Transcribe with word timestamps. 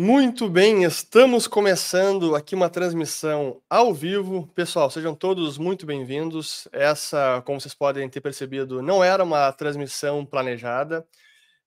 Muito 0.00 0.48
bem, 0.48 0.84
estamos 0.84 1.48
começando 1.48 2.36
aqui 2.36 2.54
uma 2.54 2.70
transmissão 2.70 3.60
ao 3.68 3.92
vivo. 3.92 4.46
Pessoal, 4.54 4.88
sejam 4.88 5.12
todos 5.12 5.58
muito 5.58 5.84
bem-vindos. 5.84 6.68
Essa, 6.70 7.42
como 7.44 7.60
vocês 7.60 7.74
podem 7.74 8.08
ter 8.08 8.20
percebido, 8.20 8.80
não 8.80 9.02
era 9.02 9.24
uma 9.24 9.50
transmissão 9.50 10.24
planejada, 10.24 11.04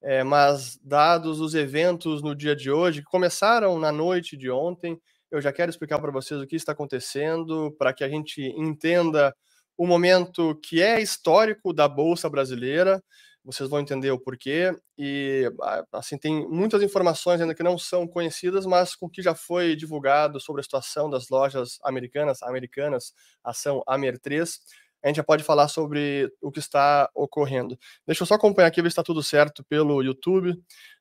é, 0.01 0.23
mas 0.23 0.79
dados 0.81 1.41
os 1.41 1.53
eventos 1.53 2.23
no 2.23 2.33
dia 2.33 2.55
de 2.55 2.71
hoje, 2.71 3.01
que 3.01 3.11
começaram 3.11 3.77
na 3.77 3.91
noite 3.91 4.37
de 4.37 4.49
ontem, 4.49 4.97
eu 5.29 5.41
já 5.41 5.51
quero 5.51 5.69
explicar 5.69 5.99
para 5.99 6.09
vocês 6.09 6.39
o 6.39 6.47
que 6.47 6.55
está 6.55 6.71
acontecendo, 6.71 7.75
para 7.77 7.91
que 7.91 8.01
a 8.01 8.07
gente 8.07 8.41
entenda 8.57 9.35
o 9.77 9.85
momento 9.85 10.57
que 10.63 10.81
é 10.81 11.01
histórico 11.01 11.73
da 11.73 11.85
Bolsa 11.85 12.29
Brasileira 12.29 13.03
vocês 13.43 13.69
vão 13.69 13.79
entender 13.79 14.11
o 14.11 14.19
porquê. 14.19 14.75
E, 14.97 15.51
assim, 15.91 16.17
tem 16.17 16.47
muitas 16.47 16.81
informações 16.83 17.41
ainda 17.41 17.55
que 17.55 17.63
não 17.63 17.77
são 17.77 18.07
conhecidas, 18.07 18.65
mas 18.65 18.95
com 18.95 19.07
o 19.07 19.09
que 19.09 19.21
já 19.21 19.33
foi 19.33 19.75
divulgado 19.75 20.39
sobre 20.39 20.61
a 20.61 20.63
situação 20.63 21.09
das 21.09 21.29
lojas 21.29 21.79
americanas, 21.83 22.41
americanas, 22.43 23.13
ação 23.43 23.83
Amer3, 23.87 24.59
a 25.03 25.07
gente 25.07 25.15
já 25.17 25.23
pode 25.23 25.43
falar 25.43 25.67
sobre 25.67 26.31
o 26.41 26.51
que 26.51 26.59
está 26.59 27.09
ocorrendo. 27.15 27.77
Deixa 28.05 28.21
eu 28.21 28.27
só 28.27 28.35
acompanhar 28.35 28.67
aqui, 28.67 28.81
ver 28.81 28.89
se 28.89 28.93
está 28.93 29.03
tudo 29.03 29.23
certo 29.23 29.63
pelo 29.63 30.03
YouTube, 30.03 30.55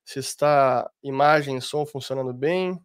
se 0.05 0.19
está 0.19 0.91
imagem 1.02 1.59
e 1.59 1.63
som 1.63 1.85
funcionando 1.85 2.33
bem. 2.33 2.80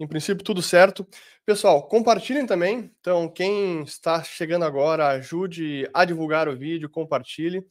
Em 0.00 0.08
princípio, 0.08 0.44
tudo 0.44 0.60
certo. 0.60 1.06
Pessoal, 1.46 1.86
compartilhem 1.86 2.46
também. 2.46 2.90
Então, 2.98 3.28
quem 3.28 3.84
está 3.84 4.24
chegando 4.24 4.64
agora, 4.64 5.08
ajude 5.10 5.88
a 5.94 6.04
divulgar 6.04 6.48
o 6.48 6.56
vídeo, 6.56 6.90
compartilhe 6.90 7.64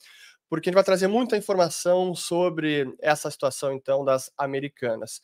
porque 0.53 0.69
a 0.69 0.71
gente 0.71 0.75
vai 0.75 0.83
trazer 0.83 1.07
muita 1.07 1.35
informação 1.35 2.13
sobre 2.13 2.93
essa 3.01 3.31
situação, 3.31 3.73
então, 3.73 4.05
das 4.05 4.31
americanas. 4.37 5.19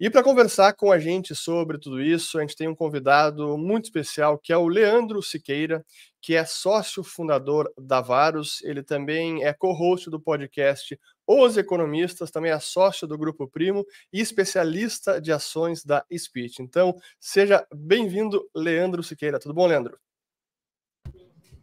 E 0.00 0.08
para 0.08 0.22
conversar 0.22 0.72
com 0.72 0.90
a 0.90 0.98
gente 0.98 1.34
sobre 1.34 1.78
tudo 1.78 2.00
isso, 2.00 2.38
a 2.38 2.40
gente 2.40 2.56
tem 2.56 2.66
um 2.66 2.74
convidado 2.74 3.58
muito 3.58 3.84
especial, 3.84 4.38
que 4.38 4.54
é 4.54 4.56
o 4.56 4.68
Leandro 4.68 5.22
Siqueira, 5.22 5.84
que 6.18 6.34
é 6.34 6.46
sócio 6.46 7.04
fundador 7.04 7.70
da 7.76 8.00
Varus. 8.00 8.62
Ele 8.62 8.82
também 8.82 9.44
é 9.44 9.52
co-host 9.52 10.08
do 10.08 10.18
podcast 10.18 10.98
Os 11.26 11.58
Economistas, 11.58 12.30
também 12.30 12.50
é 12.50 12.58
sócio 12.58 13.06
do 13.06 13.18
Grupo 13.18 13.46
Primo 13.46 13.84
e 14.10 14.18
especialista 14.18 15.20
de 15.20 15.30
ações 15.30 15.84
da 15.84 16.06
Speech. 16.10 16.62
Então, 16.62 16.96
seja 17.20 17.66
bem-vindo, 17.70 18.48
Leandro 18.56 19.02
Siqueira. 19.02 19.38
Tudo 19.38 19.52
bom, 19.52 19.66
Leandro? 19.66 19.98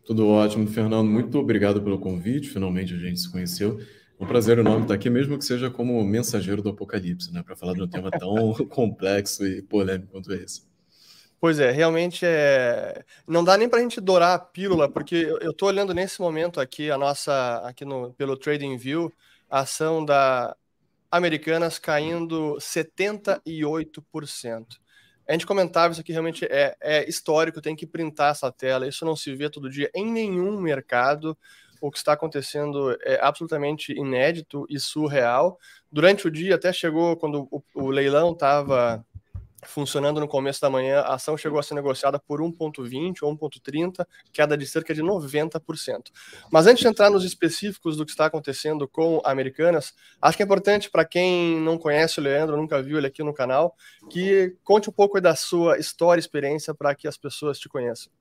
Tudo 0.08 0.28
ótimo, 0.30 0.66
Fernando. 0.68 1.10
Muito 1.10 1.38
obrigado 1.38 1.82
pelo 1.82 2.00
convite. 2.00 2.48
Finalmente 2.48 2.94
a 2.94 2.98
gente 2.98 3.20
se 3.20 3.30
conheceu. 3.30 3.78
É 4.18 4.24
um 4.24 4.26
prazer 4.26 4.58
enorme 4.58 4.84
estar 4.84 4.94
aqui, 4.94 5.10
mesmo 5.10 5.38
que 5.38 5.44
seja 5.44 5.70
como 5.70 6.02
mensageiro 6.02 6.62
do 6.62 6.70
apocalipse, 6.70 7.30
né? 7.34 7.44
Para 7.44 7.58
falar 7.58 7.74
de 7.74 7.82
um 7.82 7.90
tema 7.90 8.10
tão 8.10 8.54
complexo 8.72 9.46
e 9.46 9.62
polêmico 9.62 10.14
quanto 10.14 10.32
esse. 10.32 10.66
Pois 11.42 11.60
é, 11.60 11.72
realmente 11.72 12.26
é. 12.26 13.04
Não 13.28 13.44
dá 13.44 13.58
nem 13.58 13.68
para 13.68 13.80
a 13.80 13.82
gente 13.82 14.00
dourar 14.00 14.34
a 14.34 14.40
pílula, 14.40 14.88
porque 14.88 15.28
eu 15.42 15.52
estou 15.52 15.68
olhando 15.68 15.94
nesse 15.94 16.22
momento 16.22 16.62
aqui 16.62 16.90
a 16.90 16.98
nossa, 16.98 17.58
aqui 17.66 17.84
no, 17.84 18.14
pelo 18.14 18.38
Trading 18.38 18.78
View, 18.78 19.12
a 19.50 19.60
ação 19.60 20.06
da 20.06 20.56
Americanas 21.12 21.78
caindo 21.78 22.56
78% 22.62 24.66
a 25.28 25.33
gente 25.33 25.45
comentava 25.45 25.92
isso 25.92 26.02
aqui 26.02 26.11
realmente 26.11 26.45
é, 26.45 26.75
é 26.80 27.09
histórico, 27.09 27.61
tem 27.61 27.75
que 27.75 27.86
printar 27.86 28.31
essa 28.31 28.52
tela. 28.52 28.88
Isso 28.88 29.06
não 29.06 29.16
se 29.16 29.36
vê 29.36 29.50
todo 29.50 29.70
dia 29.70 29.89
em 29.94 30.09
nenhum 30.09 30.59
mercado. 30.61 31.38
O 31.81 31.92
que 31.92 31.97
está 31.97 32.14
acontecendo 32.14 32.97
é 33.03 33.20
absolutamente 33.22 33.92
inédito 33.92 34.66
e 34.70 34.80
surreal. 34.80 35.59
Durante 35.92 36.28
o 36.28 36.31
dia, 36.31 36.55
até 36.55 36.72
chegou 36.72 37.17
quando 37.17 37.48
o, 37.52 37.61
o 37.75 37.89
leilão 37.89 38.31
estava 38.31 39.05
funcionando 39.66 40.20
no 40.20 40.28
começo 40.28 40.62
da 40.62 40.70
manhã, 40.70 41.00
a 41.00 41.16
ação 41.16 41.38
chegou 41.38 41.60
a 41.60 41.64
ser 41.64 41.74
negociada 41.74 42.20
por 42.20 42.42
1,20 42.42 43.18
ou 43.24 43.36
1,30, 43.36 44.06
queda 44.32 44.58
de 44.58 44.68
cerca 44.68 44.94
de 44.94 45.02
90%. 45.02 46.12
Mas 46.52 46.68
antes 46.68 46.82
de 46.82 46.88
entrar 46.88 47.10
nos 47.10 47.23
específicos 47.23 47.98
do 47.98 48.06
que 48.06 48.12
está 48.12 48.28
acontecendo 48.28 48.88
com 48.88 49.22
Americanas, 49.26 49.94
acho 50.22 50.38
que 50.38 50.44
é 50.44 50.46
importante 50.46 50.90
para 50.90 51.06
quem 51.06 51.60
não 51.60 51.78
conhece 51.78 52.20
o 52.20 52.23
Leandro, 52.23 52.58
nunca 52.58 52.82
viu 52.82 52.98
ele 52.98 53.08
aqui 53.08 53.23
no 53.23 53.34
canal, 53.34 53.76
que 54.10 54.56
conte 54.64 54.90
um 54.90 54.94
pouco 54.94 55.20
da 55.20 55.36
sua 55.36 55.80
história 55.80 56.20
e 56.20 56.23
experiência 56.23 56.73
para 56.73 56.94
que 56.94 57.08
as 57.08 57.17
pessoas 57.17 57.60
te 57.60 57.67
conheçam. 57.67 58.12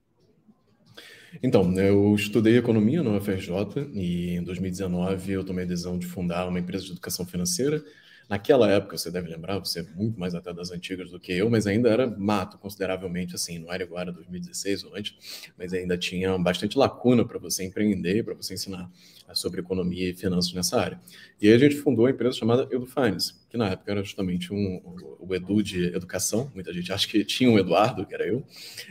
Então, 1.43 1.71
eu 1.73 2.15
estudei 2.15 2.57
economia 2.57 3.03
no 3.03 3.15
UFRJ 3.15 3.91
e 3.93 4.37
em 4.37 4.43
2019 4.43 5.33
eu 5.33 5.43
tomei 5.43 5.65
a 5.65 5.67
decisão 5.67 5.99
de 5.99 6.07
fundar 6.07 6.47
uma 6.47 6.59
empresa 6.59 6.85
de 6.85 6.91
educação 6.91 7.25
financeira 7.25 7.83
Naquela 8.29 8.69
época, 8.69 8.97
você 8.97 9.09
deve 9.09 9.29
lembrar, 9.29 9.57
você 9.57 9.79
é 9.79 9.83
muito 9.95 10.19
mais 10.19 10.35
até 10.35 10.53
das 10.53 10.69
antigas 10.69 11.11
do 11.11 11.19
que 11.19 11.31
eu, 11.31 11.49
mas 11.49 11.65
ainda 11.65 11.89
era 11.89 12.05
mato 12.05 12.57
consideravelmente 12.57 13.33
assim, 13.35 13.57
não 13.57 13.71
era 13.71 13.83
igual 13.83 14.01
a 14.01 14.11
2016 14.11 14.83
ou 14.83 14.95
antes, 14.95 15.51
mas 15.57 15.73
ainda 15.73 15.97
tinha 15.97 16.37
bastante 16.37 16.77
lacuna 16.77 17.23
para 17.25 17.39
você 17.39 17.63
empreender, 17.63 18.23
para 18.23 18.33
você 18.33 18.55
ensinar 18.55 18.91
sobre 19.33 19.61
economia 19.61 20.09
e 20.09 20.13
finanças 20.13 20.51
nessa 20.53 20.79
área. 20.79 20.99
E 21.41 21.47
aí 21.47 21.53
a 21.53 21.57
gente 21.57 21.75
fundou 21.75 22.05
a 22.05 22.11
empresa 22.11 22.35
chamada 22.35 22.67
Edu 22.69 22.85
Finance, 22.85 23.33
que 23.49 23.55
na 23.55 23.69
época 23.69 23.91
era 23.91 24.03
justamente 24.03 24.53
um, 24.53 24.81
o 25.19 25.33
Edu 25.33 25.63
de 25.63 25.85
educação, 25.85 26.51
muita 26.53 26.73
gente 26.73 26.91
acha 26.91 27.07
que 27.07 27.23
tinha 27.23 27.49
um 27.49 27.57
Eduardo, 27.57 28.05
que 28.05 28.13
era 28.13 28.27
eu, 28.27 28.43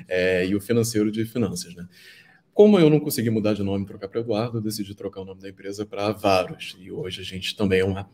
é, 0.08 0.46
e 0.46 0.54
o 0.54 0.60
financeiro 0.60 1.12
de 1.12 1.26
finanças, 1.26 1.74
né? 1.74 1.86
Como 2.54 2.78
eu 2.78 2.88
não 2.88 2.98
consegui 2.98 3.28
mudar 3.28 3.52
de 3.52 3.62
nome 3.62 3.84
e 3.84 3.86
trocar 3.86 4.08
para 4.08 4.20
Eduardo, 4.20 4.56
eu 4.56 4.62
decidi 4.62 4.94
trocar 4.94 5.20
o 5.20 5.26
nome 5.26 5.42
da 5.42 5.48
empresa 5.50 5.84
para 5.84 6.10
Varos. 6.12 6.74
E 6.80 6.90
hoje 6.90 7.20
a 7.20 7.24
gente 7.24 7.54
também 7.54 7.80
é 7.80 7.84
uma 7.84 8.08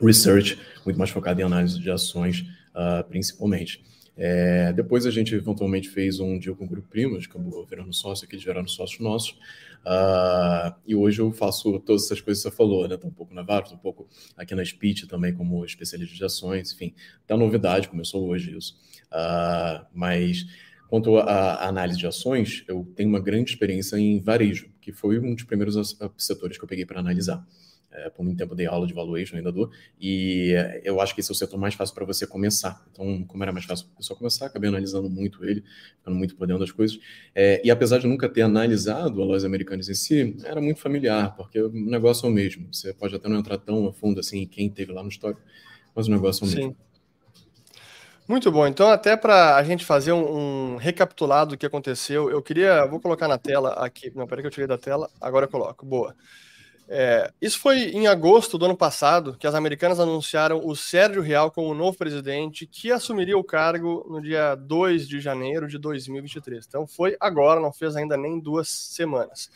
research, 0.00 0.58
muito 0.84 0.98
mais 0.98 1.10
focado 1.10 1.40
em 1.40 1.44
análise 1.44 1.78
de 1.78 1.90
ações, 1.90 2.40
uh, 2.74 3.02
principalmente. 3.08 3.82
É, 4.16 4.72
depois 4.74 5.06
a 5.06 5.10
gente 5.10 5.34
eventualmente 5.34 5.88
fez 5.88 6.20
um 6.20 6.38
deal 6.38 6.54
com 6.54 6.64
o 6.64 6.68
Grupo 6.68 6.88
Primos, 6.88 7.26
que 7.26 7.32
acabou 7.32 7.64
virando 7.64 7.92
sócio 7.94 8.26
aqui, 8.26 8.36
viraram 8.36 8.68
sócios 8.68 9.00
nossos. 9.00 9.30
Uh, 9.84 10.72
e 10.86 10.94
hoje 10.94 11.20
eu 11.20 11.32
faço 11.32 11.80
todas 11.80 12.04
essas 12.04 12.20
coisas 12.20 12.42
que 12.42 12.50
você 12.50 12.56
falou, 12.56 12.86
né? 12.86 12.96
Tô 12.96 13.08
um 13.08 13.12
pouco 13.12 13.34
na 13.34 13.42
Varus, 13.42 13.72
um 13.72 13.78
pouco 13.78 14.06
aqui 14.36 14.54
na 14.54 14.64
Speech 14.64 15.06
também 15.06 15.34
como 15.34 15.64
especialista 15.64 16.14
de 16.14 16.24
ações, 16.24 16.72
enfim. 16.72 16.94
Tá 17.26 17.36
novidade, 17.36 17.88
começou 17.88 18.28
hoje 18.28 18.56
isso. 18.56 18.76
Uh, 19.08 19.84
mas 19.92 20.46
quanto 20.88 21.16
à 21.16 21.66
análise 21.66 21.98
de 21.98 22.06
ações, 22.06 22.64
eu 22.68 22.86
tenho 22.94 23.08
uma 23.08 23.20
grande 23.20 23.50
experiência 23.50 23.96
em 23.96 24.20
varejo, 24.20 24.70
que 24.80 24.92
foi 24.92 25.18
um 25.18 25.34
dos 25.34 25.44
primeiros 25.44 25.96
setores 26.18 26.58
que 26.58 26.62
eu 26.62 26.68
peguei 26.68 26.84
para 26.84 27.00
analisar. 27.00 27.44
É, 27.92 28.08
por 28.08 28.24
muito 28.24 28.38
tempo 28.38 28.54
dei 28.54 28.66
aula 28.66 28.86
de 28.86 28.94
valuation, 28.94 29.36
ainda 29.36 29.52
dou, 29.52 29.70
e 30.00 30.54
é, 30.56 30.80
eu 30.82 31.00
acho 31.00 31.14
que 31.14 31.20
esse 31.20 31.30
é 31.30 31.32
o 31.32 31.34
setor 31.34 31.58
mais 31.58 31.74
fácil 31.74 31.94
para 31.94 32.06
você 32.06 32.26
começar. 32.26 32.82
Então, 32.90 33.22
como 33.24 33.42
era 33.42 33.52
mais 33.52 33.66
fácil 33.66 33.84
para 33.86 33.94
a 33.94 33.96
pessoa 33.98 34.18
começar, 34.18 34.46
acabei 34.46 34.68
analisando 34.68 35.10
muito 35.10 35.44
ele, 35.44 35.62
ficando 35.98 36.16
muito 36.16 36.34
por 36.34 36.46
dentro 36.46 36.60
das 36.60 36.72
coisas. 36.72 36.98
É, 37.34 37.60
e 37.62 37.70
apesar 37.70 37.98
de 37.98 38.06
nunca 38.06 38.28
ter 38.28 38.42
analisado 38.42 39.20
a 39.20 39.24
lojas 39.24 39.44
americanas 39.44 39.88
em 39.88 39.94
si, 39.94 40.36
era 40.44 40.60
muito 40.60 40.80
familiar, 40.80 41.36
porque 41.36 41.60
o 41.60 41.70
negócio 41.70 42.26
é 42.26 42.30
o 42.30 42.32
mesmo. 42.32 42.72
Você 42.72 42.94
pode 42.94 43.14
até 43.14 43.28
não 43.28 43.38
entrar 43.38 43.58
tão 43.58 43.86
a 43.86 43.92
fundo 43.92 44.20
assim 44.20 44.46
quem 44.46 44.70
teve 44.70 44.90
lá 44.90 45.02
no 45.02 45.08
histórico, 45.08 45.42
mas 45.94 46.08
o 46.08 46.10
negócio 46.10 46.44
é 46.44 46.46
o 46.46 46.50
Sim. 46.50 46.56
mesmo. 46.56 46.76
Muito 48.26 48.50
bom. 48.50 48.66
Então, 48.66 48.88
até 48.88 49.16
para 49.16 49.56
a 49.56 49.62
gente 49.62 49.84
fazer 49.84 50.12
um, 50.12 50.74
um, 50.74 50.76
recapitulado 50.76 51.50
do 51.50 51.58
que 51.58 51.66
aconteceu, 51.66 52.30
eu 52.30 52.40
queria. 52.40 52.86
Vou 52.86 53.00
colocar 53.00 53.26
na 53.28 53.36
tela 53.36 53.72
aqui. 53.74 54.12
Não, 54.14 54.26
peraí 54.26 54.42
que 54.42 54.46
eu 54.46 54.50
tirei 54.50 54.66
da 54.66 54.78
tela. 54.78 55.10
Agora 55.20 55.46
eu 55.46 55.50
coloco. 55.50 55.84
Boa. 55.84 56.14
É, 56.94 57.32
isso 57.40 57.58
foi 57.58 57.84
em 57.84 58.06
agosto 58.06 58.58
do 58.58 58.66
ano 58.66 58.76
passado 58.76 59.34
que 59.38 59.46
as 59.46 59.54
americanas 59.54 59.98
anunciaram 59.98 60.60
o 60.62 60.76
Sérgio 60.76 61.22
Real 61.22 61.50
como 61.50 61.72
novo 61.72 61.96
presidente, 61.96 62.66
que 62.66 62.92
assumiria 62.92 63.38
o 63.38 63.42
cargo 63.42 64.06
no 64.10 64.20
dia 64.20 64.54
2 64.54 65.08
de 65.08 65.18
janeiro 65.18 65.66
de 65.66 65.78
2023. 65.78 66.66
Então 66.68 66.86
foi 66.86 67.16
agora, 67.18 67.58
não 67.58 67.72
fez 67.72 67.96
ainda 67.96 68.14
nem 68.14 68.38
duas 68.38 68.68
semanas. 68.68 69.50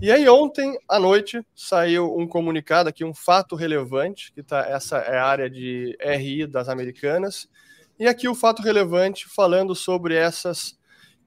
E 0.00 0.10
aí 0.10 0.26
ontem 0.30 0.78
à 0.88 0.98
noite 0.98 1.44
saiu 1.54 2.16
um 2.16 2.26
comunicado 2.26 2.88
aqui, 2.88 3.04
um 3.04 3.12
fato 3.12 3.54
relevante, 3.54 4.32
que 4.32 4.42
tá, 4.42 4.60
essa 4.60 4.96
é 4.96 5.18
a 5.18 5.26
área 5.26 5.50
de 5.50 5.94
RI 6.00 6.46
das 6.46 6.70
americanas, 6.70 7.50
e 7.98 8.08
aqui 8.08 8.26
o 8.26 8.34
fato 8.34 8.62
relevante 8.62 9.28
falando 9.28 9.74
sobre 9.74 10.14
essas 10.14 10.78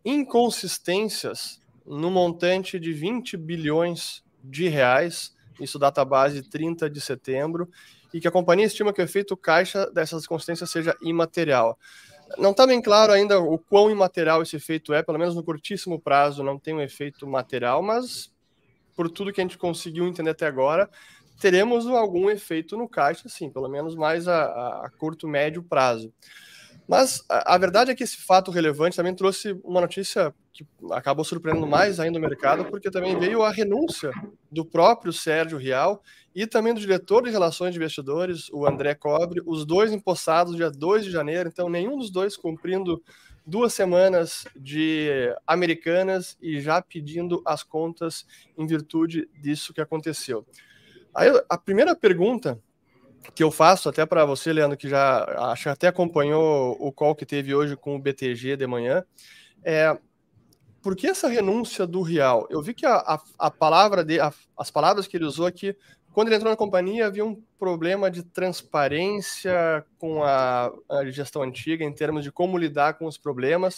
inconsistências 0.04 1.62
no 1.86 2.10
montante 2.10 2.80
de 2.80 2.92
20 2.92 3.38
bilhões 3.38 4.24
de 4.44 4.68
reais 4.68 5.40
isso 5.60 5.78
data 5.78 6.04
base 6.06 6.42
30 6.42 6.90
de 6.90 7.02
setembro, 7.02 7.70
e 8.14 8.20
que 8.20 8.28
a 8.28 8.32
companhia 8.32 8.66
estima 8.66 8.94
que 8.94 9.02
o 9.02 9.04
efeito 9.04 9.36
caixa 9.38 9.90
dessas 9.92 10.28
consistências 10.28 10.70
seja 10.70 10.96
imaterial. 11.02 11.78
Não 12.38 12.52
está 12.52 12.66
bem 12.66 12.82
claro 12.82 13.12
ainda 13.12 13.40
o 13.40 13.58
quão 13.58 13.90
imaterial 13.90 14.42
esse 14.42 14.56
efeito 14.56 14.94
é, 14.94 15.04
pelo 15.04 15.20
menos 15.20 15.36
no 15.36 15.44
curtíssimo 15.44 16.00
prazo 16.00 16.44
não 16.44 16.58
tem 16.58 16.74
um 16.74 16.82
efeito 16.82 17.28
material, 17.28 17.82
mas 17.82 18.32
por 18.96 19.10
tudo 19.10 19.32
que 19.34 19.42
a 19.42 19.44
gente 19.44 19.58
conseguiu 19.58 20.08
entender 20.08 20.32
até 20.32 20.46
agora, 20.46 20.90
teremos 21.40 21.88
algum 21.88 22.30
efeito 22.30 22.78
no 22.78 22.88
caixa, 22.88 23.28
sim, 23.28 23.50
pelo 23.50 23.68
menos 23.68 23.96
mais 23.96 24.28
a, 24.28 24.86
a 24.86 24.90
curto, 24.98 25.28
médio 25.28 25.64
prazo. 25.64 26.14
Mas 26.88 27.24
a, 27.30 27.56
a, 27.56 27.58
verdade 27.58 27.92
é 27.92 27.96
que 27.96 28.04
esse 28.04 28.18
fato 28.18 28.52
relevante 28.52 28.96
também 28.96 29.16
trouxe 29.16 29.60
uma 29.64 29.82
notícia 29.82 30.34
que 30.54 30.66
acabou 30.92 31.24
surpreendendo 31.24 31.66
mais 31.66 32.00
ainda 32.00 32.20
o 32.20 32.22
mercado, 32.22 32.66
porque 32.66 32.92
também 32.92 33.18
veio 33.18 33.42
a 33.42 33.52
renúncia 33.52 34.12
do 34.52 34.66
próprio 34.66 35.14
Sérgio 35.14 35.58
Rial 35.58 36.04
e 36.36 36.46
também 36.46 36.74
do 36.74 36.80
diretor 36.80 37.24
de 37.24 37.30
relações 37.30 37.72
de 37.72 37.78
investidores, 37.78 38.50
o 38.52 38.66
André 38.68 38.94
Cobre, 38.96 39.42
os 39.46 39.66
dois 39.66 39.92
empossados 39.92 40.56
dia 40.56 40.70
2 40.70 41.06
de 41.06 41.12
janeiro, 41.12 41.50
então 41.50 41.70
nenhum 41.70 41.98
dos 41.98 42.12
dois 42.12 42.36
cumprindo 42.36 43.02
duas 43.46 43.74
semanas 43.74 44.46
de 44.56 45.34
Americanas 45.48 46.38
e 46.42 46.60
já 46.60 46.82
pedindo 46.82 47.42
as 47.46 47.64
contas 47.64 48.26
em 48.58 48.68
virtude 48.68 49.28
disso 49.42 49.74
que 49.74 49.82
aconteceu. 49.82 50.46
Aí, 51.14 51.30
a 51.50 51.58
primeira 51.58 51.96
pergunta 51.96 52.60
que 53.36 53.44
eu 53.44 53.52
faço 53.52 53.90
até 53.90 54.06
para 54.06 54.26
você, 54.26 54.52
Leandro, 54.52 54.78
que 54.78 54.90
já 54.90 55.24
acho 55.52 55.70
até 55.70 55.88
acompanhou 55.88 56.76
o 56.80 56.92
call 56.92 57.16
que 57.16 57.26
teve 57.26 57.54
hoje 57.54 57.76
com 57.76 57.96
o 57.96 58.00
BTG 58.00 58.58
de 58.58 58.68
manhã, 58.68 59.04
é 59.64 59.98
por 60.82 60.96
que 60.96 61.08
essa 61.08 61.28
renúncia 61.28 61.86
do 61.86 62.02
Real? 62.02 62.48
Eu 62.50 62.62
vi 62.62 62.74
que 62.74 62.86
a, 62.86 62.96
a, 62.96 63.22
a 63.38 63.52
palavra 63.52 64.04
de, 64.04 64.20
a, 64.20 64.34
as 64.58 64.72
palavras 64.72 65.08
que 65.08 65.16
ele 65.16 65.26
usou 65.26 65.46
aqui, 65.46 65.76
quando 66.12 66.28
ele 66.28 66.36
entrou 66.36 66.52
na 66.52 66.58
companhia, 66.58 67.06
havia 67.06 67.24
um 67.24 67.42
problema 67.58 68.10
de 68.10 68.24
transparência 68.24 69.86
com 70.00 70.24
a, 70.24 70.72
a 70.90 71.06
gestão 71.12 71.44
antiga 71.44 71.86
em 71.86 71.94
termos 71.94 72.24
de 72.24 72.32
como 72.32 72.58
lidar 72.58 72.96
com 72.96 73.06
os 73.06 73.18
problemas. 73.18 73.78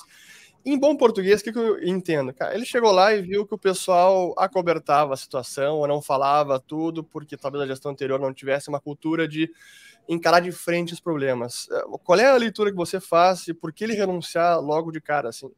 Em 0.65 0.79
bom 0.79 0.95
português, 0.95 1.41
o 1.41 1.43
que, 1.43 1.51
que 1.51 1.59
eu 1.59 1.83
entendo? 1.83 2.33
Cara, 2.33 2.55
ele 2.55 2.65
chegou 2.65 2.91
lá 2.91 3.13
e 3.13 3.21
viu 3.21 3.45
que 3.45 3.53
o 3.53 3.57
pessoal 3.57 4.33
acobertava 4.37 5.13
a 5.13 5.17
situação, 5.17 5.79
ou 5.79 5.87
não 5.87 6.01
falava 6.01 6.57
tudo, 6.57 7.03
porque 7.03 7.35
talvez 7.35 7.63
a 7.63 7.67
gestão 7.67 7.91
anterior 7.91 8.17
não 8.17 8.33
tivesse 8.33 8.69
uma 8.69 8.79
cultura 8.79 9.27
de 9.27 9.51
encarar 10.07 10.39
de 10.39 10.53
frente 10.53 10.93
os 10.93 11.01
problemas. 11.01 11.67
É, 11.69 11.81
qual 12.03 12.17
é 12.17 12.27
a 12.27 12.37
leitura 12.37 12.71
que 12.71 12.77
você 12.77 12.99
faz 12.99 13.47
e 13.49 13.53
por 13.53 13.73
que 13.73 13.83
ele 13.83 13.93
renunciar 13.93 14.59
logo 14.61 14.89
de 14.89 15.01
cara 15.01 15.29
assim? 15.29 15.51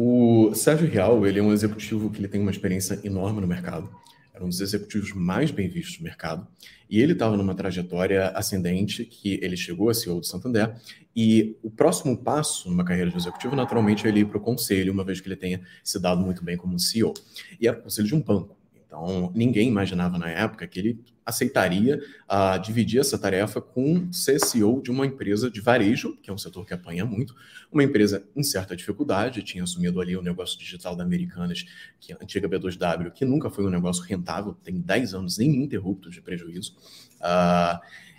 O 0.00 0.54
Sérgio 0.54 0.88
Real, 0.88 1.26
ele 1.26 1.40
é 1.40 1.42
um 1.42 1.52
executivo 1.52 2.08
que 2.08 2.20
ele 2.20 2.28
tem 2.28 2.40
uma 2.40 2.52
experiência 2.52 3.00
enorme 3.02 3.40
no 3.40 3.48
mercado 3.48 3.90
era 4.38 4.44
um 4.44 4.48
dos 4.48 4.60
executivos 4.60 5.12
mais 5.12 5.50
bem 5.50 5.68
vistos 5.68 5.98
do 5.98 6.04
mercado, 6.04 6.46
e 6.88 7.00
ele 7.00 7.12
estava 7.12 7.36
numa 7.36 7.56
trajetória 7.56 8.28
ascendente 8.28 9.04
que 9.04 9.40
ele 9.42 9.56
chegou 9.56 9.90
a 9.90 9.94
CEO 9.94 10.20
do 10.20 10.26
Santander, 10.26 10.76
e 11.14 11.56
o 11.60 11.68
próximo 11.68 12.16
passo 12.16 12.70
numa 12.70 12.84
carreira 12.84 13.10
de 13.10 13.16
executivo, 13.16 13.56
naturalmente, 13.56 14.06
é 14.06 14.08
ele 14.08 14.20
ir 14.20 14.26
para 14.26 14.38
o 14.38 14.40
conselho, 14.40 14.92
uma 14.92 15.02
vez 15.02 15.20
que 15.20 15.26
ele 15.26 15.34
tenha 15.34 15.60
se 15.82 15.98
dado 15.98 16.20
muito 16.20 16.44
bem 16.44 16.56
como 16.56 16.78
CEO. 16.78 17.12
E 17.60 17.66
era 17.66 17.76
o 17.76 17.82
conselho 17.82 18.06
de 18.06 18.14
um 18.14 18.22
banco. 18.22 18.56
Então, 18.88 19.30
ninguém 19.34 19.68
imaginava 19.68 20.16
na 20.16 20.30
época 20.30 20.66
que 20.66 20.78
ele 20.78 21.04
aceitaria 21.24 22.00
uh, 22.24 22.58
dividir 22.58 22.98
essa 22.98 23.18
tarefa 23.18 23.60
com 23.60 24.10
CEO 24.10 24.80
de 24.80 24.90
uma 24.90 25.04
empresa 25.04 25.50
de 25.50 25.60
varejo, 25.60 26.16
que 26.22 26.30
é 26.30 26.32
um 26.32 26.38
setor 26.38 26.64
que 26.64 26.72
apanha 26.72 27.04
muito, 27.04 27.36
uma 27.70 27.84
empresa 27.84 28.26
em 28.34 28.42
certa 28.42 28.74
dificuldade, 28.74 29.42
tinha 29.42 29.62
assumido 29.62 30.00
ali 30.00 30.16
o 30.16 30.22
negócio 30.22 30.58
digital 30.58 30.96
da 30.96 31.04
Americanas, 31.04 31.66
que 32.00 32.14
é 32.14 32.16
a 32.16 32.18
antiga 32.22 32.48
B2W, 32.48 33.12
que 33.12 33.26
nunca 33.26 33.50
foi 33.50 33.66
um 33.66 33.70
negócio 33.70 34.02
rentável, 34.02 34.54
tem 34.64 34.80
10 34.80 35.12
anos 35.12 35.38
ininterruptos 35.38 36.14
de 36.14 36.22
prejuízo. 36.22 36.74
Uh, 37.20 37.78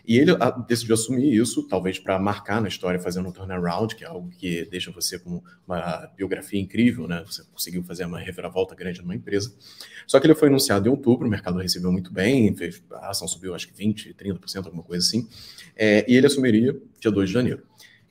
e 0.10 0.18
ele 0.18 0.32
ah, 0.40 0.50
decidiu 0.68 0.96
assumir 0.96 1.32
isso, 1.32 1.68
talvez 1.68 2.00
para 2.00 2.18
marcar 2.18 2.60
na 2.60 2.68
história, 2.68 3.00
fazendo 3.00 3.30
um 3.30 3.32
turnaround, 3.32 3.96
que 3.96 4.04
é 4.04 4.08
algo 4.08 4.28
que 4.32 4.66
deixa 4.66 4.90
você 4.90 5.20
com 5.20 5.40
uma 5.68 6.12
biografia 6.18 6.60
incrível, 6.60 7.08
né? 7.08 7.24
Você 7.28 7.44
conseguiu 7.54 7.84
fazer 7.84 8.06
uma 8.06 8.18
reviravolta 8.18 8.74
grande 8.74 9.04
numa 9.04 9.14
empresa. 9.14 9.54
Só 10.08 10.20
que 10.20 10.26
ele 10.26 10.34
foi 10.34 10.48
anunciado 10.48 10.88
em 10.88 10.90
outubro, 10.90 11.28
o 11.28 11.30
mercado 11.30 11.60
recebeu 11.60 11.92
muito 11.92 12.12
bem, 12.12 12.56
fez, 12.56 12.82
a 12.92 13.12
ação 13.12 13.28
subiu 13.28 13.54
acho 13.54 13.72
que 13.72 13.86
20%, 13.86 14.16
30%, 14.16 14.66
alguma 14.66 14.82
coisa 14.82 15.06
assim. 15.06 15.28
É, 15.76 16.04
e 16.12 16.16
ele 16.16 16.26
assumiria 16.26 16.76
dia 17.00 17.12
2 17.12 17.30
de 17.30 17.34
janeiro. 17.36 17.62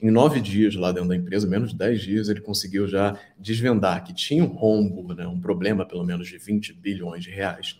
Em 0.00 0.12
nove 0.12 0.40
dias 0.40 0.76
lá 0.76 0.92
dentro 0.92 1.08
da 1.08 1.16
empresa, 1.16 1.48
menos 1.48 1.72
de 1.72 1.76
dez 1.76 2.00
dias, 2.00 2.28
ele 2.28 2.40
conseguiu 2.40 2.86
já 2.86 3.18
desvendar 3.36 4.04
que 4.04 4.14
tinha 4.14 4.44
um 4.44 4.54
rombo, 4.54 5.12
né, 5.14 5.26
um 5.26 5.40
problema 5.40 5.84
pelo 5.84 6.04
menos 6.04 6.28
de 6.28 6.38
20 6.38 6.74
bilhões 6.74 7.24
de 7.24 7.30
reais, 7.32 7.76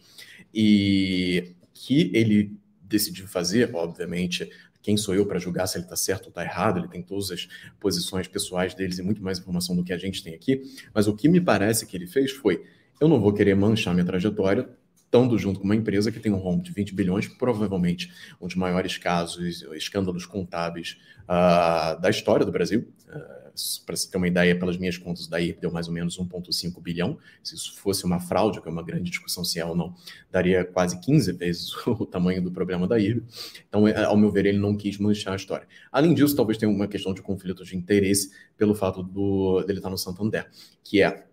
e 0.53 1.55
que 1.73 2.11
ele 2.13 2.59
decidiu 2.89 3.27
fazer, 3.27 3.75
obviamente, 3.75 4.51
quem 4.83 4.97
sou 4.97 5.15
eu 5.15 5.27
para 5.27 5.39
julgar 5.39 5.67
se 5.67 5.77
ele 5.77 5.85
está 5.85 5.97
certo 5.97 6.25
ou 6.25 6.29
está 6.29 6.43
errado, 6.43 6.79
ele 6.79 6.89
tem 6.89 7.03
todas 7.03 7.31
as 7.31 7.49
posições 7.79 8.27
pessoais 8.27 8.75
deles 8.75 8.99
e 8.99 9.03
muito 9.03 9.23
mais 9.23 9.39
informação 9.39 9.77
do 9.77 9.85
que 9.85 9.93
a 9.93 9.99
gente 9.99 10.23
tem 10.23 10.35
aqui, 10.35 10.63
mas 10.95 11.07
o 11.07 11.15
que 11.15 11.29
me 11.29 11.41
parece 11.41 11.87
que 11.87 11.97
ele 11.97 12.07
fez 12.07 12.31
foi, 12.31 12.65
eu 13.01 13.09
não 13.09 13.21
vou 13.21 13.33
querer 13.33 13.55
manchar 13.55 13.93
minha 13.93 14.07
trajetória, 14.07 14.69
estando 15.09 15.39
junto 15.39 15.59
com 15.59 15.65
uma 15.65 15.75
empresa 15.75 16.13
que 16.13 16.21
tem 16.21 16.31
um 16.31 16.37
rombo 16.37 16.63
de 16.63 16.71
20 16.71 16.95
bilhões, 16.95 17.27
provavelmente 17.27 18.13
um 18.41 18.47
dos 18.47 18.55
maiores 18.55 18.99
casos, 18.99 19.63
escândalos 19.73 20.27
contábeis 20.27 20.99
uh, 21.25 21.99
da 22.01 22.11
história 22.11 22.45
do 22.45 22.53
Brasil, 22.53 22.87
uh, 23.09 23.49
para 23.85 23.97
você 23.97 24.09
ter 24.09 24.19
uma 24.19 24.29
ideia, 24.29 24.57
pelas 24.57 24.77
minhas 24.77 24.97
contas, 24.97 25.27
daí 25.27 25.53
deu 25.53 25.73
mais 25.73 25.89
ou 25.89 25.95
menos 25.95 26.17
1,5 26.17 26.81
bilhão. 26.81 27.19
Se 27.43 27.57
isso 27.57 27.75
fosse 27.81 28.05
uma 28.05 28.21
fraude, 28.21 28.61
que 28.61 28.69
é 28.69 28.71
uma 28.71 28.85
grande 28.85 29.11
discussão 29.11 29.43
se 29.45 29.59
é 29.59 29.65
ou 29.65 29.75
não, 29.75 29.95
daria 30.31 30.65
quase 30.65 31.01
15 31.01 31.33
vezes 31.33 31.75
o 31.87 32.07
tamanho 32.07 32.41
do 32.41 32.53
problema 32.53 32.87
da 32.87 33.01
IRB. 33.01 33.25
Então, 33.69 33.89
é, 33.89 34.05
ao 34.05 34.17
meu 34.17 34.31
ver, 34.31 34.47
ele 34.47 34.59
não 34.59 34.77
quis 34.77 34.99
manchar 34.99 35.33
a 35.33 35.37
história. 35.37 35.67
Além 35.91 36.15
disso, 36.15 36.37
talvez 36.37 36.57
tenha 36.57 36.71
uma 36.71 36.87
questão 36.87 37.13
de 37.13 37.21
conflito 37.21 37.65
de 37.65 37.77
interesse 37.77 38.31
pelo 38.57 38.75
fato 38.75 39.03
do, 39.03 39.63
dele 39.63 39.81
estar 39.81 39.91
no 39.91 39.99
Santander, 39.99 40.49
que 40.85 41.03
é. 41.03 41.25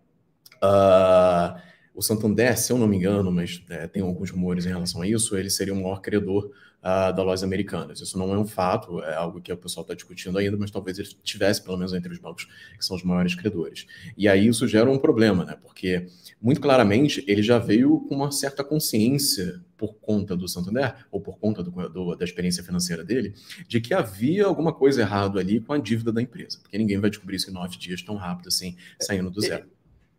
Uh, 0.63 1.75
o 1.95 2.01
Santander, 2.01 2.57
se 2.57 2.71
eu 2.74 2.77
não 2.77 2.88
me 2.88 2.97
engano, 2.97 3.31
mas 3.31 3.63
é, 3.69 3.88
tem 3.88 4.03
alguns 4.03 4.30
rumores 4.30 4.65
em 4.65 4.69
relação 4.69 5.01
a 5.01 5.07
isso, 5.07 5.38
ele 5.38 5.50
seria 5.50 5.74
o 5.74 5.77
maior 5.77 6.01
credor 6.01 6.51
uh, 6.86 7.15
da 7.15 7.24
lojas 7.24 7.42
americanas. 7.42 8.01
Isso 8.01 8.18
não 8.18 8.33
é 8.33 8.38
um 8.38 8.45
fato, 8.45 9.01
é 9.01 9.15
algo 9.15 9.42
que 9.42 9.51
o 9.51 9.57
pessoal 9.57 9.83
está 9.83 9.94
discutindo 9.94 10.38
ainda, 10.38 10.57
mas 10.57 10.69
talvez 10.69 11.00
ele 11.00 11.07
tivesse, 11.24 11.63
pelo 11.63 11.77
menos 11.77 11.94
entre 11.94 12.12
os 12.12 12.19
bancos 12.19 12.47
que 12.77 12.86
são 12.86 12.97
os 12.97 13.03
maiores 13.03 13.33
credores. 13.33 13.88
E 14.18 14.27
aí 14.27 14.47
isso 14.47 14.68
gera 14.68 14.92
um 14.92 15.00
problema, 15.00 15.45
né? 15.45 15.57
Porque, 15.62 16.07
muito 16.42 16.59
claramente, 16.59 17.24
ele 17.27 17.42
já 17.42 17.57
veio 17.57 18.01
com 18.01 18.15
uma 18.15 18.31
certa 18.31 18.63
consciência 18.63 19.62
por 19.77 19.95
conta 19.95 20.36
do 20.36 20.47
Santander, 20.47 20.95
ou 21.12 21.19
por 21.21 21.38
conta 21.38 21.63
do, 21.63 21.71
do, 21.89 22.15
da 22.15 22.24
experiência 22.25 22.63
financeira 22.63 23.03
dele, 23.03 23.33
de 23.68 23.80
que 23.81 23.94
havia 23.94 24.45
alguma 24.45 24.74
coisa 24.74 25.01
errada 25.01 25.39
ali 25.39 25.59
com 25.59 25.74
a 25.74 25.77
dívida 25.77 26.12
da 26.12 26.21
empresa. 26.21 26.59
Porque 26.62 26.77
ninguém 26.77 27.00
vai 27.00 27.09
descobrir 27.09 27.38
isso 27.38 27.50
em 27.50 27.53
nove 27.53 27.77
dias 27.77 28.01
tão 28.01 28.15
rápido 28.15 28.47
assim, 28.47 28.75
saindo 29.00 29.30
do 29.30 29.42
zero. 29.42 29.75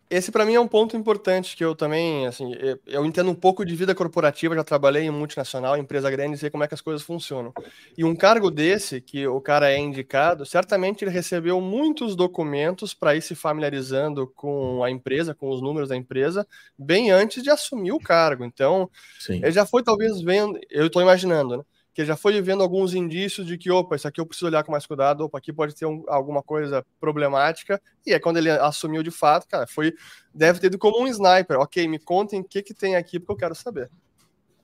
Esse 0.09 0.31
para 0.31 0.47
mim 0.47 0.55
é 0.55 0.61
um 0.61 0.69
ponto 0.69 0.97
importante 0.97 1.57
que 1.57 1.65
eu 1.65 1.75
também, 1.75 2.27
assim, 2.27 2.53
eu 2.87 3.05
entendo 3.05 3.29
um 3.31 3.35
pouco 3.35 3.65
de 3.65 3.75
vida 3.75 3.95
corporativa, 3.95 4.55
já 4.55 4.63
trabalhei 4.63 5.03
em 5.03 5.11
multinacional, 5.11 5.77
em 5.77 5.81
empresa 5.81 6.09
grande, 6.11 6.39
sei 6.39 6.49
como 6.49 6.63
é 6.63 6.69
que 6.69 6.75
as 6.75 6.81
coisas 6.81 7.03
funcionam. 7.03 7.53
E 7.99 8.05
um 8.05 8.15
cargo 8.15 8.49
desse, 8.51 9.01
que 9.01 9.27
o 9.27 9.41
cara 9.41 9.73
é 9.73 9.79
indicado, 9.79 10.47
certamente 10.47 11.03
ele 11.03 11.11
recebeu 11.11 11.61
muitos 11.61 12.15
documentos 12.15 12.95
para 12.95 13.17
ir 13.17 13.23
se 13.23 13.35
familiarizando 13.35 14.29
com 14.29 14.85
a 14.85 14.91
empresa, 14.91 15.35
com 15.35 15.51
os 15.51 15.61
números 15.61 15.89
da 15.89 15.97
empresa, 15.97 16.47
bem 16.79 17.11
antes 17.11 17.43
de 17.43 17.51
assumir 17.51 17.91
o 17.91 17.99
cargo. 17.99 18.45
Então, 18.45 18.89
Sim. 19.19 19.41
ele 19.43 19.53
já 19.53 19.67
foi 19.67 19.83
talvez 19.83 20.21
vendo, 20.21 20.59
eu 20.71 20.87
estou 20.87 21.03
imaginando, 21.03 21.59
né? 21.59 21.65
Que 21.97 22.05
já 22.05 22.15
foi 22.15 22.39
vendo 22.43 22.63
alguns 22.63 22.93
indícios 22.93 23.47
de 23.47 23.57
que, 23.57 23.71
opa, 23.71 23.97
isso 23.97 24.07
aqui 24.07 24.21
eu 24.21 24.27
preciso 24.27 24.45
olhar 24.45 24.63
com 24.63 24.71
mais 24.71 24.85
cuidado, 24.85 25.23
opa, 25.23 25.39
aqui 25.39 25.51
pode 25.51 25.75
ter 25.75 25.87
um, 25.87 26.05
alguma 26.09 26.43
coisa 26.43 26.85
problemática. 27.01 27.81
E 28.07 28.13
é 28.13 28.19
quando 28.19 28.37
ele 28.37 28.51
assumiu 28.51 29.03
de 29.03 29.11
fato, 29.11 29.49
cara, 29.49 29.67
foi, 29.67 29.95
deve 30.35 30.61
ter 30.61 30.67
ido 30.67 30.77
como 30.77 31.03
um 31.03 31.07
sniper. 31.07 31.59
Ok, 31.59 31.89
me 31.89 31.99
contem 31.99 32.41
o 32.41 32.45
que, 32.45 32.61
que 32.61 32.75
tem 32.75 32.97
aqui, 32.97 33.19
porque 33.19 33.33
eu 33.33 33.37
quero 33.49 33.55
saber. 33.55 33.89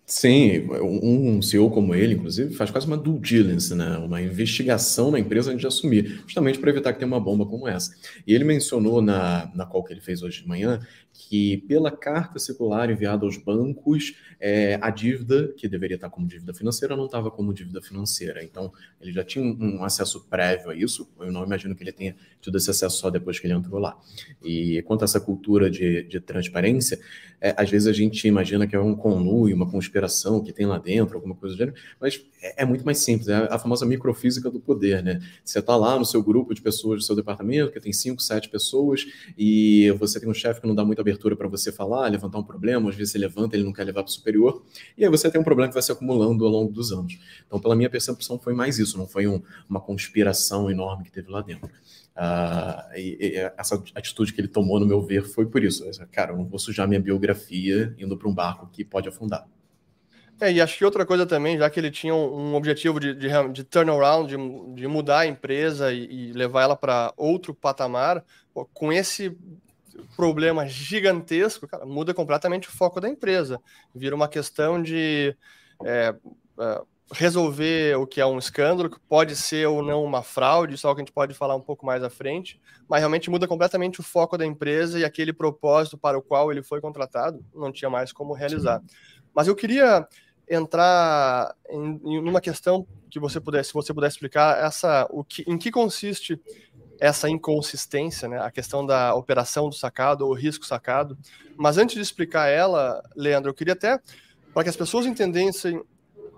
Sim, 0.04 0.68
um 0.82 1.40
CEO 1.40 1.70
como 1.70 1.94
ele, 1.94 2.14
inclusive, 2.14 2.52
faz 2.54 2.70
quase 2.70 2.86
uma 2.86 2.98
due 2.98 3.18
diligence, 3.18 3.74
né? 3.74 3.96
uma 3.96 4.20
investigação 4.20 5.10
na 5.10 5.18
empresa 5.18 5.50
antes 5.50 5.62
de 5.62 5.66
assumir, 5.66 6.22
justamente 6.26 6.58
para 6.58 6.68
evitar 6.68 6.92
que 6.92 6.98
tenha 6.98 7.08
uma 7.08 7.20
bomba 7.20 7.46
como 7.46 7.66
essa. 7.66 7.94
E 8.26 8.34
ele 8.34 8.44
mencionou 8.44 9.00
na, 9.00 9.50
na 9.54 9.64
call 9.64 9.84
que 9.84 9.94
ele 9.94 10.02
fez 10.02 10.22
hoje 10.22 10.42
de 10.42 10.48
manhã 10.48 10.80
que, 11.12 11.58
pela 11.68 11.90
carta 11.90 12.38
circular 12.38 12.90
enviada 12.90 13.24
aos 13.24 13.36
bancos, 13.36 14.14
é, 14.40 14.78
a 14.80 14.90
dívida, 14.90 15.52
que 15.56 15.68
deveria 15.68 15.94
estar 15.94 16.10
como 16.10 16.26
dívida 16.26 16.52
financeira, 16.54 16.96
não 16.96 17.06
estava 17.06 17.30
como 17.30 17.52
dívida 17.52 17.80
financeira. 17.80 18.42
Então, 18.42 18.72
ele 19.00 19.12
já 19.12 19.22
tinha 19.22 19.44
um 19.44 19.84
acesso 19.84 20.26
prévio 20.28 20.70
a 20.70 20.74
isso. 20.74 21.08
Eu 21.20 21.30
não 21.30 21.44
imagino 21.44 21.74
que 21.76 21.82
ele 21.82 21.92
tenha 21.92 22.16
tido 22.40 22.56
esse 22.56 22.70
acesso 22.70 22.98
só 22.98 23.10
depois 23.10 23.38
que 23.38 23.46
ele 23.46 23.54
entrou 23.54 23.78
lá. 23.78 23.96
E 24.42 24.82
quanto 24.82 25.02
a 25.02 25.04
essa 25.04 25.20
cultura 25.20 25.70
de, 25.70 26.02
de 26.04 26.18
transparência, 26.20 26.98
é, 27.40 27.54
às 27.56 27.68
vezes 27.68 27.88
a 27.88 27.92
gente 27.92 28.26
imagina 28.26 28.66
que 28.66 28.74
é 28.74 28.80
um 28.80 28.94
conluio, 28.94 29.54
uma 29.54 29.70
conspiração 29.70 30.42
que 30.42 30.52
tem 30.52 30.64
lá 30.64 30.78
dentro, 30.78 31.16
alguma 31.16 31.34
coisa 31.34 31.54
do 31.54 31.58
gênero, 31.58 31.76
mas 32.00 32.24
é, 32.40 32.62
é 32.62 32.64
muito 32.64 32.84
mais 32.84 32.98
simples. 32.98 33.28
É 33.28 33.36
a 33.50 33.58
famosa 33.58 33.84
microfísica 33.84 34.50
do 34.50 34.60
poder, 34.60 35.02
né? 35.02 35.20
Você 35.44 35.58
está 35.58 35.76
lá 35.76 35.98
no 35.98 36.04
seu 36.04 36.22
grupo 36.22 36.54
de 36.54 36.62
pessoas 36.62 37.00
do 37.00 37.04
seu 37.04 37.16
departamento, 37.16 37.72
que 37.72 37.80
tem 37.80 37.92
cinco, 37.92 38.22
sete 38.22 38.48
pessoas, 38.48 39.06
e 39.36 39.90
você 39.98 40.18
tem 40.18 40.28
um 40.28 40.34
chefe 40.34 40.60
que 40.60 40.66
não 40.66 40.74
dá 40.74 40.84
muita 40.84 41.01
abertura 41.02 41.36
para 41.36 41.48
você 41.48 41.70
falar, 41.70 42.08
levantar 42.08 42.38
um 42.38 42.42
problema, 42.42 42.88
às 42.88 42.96
vezes 42.96 43.12
você 43.12 43.18
levanta, 43.18 43.56
ele 43.56 43.64
não 43.64 43.72
quer 43.72 43.84
levar 43.84 44.02
para 44.02 44.10
o 44.10 44.12
superior, 44.12 44.62
e 44.96 45.04
aí 45.04 45.10
você 45.10 45.30
tem 45.30 45.40
um 45.40 45.44
problema 45.44 45.68
que 45.68 45.74
vai 45.74 45.82
se 45.82 45.92
acumulando 45.92 46.44
ao 46.44 46.50
longo 46.50 46.72
dos 46.72 46.92
anos. 46.92 47.18
Então, 47.46 47.60
pela 47.60 47.76
minha 47.76 47.90
percepção, 47.90 48.38
foi 48.38 48.54
mais 48.54 48.78
isso, 48.78 48.96
não 48.96 49.06
foi 49.06 49.26
um, 49.26 49.42
uma 49.68 49.80
conspiração 49.80 50.70
enorme 50.70 51.04
que 51.04 51.12
teve 51.12 51.30
lá 51.30 51.42
dentro. 51.42 51.70
Uh, 52.14 52.96
e, 52.96 53.16
e, 53.20 53.36
essa 53.56 53.82
atitude 53.94 54.32
que 54.32 54.40
ele 54.40 54.48
tomou, 54.48 54.78
no 54.78 54.86
meu 54.86 55.00
ver, 55.00 55.22
foi 55.22 55.46
por 55.46 55.62
isso. 55.62 55.84
Cara, 56.10 56.32
eu 56.32 56.36
não 56.36 56.44
vou 56.44 56.58
sujar 56.58 56.86
minha 56.86 57.00
biografia 57.00 57.94
indo 57.98 58.16
para 58.16 58.28
um 58.28 58.34
barco 58.34 58.68
que 58.70 58.84
pode 58.84 59.08
afundar. 59.08 59.46
É, 60.40 60.50
e 60.50 60.60
acho 60.60 60.76
que 60.76 60.84
outra 60.84 61.06
coisa 61.06 61.24
também, 61.24 61.56
já 61.56 61.70
que 61.70 61.78
ele 61.78 61.90
tinha 61.90 62.14
um 62.14 62.54
objetivo 62.54 62.98
de, 62.98 63.14
de, 63.14 63.28
de 63.52 63.62
turnaround, 63.62 64.28
de, 64.28 64.74
de 64.74 64.88
mudar 64.88 65.20
a 65.20 65.26
empresa 65.26 65.92
e, 65.92 66.30
e 66.30 66.32
levar 66.32 66.62
ela 66.62 66.76
para 66.76 67.14
outro 67.16 67.54
patamar, 67.54 68.24
com 68.74 68.92
esse 68.92 69.36
problema 70.16 70.66
gigantesco, 70.66 71.66
cara, 71.66 71.84
muda 71.84 72.14
completamente 72.14 72.68
o 72.68 72.72
foco 72.72 73.00
da 73.00 73.08
empresa. 73.08 73.60
Vira 73.94 74.14
uma 74.14 74.28
questão 74.28 74.82
de 74.82 75.36
é, 75.84 76.14
é, 76.58 76.82
resolver 77.12 77.96
o 77.96 78.06
que 78.06 78.20
é 78.20 78.26
um 78.26 78.38
escândalo, 78.38 78.90
que 78.90 78.98
pode 79.00 79.36
ser 79.36 79.66
ou 79.66 79.82
não 79.82 80.02
uma 80.02 80.22
fraude, 80.22 80.74
isso 80.74 80.86
é 80.86 80.88
algo 80.88 80.96
que 80.96 81.02
a 81.02 81.04
gente 81.04 81.14
pode 81.14 81.34
falar 81.34 81.54
um 81.54 81.60
pouco 81.60 81.84
mais 81.84 82.02
à 82.02 82.10
frente, 82.10 82.60
mas 82.88 83.00
realmente 83.00 83.30
muda 83.30 83.46
completamente 83.46 84.00
o 84.00 84.02
foco 84.02 84.38
da 84.38 84.46
empresa 84.46 84.98
e 84.98 85.04
aquele 85.04 85.32
propósito 85.32 85.98
para 85.98 86.18
o 86.18 86.22
qual 86.22 86.50
ele 86.50 86.62
foi 86.62 86.80
contratado 86.80 87.44
não 87.54 87.70
tinha 87.70 87.90
mais 87.90 88.12
como 88.12 88.32
realizar. 88.32 88.80
Sim. 88.80 88.86
Mas 89.34 89.48
eu 89.48 89.54
queria 89.54 90.06
entrar 90.48 91.54
em, 91.68 92.00
em 92.04 92.18
uma 92.18 92.40
questão 92.40 92.86
que 93.10 93.20
você 93.20 93.40
pudesse, 93.40 93.68
se 93.68 93.74
você 93.74 93.92
pudesse 93.92 94.16
explicar 94.16 94.58
essa, 94.64 95.06
o 95.10 95.22
que, 95.22 95.44
em 95.46 95.58
que 95.58 95.70
consiste 95.70 96.40
essa 97.02 97.28
inconsistência, 97.28 98.28
né, 98.28 98.38
a 98.38 98.48
questão 98.48 98.86
da 98.86 99.12
operação 99.12 99.68
do 99.68 99.74
sacado 99.74 100.24
ou 100.24 100.32
risco 100.32 100.64
sacado. 100.64 101.18
Mas 101.56 101.76
antes 101.76 101.96
de 101.96 102.00
explicar 102.00 102.46
ela, 102.46 103.02
Leandro, 103.16 103.50
eu 103.50 103.54
queria 103.54 103.72
até 103.72 103.98
para 104.54 104.62
que 104.62 104.68
as 104.68 104.76
pessoas 104.76 105.04
entendessem 105.04 105.82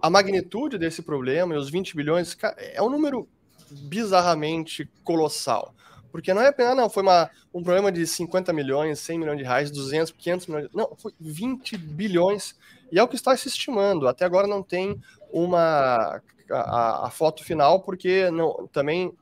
a 0.00 0.08
magnitude 0.08 0.78
desse 0.78 1.02
problema 1.02 1.54
e 1.54 1.58
os 1.58 1.68
20 1.68 1.94
bilhões 1.94 2.34
é 2.56 2.80
um 2.80 2.88
número 2.88 3.28
bizarramente 3.70 4.88
colossal. 5.04 5.74
Porque 6.10 6.32
não 6.32 6.40
é 6.40 6.48
apenas, 6.48 6.74
não, 6.74 6.88
foi 6.88 7.02
uma, 7.02 7.30
um 7.52 7.62
problema 7.62 7.92
de 7.92 8.06
50 8.06 8.50
milhões, 8.54 9.00
100 9.00 9.18
milhões 9.18 9.36
de 9.36 9.44
reais, 9.44 9.70
200, 9.70 10.12
500 10.12 10.46
milhões. 10.46 10.68
Não, 10.72 10.96
foi 10.96 11.12
20 11.20 11.76
bilhões. 11.76 12.56
E 12.90 12.98
é 12.98 13.02
o 13.02 13.08
que 13.08 13.16
está 13.16 13.36
se 13.36 13.48
estimando. 13.48 14.08
Até 14.08 14.24
agora 14.24 14.46
não 14.46 14.62
tem 14.62 14.98
uma 15.30 16.22
a, 16.50 17.06
a 17.06 17.10
foto 17.10 17.44
final, 17.44 17.80
porque 17.80 18.30
não, 18.30 18.66
também 18.72 19.12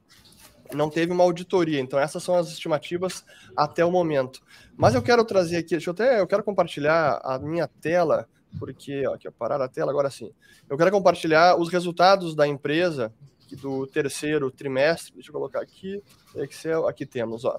não 0.74 0.90
teve 0.90 1.12
uma 1.12 1.24
auditoria. 1.24 1.80
Então, 1.80 1.98
essas 1.98 2.22
são 2.22 2.34
as 2.34 2.48
estimativas 2.48 3.24
até 3.56 3.84
o 3.84 3.90
momento. 3.90 4.42
Mas 4.76 4.94
eu 4.94 5.02
quero 5.02 5.24
trazer 5.24 5.56
aqui, 5.56 5.70
deixa 5.70 5.90
eu 5.90 5.92
até, 5.92 6.20
eu 6.20 6.26
quero 6.26 6.42
compartilhar 6.42 7.20
a 7.22 7.38
minha 7.38 7.66
tela 7.66 8.28
porque, 8.58 9.06
ó, 9.06 9.14
aqui, 9.14 9.28
ó, 9.28 9.30
parar 9.30 9.60
a 9.60 9.68
tela 9.68 9.90
agora 9.90 10.10
sim. 10.10 10.30
Eu 10.68 10.76
quero 10.76 10.90
compartilhar 10.90 11.58
os 11.58 11.68
resultados 11.68 12.34
da 12.34 12.46
empresa 12.46 13.12
do 13.60 13.86
terceiro 13.86 14.50
trimestre. 14.50 15.14
Deixa 15.14 15.30
eu 15.30 15.32
colocar 15.32 15.60
aqui, 15.60 16.02
Excel, 16.36 16.86
aqui 16.86 17.04
temos, 17.04 17.44
ó. 17.44 17.58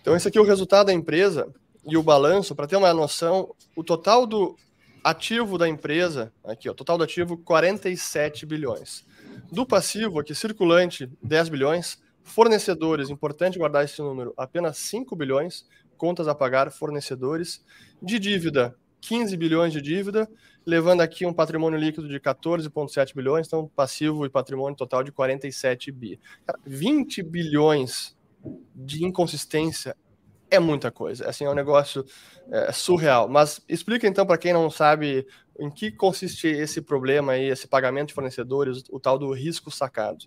Então, 0.00 0.16
esse 0.16 0.28
aqui 0.28 0.38
é 0.38 0.40
o 0.40 0.44
resultado 0.44 0.86
da 0.86 0.92
empresa 0.92 1.52
e 1.84 1.96
o 1.96 2.02
balanço, 2.02 2.54
para 2.54 2.66
ter 2.66 2.76
uma 2.76 2.92
noção, 2.92 3.54
o 3.74 3.82
total 3.82 4.26
do 4.26 4.56
ativo 5.02 5.56
da 5.56 5.68
empresa, 5.68 6.32
aqui, 6.44 6.68
ó, 6.68 6.74
total 6.74 6.98
do 6.98 7.04
ativo, 7.04 7.36
47 7.38 8.44
bilhões. 8.46 9.04
Do 9.50 9.64
passivo, 9.64 10.18
aqui, 10.18 10.34
circulante, 10.34 11.10
10 11.22 11.48
bilhões. 11.48 11.98
Fornecedores, 12.28 13.08
importante 13.08 13.58
guardar 13.58 13.84
esse 13.84 14.00
número, 14.02 14.34
apenas 14.36 14.76
5 14.78 15.16
bilhões. 15.16 15.66
Contas 15.96 16.28
a 16.28 16.34
pagar, 16.34 16.70
fornecedores. 16.70 17.64
De 18.00 18.18
dívida, 18.18 18.76
15 19.00 19.36
bilhões 19.36 19.72
de 19.72 19.80
dívida, 19.80 20.28
levando 20.64 21.00
aqui 21.00 21.24
um 21.24 21.32
patrimônio 21.32 21.78
líquido 21.78 22.08
de 22.08 22.20
14,7 22.20 23.14
bilhões, 23.14 23.46
então 23.46 23.70
passivo 23.74 24.26
e 24.26 24.30
patrimônio 24.30 24.76
total 24.76 25.02
de 25.02 25.10
47 25.10 25.90
bi. 25.90 26.20
20 26.66 27.22
bilhões 27.22 28.16
de 28.74 29.04
inconsistência 29.04 29.96
é 30.50 30.58
muita 30.58 30.90
coisa. 30.90 31.28
Assim, 31.28 31.44
é 31.44 31.50
um 31.50 31.54
negócio 31.54 32.04
é, 32.50 32.72
surreal. 32.72 33.28
Mas 33.28 33.60
explica 33.68 34.06
então 34.06 34.26
para 34.26 34.38
quem 34.38 34.52
não 34.52 34.70
sabe 34.70 35.26
em 35.58 35.70
que 35.70 35.90
consiste 35.90 36.46
esse 36.46 36.80
problema 36.80 37.32
aí, 37.32 37.48
esse 37.48 37.66
pagamento 37.66 38.08
de 38.08 38.14
fornecedores, 38.14 38.84
o 38.90 39.00
tal 39.00 39.18
do 39.18 39.32
risco 39.32 39.70
sacado. 39.70 40.26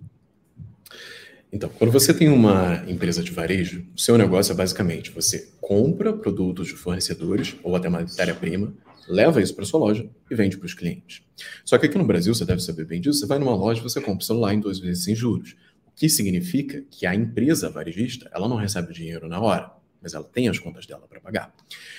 Então, 1.51 1.69
quando 1.69 1.91
você 1.91 2.13
tem 2.13 2.29
uma 2.29 2.81
empresa 2.87 3.21
de 3.21 3.29
varejo, 3.29 3.85
o 3.93 3.99
seu 3.99 4.17
negócio 4.17 4.53
é 4.53 4.55
basicamente 4.55 5.11
você 5.11 5.51
compra 5.59 6.13
produtos 6.13 6.69
de 6.69 6.75
fornecedores 6.75 7.57
ou 7.61 7.75
até 7.75 7.89
matéria-prima, 7.89 8.73
leva 9.05 9.41
isso 9.41 9.53
para 9.53 9.65
sua 9.65 9.81
loja 9.81 10.09
e 10.29 10.35
vende 10.35 10.57
para 10.57 10.65
os 10.65 10.73
clientes. 10.73 11.21
Só 11.65 11.77
que 11.77 11.87
aqui 11.87 11.97
no 11.97 12.05
Brasil, 12.05 12.33
você 12.33 12.45
deve 12.45 12.61
saber 12.61 12.85
bem 12.85 13.01
disso, 13.01 13.19
você 13.19 13.25
vai 13.25 13.37
numa 13.37 13.53
loja 13.53 13.83
você 13.83 13.99
compra 13.99 14.23
o 14.23 14.25
celular 14.25 14.53
em 14.53 14.61
duas 14.61 14.79
vezes 14.79 15.03
sem 15.03 15.13
juros. 15.13 15.57
O 15.85 15.91
que 15.93 16.07
significa 16.07 16.85
que 16.89 17.05
a 17.05 17.13
empresa 17.13 17.69
varejista, 17.69 18.29
ela 18.33 18.47
não 18.47 18.55
recebe 18.55 18.91
o 18.91 18.93
dinheiro 18.93 19.27
na 19.27 19.41
hora, 19.41 19.71
mas 20.01 20.13
ela 20.13 20.23
tem 20.23 20.47
as 20.47 20.57
contas 20.57 20.85
dela 20.85 21.05
para 21.05 21.19
pagar. 21.19 21.53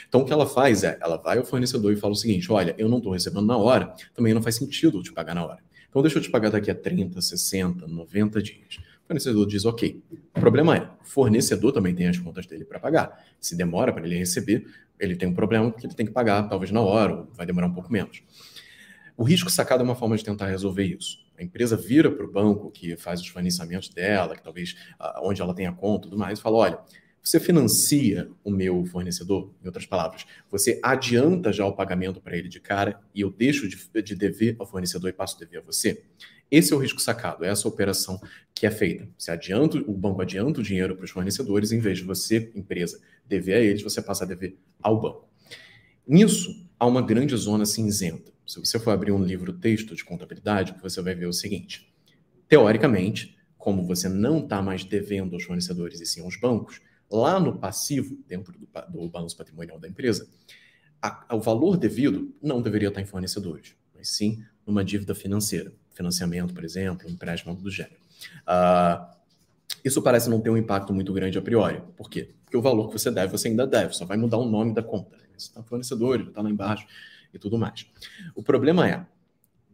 Então, 0.09 0.23
o 0.23 0.25
que 0.25 0.33
ela 0.33 0.47
faz 0.47 0.83
é, 0.83 0.99
ela 0.99 1.19
vai 1.19 1.37
ao 1.37 1.45
fornecedor 1.45 1.93
e 1.93 1.97
fala 1.97 2.15
o 2.15 2.17
seguinte, 2.17 2.51
olha, 2.51 2.75
eu 2.79 2.89
não 2.89 2.99
estou 2.99 3.13
recebendo 3.13 3.45
na 3.45 3.59
hora, 3.59 3.95
também 4.15 4.33
não 4.33 4.43
faz 4.43 4.55
sentido 4.55 4.99
eu 4.99 5.03
te 5.03 5.13
pagar 5.13 5.35
na 5.35 5.45
hora. 5.45 5.59
Então, 5.91 6.01
deixa 6.01 6.17
eu 6.17 6.23
te 6.23 6.31
pagar 6.31 6.51
daqui 6.51 6.71
a 6.71 6.75
30, 6.75 7.21
60, 7.21 7.87
90 7.87 8.43
dias 8.43 8.79
fornecedor 9.13 9.47
diz 9.47 9.65
ok. 9.65 10.03
O 10.35 10.41
problema 10.41 10.77
é, 10.77 10.81
o 10.81 11.05
fornecedor 11.05 11.73
também 11.73 11.95
tem 11.95 12.09
as 12.09 12.19
contas 12.19 12.47
dele 12.47 12.65
para 12.65 12.81
pagar. 12.81 13.25
Se 13.39 13.55
demora 13.55 13.93
para 13.93 14.07
ele 14.07 14.17
receber, 14.17 14.67
ele 14.99 15.17
tem 15.17 15.29
um 15.29 15.35
problema 15.35 15.71
porque 15.71 15.87
ele 15.87 15.95
tem 15.95 16.07
que 16.07 16.13
pagar 16.13 16.49
talvez 16.49 16.71
na 16.71 16.81
hora, 16.81 17.15
ou 17.15 17.29
vai 17.35 17.45
demorar 17.45 17.67
um 17.67 17.75
pouco 17.75 17.93
menos. 17.93 18.23
O 19.17 19.23
risco 19.23 19.51
sacado 19.51 19.83
é 19.83 19.85
uma 19.85 19.95
forma 19.95 20.17
de 20.17 20.25
tentar 20.25 20.47
resolver 20.47 20.85
isso. 20.85 21.19
A 21.39 21.43
empresa 21.43 21.77
vira 21.77 22.11
para 22.11 22.25
o 22.25 22.31
banco 22.31 22.71
que 22.71 22.97
faz 22.97 23.21
os 23.21 23.29
financiamentos 23.29 23.89
dela, 23.91 24.35
que 24.35 24.43
talvez 24.43 24.77
onde 25.23 25.43
ela 25.43 25.55
tem 25.55 25.67
a 25.67 25.73
conta 25.73 26.07
e 26.07 26.11
tudo 26.11 26.19
mais, 26.19 26.39
e 26.39 26.43
fala: 26.43 26.57
olha, 26.57 26.79
você 27.23 27.39
financia 27.39 28.29
o 28.43 28.51
meu 28.51 28.85
fornecedor, 28.85 29.55
em 29.63 29.67
outras 29.67 29.87
palavras, 29.87 30.27
você 30.51 30.81
adianta 30.83 31.53
já 31.53 31.65
o 31.65 31.73
pagamento 31.73 32.21
para 32.21 32.37
ele 32.37 32.49
de 32.49 32.59
cara 32.59 33.01
e 33.15 33.21
eu 33.21 33.31
deixo 33.31 33.69
de, 33.69 34.03
de 34.03 34.17
dever 34.17 34.57
ao 34.59 34.67
fornecedor 34.67 35.09
e 35.09 35.13
passo 35.13 35.37
a 35.37 35.39
dever 35.39 35.59
a 35.59 35.63
você. 35.63 36.03
Esse 36.51 36.73
é 36.73 36.77
o 36.77 36.79
risco 36.79 37.01
sacado, 37.01 37.45
é 37.45 37.49
essa 37.49 37.67
operação 37.69 38.21
que 38.55 38.67
é 38.67 38.71
feita. 38.71 39.09
Você 39.17 39.31
adianta, 39.31 39.79
o 39.79 39.95
banco 39.95 40.21
adianta 40.21 40.61
o 40.61 40.63
dinheiro 40.63 40.97
para 40.97 41.05
os 41.05 41.11
fornecedores, 41.11 41.73
em 41.73 41.79
vez 41.79 41.99
de 41.99 42.05
você, 42.05 42.51
empresa, 42.55 43.01
dever 43.27 43.55
a 43.55 43.61
eles, 43.61 43.83
você 43.83 44.03
passa 44.03 44.25
a 44.25 44.27
dever 44.27 44.59
ao 44.83 45.01
banco. 45.01 45.29
Nisso, 46.07 46.69
há 46.79 46.87
uma 46.87 47.01
grande 47.01 47.35
zona 47.37 47.65
cinzenta. 47.65 48.33
Se 48.47 48.59
você 48.59 48.79
for 48.79 48.91
abrir 48.91 49.13
um 49.13 49.25
livro 49.25 49.53
texto 49.53 49.95
de 49.95 50.05
contabilidade, 50.05 50.75
você 50.83 51.01
vai 51.01 51.15
ver 51.15 51.27
o 51.27 51.33
seguinte: 51.33 51.91
teoricamente, 52.49 53.39
como 53.57 53.87
você 53.87 54.09
não 54.09 54.41
está 54.41 54.61
mais 54.61 54.85
devendo 54.85 55.35
aos 55.35 55.45
fornecedores 55.45 56.01
e 56.01 56.07
sim 56.07 56.21
aos 56.21 56.37
bancos, 56.37 56.81
lá 57.13 57.39
no 57.39 57.59
passivo, 57.59 58.19
dentro 58.27 58.53
do, 58.53 58.67
do 58.89 59.09
balanço 59.09 59.37
patrimonial 59.37 59.79
da 59.79 59.89
empresa, 59.89 60.29
a, 61.01 61.35
o 61.35 61.41
valor 61.41 61.77
devido 61.77 62.35
não 62.43 62.61
deveria 62.63 62.89
estar 62.89 63.01
em 63.01 63.07
fornecedores, 63.07 63.75
mas 63.95 64.09
sim 64.09 64.43
numa 64.67 64.85
dívida 64.85 65.15
financeira 65.15 65.73
financiamento, 65.95 66.53
por 66.55 66.65
exemplo, 66.65 67.09
um 67.09 67.13
empréstimo 67.13 67.55
do 67.55 67.71
gênero. 67.71 67.97
Uh, 68.43 69.13
isso 69.85 70.01
parece 70.03 70.29
não 70.29 70.41
ter 70.41 70.51
um 70.51 70.57
impacto 70.57 70.93
muito 70.93 71.13
grande 71.13 71.39
a 71.39 71.43
priori. 71.43 71.83
Por 71.97 72.09
quê? 72.09 72.35
Porque 72.45 72.57
o 72.57 72.63
valor 72.63 72.89
que 72.89 72.99
você 72.99 73.11
deve, 73.11 73.33
você 73.33 73.49
ainda 73.49 73.67
deve, 73.67 73.95
só 73.95 74.05
vai 74.05 74.17
mudar 74.17 74.39
o 74.39 74.45
nome 74.45 74.75
da 74.75 74.83
conta. 74.83 75.17
Você 75.37 75.49
está 75.49 75.63
fornecedor, 75.63 76.21
está 76.21 76.43
lá 76.43 76.51
embaixo 76.51 76.87
e 77.33 77.39
tudo 77.39 77.59
mais. 77.59 77.87
O 78.35 78.43
problema 78.43 78.89
é, 78.89 79.05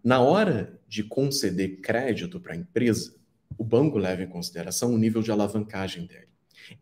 na 0.02 0.20
hora 0.20 0.78
de 0.88 1.02
conceder 1.02 1.80
crédito 1.80 2.40
para 2.40 2.54
a 2.54 2.56
empresa, 2.56 3.14
o 3.56 3.64
banco 3.64 3.98
leva 3.98 4.22
em 4.22 4.28
consideração 4.28 4.94
o 4.94 4.98
nível 4.98 5.20
de 5.20 5.30
alavancagem 5.30 6.06
dele. 6.06 6.28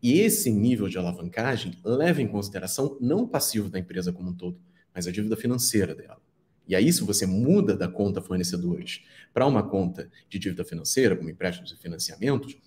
E 0.01 0.19
esse 0.19 0.51
nível 0.51 0.87
de 0.87 0.97
alavancagem 0.97 1.77
leva 1.83 2.21
em 2.21 2.27
consideração 2.27 2.97
não 2.99 3.23
o 3.23 3.27
passivo 3.27 3.69
da 3.69 3.79
empresa 3.79 4.11
como 4.11 4.29
um 4.29 4.33
todo, 4.33 4.59
mas 4.93 5.07
a 5.07 5.11
dívida 5.11 5.35
financeira 5.35 5.93
dela. 5.93 6.21
E 6.67 6.75
aí, 6.75 6.91
se 6.91 7.01
você 7.03 7.25
muda 7.25 7.77
da 7.77 7.87
conta 7.87 8.21
fornecedores 8.21 9.01
para 9.33 9.45
uma 9.45 9.63
conta 9.63 10.09
de 10.27 10.37
dívida 10.37 10.65
financeira, 10.65 11.15
como 11.15 11.29
empréstimos 11.29 11.71
e 11.71 11.77
financiamentos, 11.77 12.57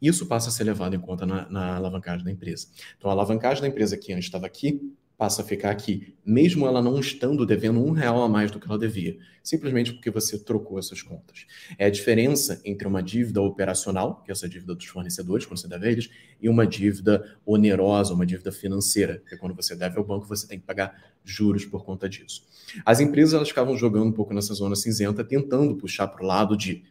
isso 0.00 0.26
passa 0.26 0.48
a 0.48 0.52
ser 0.52 0.64
levado 0.64 0.96
em 0.96 1.00
conta 1.00 1.26
na, 1.26 1.48
na 1.50 1.76
alavancagem 1.76 2.24
da 2.24 2.30
empresa. 2.30 2.68
Então, 2.96 3.10
a 3.10 3.12
alavancagem 3.12 3.62
da 3.62 3.68
empresa 3.68 3.96
que 3.96 4.12
antes 4.12 4.24
estava 4.24 4.46
aqui 4.46 4.80
passa 5.22 5.42
a 5.42 5.44
ficar 5.44 5.70
aqui, 5.70 6.16
mesmo 6.26 6.66
ela 6.66 6.82
não 6.82 6.98
estando 6.98 7.46
devendo 7.46 7.78
um 7.78 7.92
real 7.92 8.24
a 8.24 8.28
mais 8.28 8.50
do 8.50 8.58
que 8.58 8.66
ela 8.66 8.76
devia, 8.76 9.16
simplesmente 9.40 9.92
porque 9.92 10.10
você 10.10 10.36
trocou 10.36 10.80
essas 10.80 11.00
contas. 11.00 11.46
É 11.78 11.86
a 11.86 11.90
diferença 11.90 12.60
entre 12.64 12.88
uma 12.88 13.00
dívida 13.00 13.40
operacional, 13.40 14.20
que 14.24 14.32
é 14.32 14.32
essa 14.32 14.48
dívida 14.48 14.74
dos 14.74 14.86
fornecedores, 14.86 15.46
quando 15.46 15.60
você 15.60 15.68
deve 15.68 15.86
a 15.86 15.92
eles, 15.92 16.10
e 16.40 16.48
uma 16.48 16.66
dívida 16.66 17.38
onerosa, 17.46 18.12
uma 18.12 18.26
dívida 18.26 18.50
financeira, 18.50 19.22
que 19.28 19.36
é 19.36 19.38
quando 19.38 19.54
você 19.54 19.76
deve 19.76 19.96
ao 19.96 20.04
banco, 20.04 20.26
você 20.26 20.44
tem 20.44 20.58
que 20.58 20.66
pagar 20.66 20.92
juros 21.24 21.64
por 21.64 21.84
conta 21.84 22.08
disso. 22.08 22.44
As 22.84 22.98
empresas 22.98 23.34
elas 23.34 23.48
ficavam 23.48 23.76
jogando 23.76 24.06
um 24.06 24.12
pouco 24.12 24.34
nessa 24.34 24.54
zona 24.54 24.74
cinzenta, 24.74 25.22
tentando 25.22 25.76
puxar 25.76 26.08
para 26.08 26.24
o 26.24 26.26
lado 26.26 26.56
de 26.56 26.82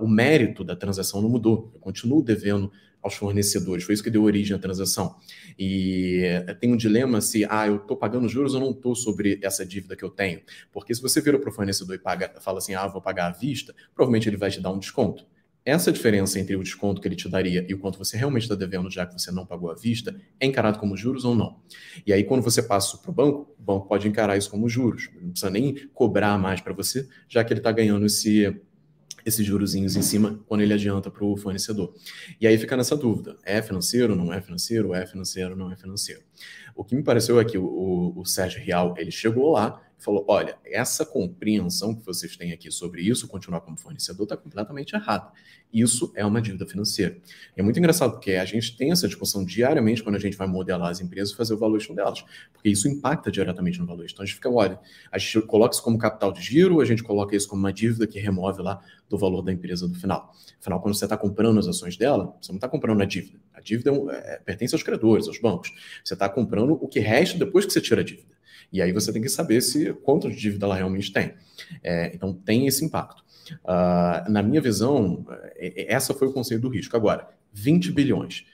o 0.00 0.08
mérito 0.08 0.64
da 0.64 0.74
transação 0.74 1.22
não 1.22 1.28
mudou. 1.28 1.70
Eu 1.72 1.78
continuo 1.78 2.20
devendo 2.20 2.72
aos 3.02 3.14
fornecedores. 3.14 3.84
Foi 3.84 3.94
isso 3.94 4.02
que 4.02 4.10
deu 4.10 4.22
origem 4.22 4.56
à 4.56 4.58
transação. 4.58 5.16
E 5.58 6.22
eh, 6.24 6.54
tem 6.54 6.72
um 6.72 6.76
dilema 6.76 7.20
se, 7.20 7.46
ah, 7.48 7.66
eu 7.66 7.76
estou 7.76 7.96
pagando 7.96 8.28
juros 8.28 8.54
ou 8.54 8.60
não 8.60 8.70
estou 8.70 8.94
sobre 8.94 9.38
essa 9.42 9.64
dívida 9.64 9.96
que 9.96 10.04
eu 10.04 10.10
tenho. 10.10 10.40
Porque 10.72 10.94
se 10.94 11.00
você 11.02 11.20
vira 11.20 11.38
para 11.38 11.50
o 11.50 11.52
fornecedor 11.52 11.94
e 11.94 11.98
paga, 11.98 12.34
fala 12.40 12.58
assim, 12.58 12.74
ah, 12.74 12.86
vou 12.86 13.00
pagar 13.00 13.26
à 13.28 13.30
vista, 13.30 13.74
provavelmente 13.94 14.28
ele 14.28 14.36
vai 14.36 14.50
te 14.50 14.60
dar 14.60 14.70
um 14.70 14.78
desconto. 14.78 15.26
essa 15.64 15.92
diferença 15.92 16.40
entre 16.40 16.56
o 16.56 16.62
desconto 16.62 16.98
que 17.00 17.06
ele 17.06 17.14
te 17.16 17.28
daria 17.28 17.64
e 17.68 17.74
o 17.74 17.78
quanto 17.78 17.98
você 17.98 18.16
realmente 18.16 18.44
está 18.44 18.54
devendo, 18.54 18.90
já 18.90 19.04
que 19.04 19.12
você 19.12 19.30
não 19.30 19.44
pagou 19.44 19.70
à 19.70 19.74
vista, 19.74 20.18
é 20.40 20.46
encarado 20.46 20.78
como 20.78 20.96
juros 20.96 21.24
ou 21.26 21.34
não. 21.34 21.60
E 22.06 22.12
aí, 22.12 22.24
quando 22.24 22.42
você 22.42 22.62
passa 22.62 22.96
para 22.96 23.10
o 23.10 23.14
banco, 23.14 23.54
o 23.58 23.62
banco 23.62 23.86
pode 23.86 24.08
encarar 24.08 24.38
isso 24.38 24.50
como 24.50 24.66
juros. 24.68 25.10
Não 25.20 25.30
precisa 25.30 25.50
nem 25.50 25.74
cobrar 25.92 26.38
mais 26.38 26.60
para 26.62 26.72
você, 26.72 27.06
já 27.28 27.44
que 27.44 27.52
ele 27.52 27.60
está 27.60 27.70
ganhando 27.70 28.06
esse, 28.06 28.46
esses 29.28 29.46
jurozinhos 29.46 29.96
em 29.96 30.02
cima 30.02 30.40
quando 30.46 30.62
ele 30.62 30.74
adianta 30.74 31.10
para 31.10 31.24
o 31.24 31.36
fornecedor. 31.36 31.94
E 32.40 32.46
aí 32.46 32.58
fica 32.58 32.76
nessa 32.76 32.96
dúvida: 32.96 33.36
é 33.44 33.62
financeiro, 33.62 34.16
não 34.16 34.32
é 34.32 34.40
financeiro, 34.40 34.94
é 34.94 35.06
financeiro, 35.06 35.56
não 35.56 35.70
é 35.70 35.76
financeiro. 35.76 36.22
O 36.74 36.84
que 36.84 36.94
me 36.94 37.02
pareceu 37.02 37.40
é 37.40 37.44
que 37.44 37.58
o, 37.58 37.64
o, 37.64 38.20
o 38.20 38.24
Sérgio 38.24 38.62
Real 38.62 38.94
ele 38.96 39.10
chegou 39.10 39.52
lá 39.52 39.80
falou: 39.98 40.24
olha, 40.28 40.56
essa 40.64 41.04
compreensão 41.04 41.94
que 41.94 42.04
vocês 42.04 42.36
têm 42.36 42.52
aqui 42.52 42.70
sobre 42.70 43.02
isso, 43.02 43.28
continuar 43.28 43.60
como 43.60 43.76
fornecedor, 43.76 44.24
está 44.24 44.36
completamente 44.36 44.94
errada. 44.94 45.30
Isso 45.72 46.10
é 46.16 46.24
uma 46.24 46.40
dívida 46.40 46.66
financeira. 46.66 47.18
É 47.54 47.62
muito 47.62 47.78
engraçado 47.78 48.12
porque 48.12 48.32
a 48.32 48.44
gente 48.44 48.74
tem 48.76 48.90
essa 48.90 49.06
discussão 49.06 49.44
diariamente 49.44 50.02
quando 50.02 50.16
a 50.16 50.18
gente 50.18 50.36
vai 50.36 50.46
modelar 50.46 50.90
as 50.90 51.00
empresas 51.00 51.34
e 51.34 51.36
fazer 51.36 51.52
o 51.52 51.58
valuation 51.58 51.94
delas, 51.94 52.24
porque 52.52 52.70
isso 52.70 52.88
impacta 52.88 53.30
diretamente 53.30 53.78
no 53.78 53.86
valuation. 53.86 54.14
Então 54.14 54.22
a 54.22 54.26
gente 54.26 54.36
fica, 54.36 54.48
olha, 54.48 54.80
a 55.12 55.18
gente 55.18 55.42
coloca 55.42 55.74
isso 55.74 55.82
como 55.82 55.98
capital 55.98 56.32
de 56.32 56.40
giro, 56.40 56.80
a 56.80 56.84
gente 56.86 57.02
coloca 57.02 57.36
isso 57.36 57.46
como 57.46 57.60
uma 57.60 57.72
dívida 57.72 58.06
que 58.06 58.18
remove 58.18 58.62
lá 58.62 58.80
do 59.10 59.18
valor 59.18 59.42
da 59.42 59.52
empresa 59.52 59.86
do 59.86 59.94
final. 59.94 60.32
Afinal, 60.58 60.80
quando 60.80 60.94
você 60.94 61.04
está 61.04 61.16
comprando 61.16 61.58
as 61.58 61.66
ações 61.66 61.96
dela, 61.96 62.34
você 62.40 62.50
não 62.50 62.56
está 62.56 62.68
comprando 62.68 63.02
a 63.02 63.04
dívida. 63.04 63.38
A 63.52 63.60
dívida 63.60 63.90
é, 63.90 64.34
é, 64.34 64.38
pertence 64.38 64.74
aos 64.74 64.82
credores, 64.82 65.28
aos 65.28 65.38
bancos. 65.38 65.72
Você 66.02 66.14
está 66.14 66.28
comprando 66.28 66.78
o 66.80 66.88
que 66.88 67.00
resta 67.00 67.38
depois 67.38 67.66
que 67.66 67.72
você 67.72 67.80
tira 67.80 68.00
a 68.00 68.04
dívida. 68.04 68.37
E 68.72 68.82
aí 68.82 68.92
você 68.92 69.12
tem 69.12 69.22
que 69.22 69.28
saber 69.28 69.60
se 69.62 69.92
quanto 70.02 70.28
de 70.28 70.36
dívida 70.36 70.66
ela 70.66 70.76
realmente 70.76 71.12
tem. 71.12 71.34
É, 71.82 72.14
então 72.14 72.32
tem 72.32 72.66
esse 72.66 72.84
impacto. 72.84 73.22
Uh, 73.64 74.30
na 74.30 74.42
minha 74.42 74.60
visão, 74.60 75.24
é, 75.56 75.82
é, 75.82 75.94
essa 75.94 76.12
foi 76.12 76.28
o 76.28 76.32
conceito 76.32 76.62
do 76.62 76.68
risco. 76.68 76.96
Agora, 76.96 77.28
20 77.52 77.92
bilhões. 77.92 78.44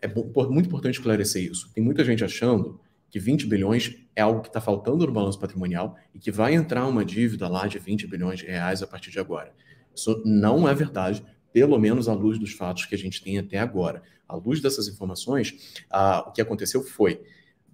É 0.00 0.06
muito 0.06 0.66
importante 0.66 0.98
esclarecer 0.98 1.50
isso. 1.50 1.70
Tem 1.74 1.82
muita 1.82 2.04
gente 2.04 2.22
achando 2.22 2.78
que 3.10 3.18
20 3.18 3.46
bilhões 3.46 3.96
é 4.14 4.20
algo 4.20 4.42
que 4.42 4.48
está 4.48 4.60
faltando 4.60 5.06
no 5.06 5.12
balanço 5.12 5.38
patrimonial 5.38 5.96
e 6.12 6.18
que 6.18 6.30
vai 6.30 6.54
entrar 6.54 6.86
uma 6.86 7.04
dívida 7.04 7.48
lá 7.48 7.66
de 7.66 7.78
20 7.78 8.06
bilhões 8.06 8.40
de 8.40 8.46
reais 8.46 8.82
a 8.82 8.86
partir 8.86 9.10
de 9.10 9.18
agora. 9.18 9.52
Isso 9.94 10.20
não 10.26 10.68
é 10.68 10.74
verdade, 10.74 11.24
pelo 11.52 11.78
menos 11.78 12.08
à 12.08 12.12
luz 12.12 12.38
dos 12.38 12.52
fatos 12.52 12.84
que 12.84 12.94
a 12.94 12.98
gente 12.98 13.22
tem 13.22 13.38
até 13.38 13.58
agora. 13.58 14.02
À 14.28 14.34
luz 14.34 14.60
dessas 14.60 14.88
informações, 14.88 15.76
uh, 15.92 16.28
o 16.28 16.32
que 16.32 16.42
aconteceu 16.42 16.82
foi 16.82 17.22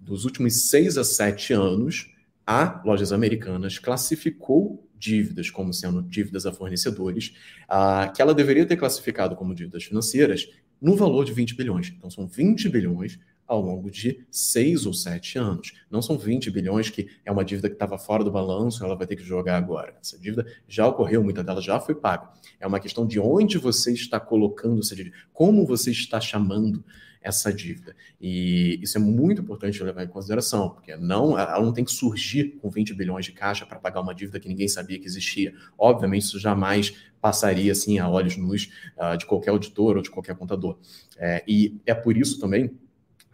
dos 0.01 0.25
últimos 0.25 0.69
seis 0.69 0.97
a 0.97 1.03
sete 1.03 1.53
anos, 1.53 2.11
a 2.45 2.81
Lojas 2.83 3.11
Americanas 3.11 3.77
classificou 3.77 4.87
dívidas 4.97 5.49
como 5.49 5.73
sendo 5.73 6.01
dívidas 6.01 6.45
a 6.45 6.51
fornecedores, 6.51 7.33
uh, 7.69 8.11
que 8.13 8.21
ela 8.21 8.33
deveria 8.33 8.65
ter 8.65 8.77
classificado 8.77 9.35
como 9.35 9.55
dívidas 9.55 9.83
financeiras 9.83 10.47
no 10.81 10.95
valor 10.95 11.23
de 11.23 11.33
20 11.33 11.55
bilhões. 11.55 11.93
Então, 11.95 12.09
são 12.09 12.27
20 12.27 12.67
bilhões 12.69 13.19
ao 13.47 13.61
longo 13.61 13.91
de 13.91 14.25
seis 14.31 14.85
ou 14.85 14.93
sete 14.93 15.37
anos. 15.37 15.73
Não 15.89 16.01
são 16.01 16.17
20 16.17 16.49
bilhões 16.49 16.89
que 16.89 17.09
é 17.25 17.31
uma 17.31 17.43
dívida 17.43 17.67
que 17.67 17.75
estava 17.75 17.97
fora 17.97 18.23
do 18.23 18.31
balanço, 18.31 18.83
ela 18.83 18.95
vai 18.95 19.05
ter 19.05 19.15
que 19.15 19.23
jogar 19.23 19.57
agora. 19.57 19.93
Essa 19.99 20.17
dívida 20.17 20.45
já 20.67 20.87
ocorreu, 20.87 21.23
muita 21.23 21.43
dela 21.43 21.61
já 21.61 21.79
foi 21.79 21.93
paga. 21.93 22.29
É 22.59 22.65
uma 22.65 22.79
questão 22.79 23.05
de 23.05 23.19
onde 23.19 23.57
você 23.57 23.91
está 23.91 24.19
colocando 24.19 24.79
essa 24.79 24.95
dívida, 24.95 25.15
como 25.33 25.65
você 25.65 25.91
está 25.91 26.21
chamando 26.21 26.83
essa 27.21 27.53
dívida. 27.53 27.95
E 28.19 28.79
isso 28.81 28.97
é 28.97 29.01
muito 29.01 29.41
importante 29.41 29.81
levar 29.83 30.03
em 30.03 30.07
consideração, 30.07 30.69
porque 30.69 30.95
não, 30.95 31.37
ela 31.37 31.61
não 31.61 31.71
tem 31.71 31.85
que 31.85 31.91
surgir 31.91 32.57
com 32.61 32.69
20 32.69 32.93
bilhões 32.93 33.25
de 33.25 33.31
caixa 33.31 33.65
para 33.65 33.79
pagar 33.79 34.01
uma 34.01 34.15
dívida 34.15 34.39
que 34.39 34.49
ninguém 34.49 34.67
sabia 34.67 34.99
que 34.99 35.05
existia. 35.05 35.53
Obviamente, 35.77 36.23
isso 36.23 36.39
jamais 36.39 36.95
passaria 37.21 37.71
assim 37.71 37.99
a 37.99 38.09
olhos 38.09 38.35
nus 38.35 38.71
uh, 38.97 39.15
de 39.15 39.25
qualquer 39.25 39.51
auditor 39.51 39.97
ou 39.97 40.01
de 40.01 40.09
qualquer 40.09 40.35
contador. 40.35 40.77
É, 41.17 41.43
e 41.47 41.79
é 41.85 41.93
por 41.93 42.17
isso 42.17 42.39
também 42.39 42.71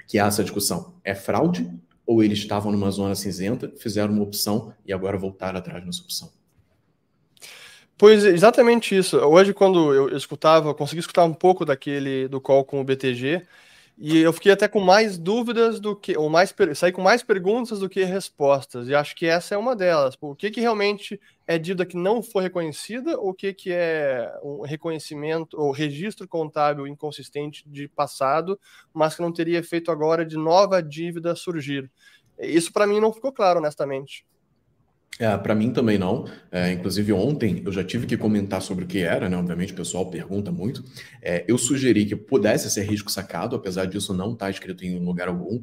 que 0.06 0.20
há 0.20 0.28
essa 0.28 0.44
discussão. 0.44 0.96
É 1.04 1.16
fraude 1.16 1.72
ou 2.06 2.24
eles 2.24 2.40
estavam 2.40 2.72
numa 2.72 2.90
zona 2.92 3.16
cinzenta, 3.16 3.72
fizeram 3.78 4.14
uma 4.14 4.24
opção 4.24 4.74
e 4.86 4.94
agora 4.94 5.18
voltaram 5.18 5.60
atrás 5.60 5.86
nessa 5.86 6.02
opção? 6.02 6.32
Pois 7.98 8.24
exatamente 8.24 8.96
isso. 8.96 9.18
Hoje, 9.18 9.54
quando 9.54 9.94
eu 9.94 10.16
escutava, 10.16 10.74
consegui 10.74 11.00
escutar 11.00 11.26
um 11.26 11.34
pouco 11.34 11.66
daquele 11.66 12.28
do 12.28 12.40
call 12.40 12.64
com 12.64 12.80
o 12.80 12.84
BTG, 12.84 13.44
e 14.00 14.20
eu 14.20 14.32
fiquei 14.32 14.52
até 14.52 14.68
com 14.68 14.80
mais 14.80 15.18
dúvidas 15.18 15.80
do 15.80 15.96
que, 15.96 16.16
ou 16.16 16.30
mais 16.30 16.54
saí 16.76 16.92
com 16.92 17.02
mais 17.02 17.24
perguntas 17.24 17.80
do 17.80 17.90
que 17.90 18.04
respostas. 18.04 18.88
E 18.88 18.94
acho 18.94 19.16
que 19.16 19.26
essa 19.26 19.56
é 19.56 19.58
uma 19.58 19.76
delas. 19.76 20.16
O 20.22 20.36
que, 20.36 20.52
que 20.52 20.62
realmente 20.62 21.20
é 21.48 21.58
dívida 21.58 21.84
que 21.84 21.98
não 21.98 22.22
foi 22.22 22.44
reconhecida, 22.44 23.20
ou 23.20 23.30
o 23.30 23.34
que, 23.34 23.52
que 23.54 23.72
é 23.72 24.32
um 24.44 24.62
reconhecimento 24.62 25.60
ou 25.60 25.72
registro 25.72 26.28
contábil 26.28 26.86
inconsistente 26.86 27.64
de 27.68 27.88
passado, 27.88 28.60
mas 28.94 29.16
que 29.16 29.22
não 29.22 29.34
teria 29.34 29.58
efeito 29.58 29.90
agora 29.90 30.24
de 30.24 30.38
nova 30.38 30.82
dívida 30.82 31.36
surgir. 31.36 31.90
Isso 32.38 32.72
para 32.72 32.86
mim 32.86 33.00
não 33.00 33.12
ficou 33.12 33.32
claro, 33.32 33.58
honestamente. 33.60 34.24
É, 35.20 35.36
para 35.38 35.56
mim 35.56 35.72
também 35.72 35.98
não. 35.98 36.26
É, 36.52 36.72
inclusive, 36.72 37.12
ontem 37.12 37.62
eu 37.66 37.72
já 37.72 37.84
tive 37.84 38.06
que 38.06 38.16
comentar 38.16 38.62
sobre 38.62 38.86
o 38.86 38.88
que 38.88 39.00
era, 39.00 39.28
né? 39.28 39.36
Obviamente, 39.36 39.74
o 39.74 39.76
pessoal 39.76 40.06
pergunta 40.06 40.52
muito. 40.52 40.84
É, 41.22 41.44
eu 41.48 41.58
sugeri 41.58 42.06
que 42.06 42.16
pudesse 42.16 42.70
ser 42.70 42.84
risco 42.84 43.12
sacado, 43.12 43.56
apesar 43.56 43.86
disso 43.86 44.14
não 44.14 44.34
estar 44.34 44.46
tá 44.46 44.52
escrito 44.52 44.86
em 44.86 45.00
lugar 45.00 45.28
algum. 45.28 45.62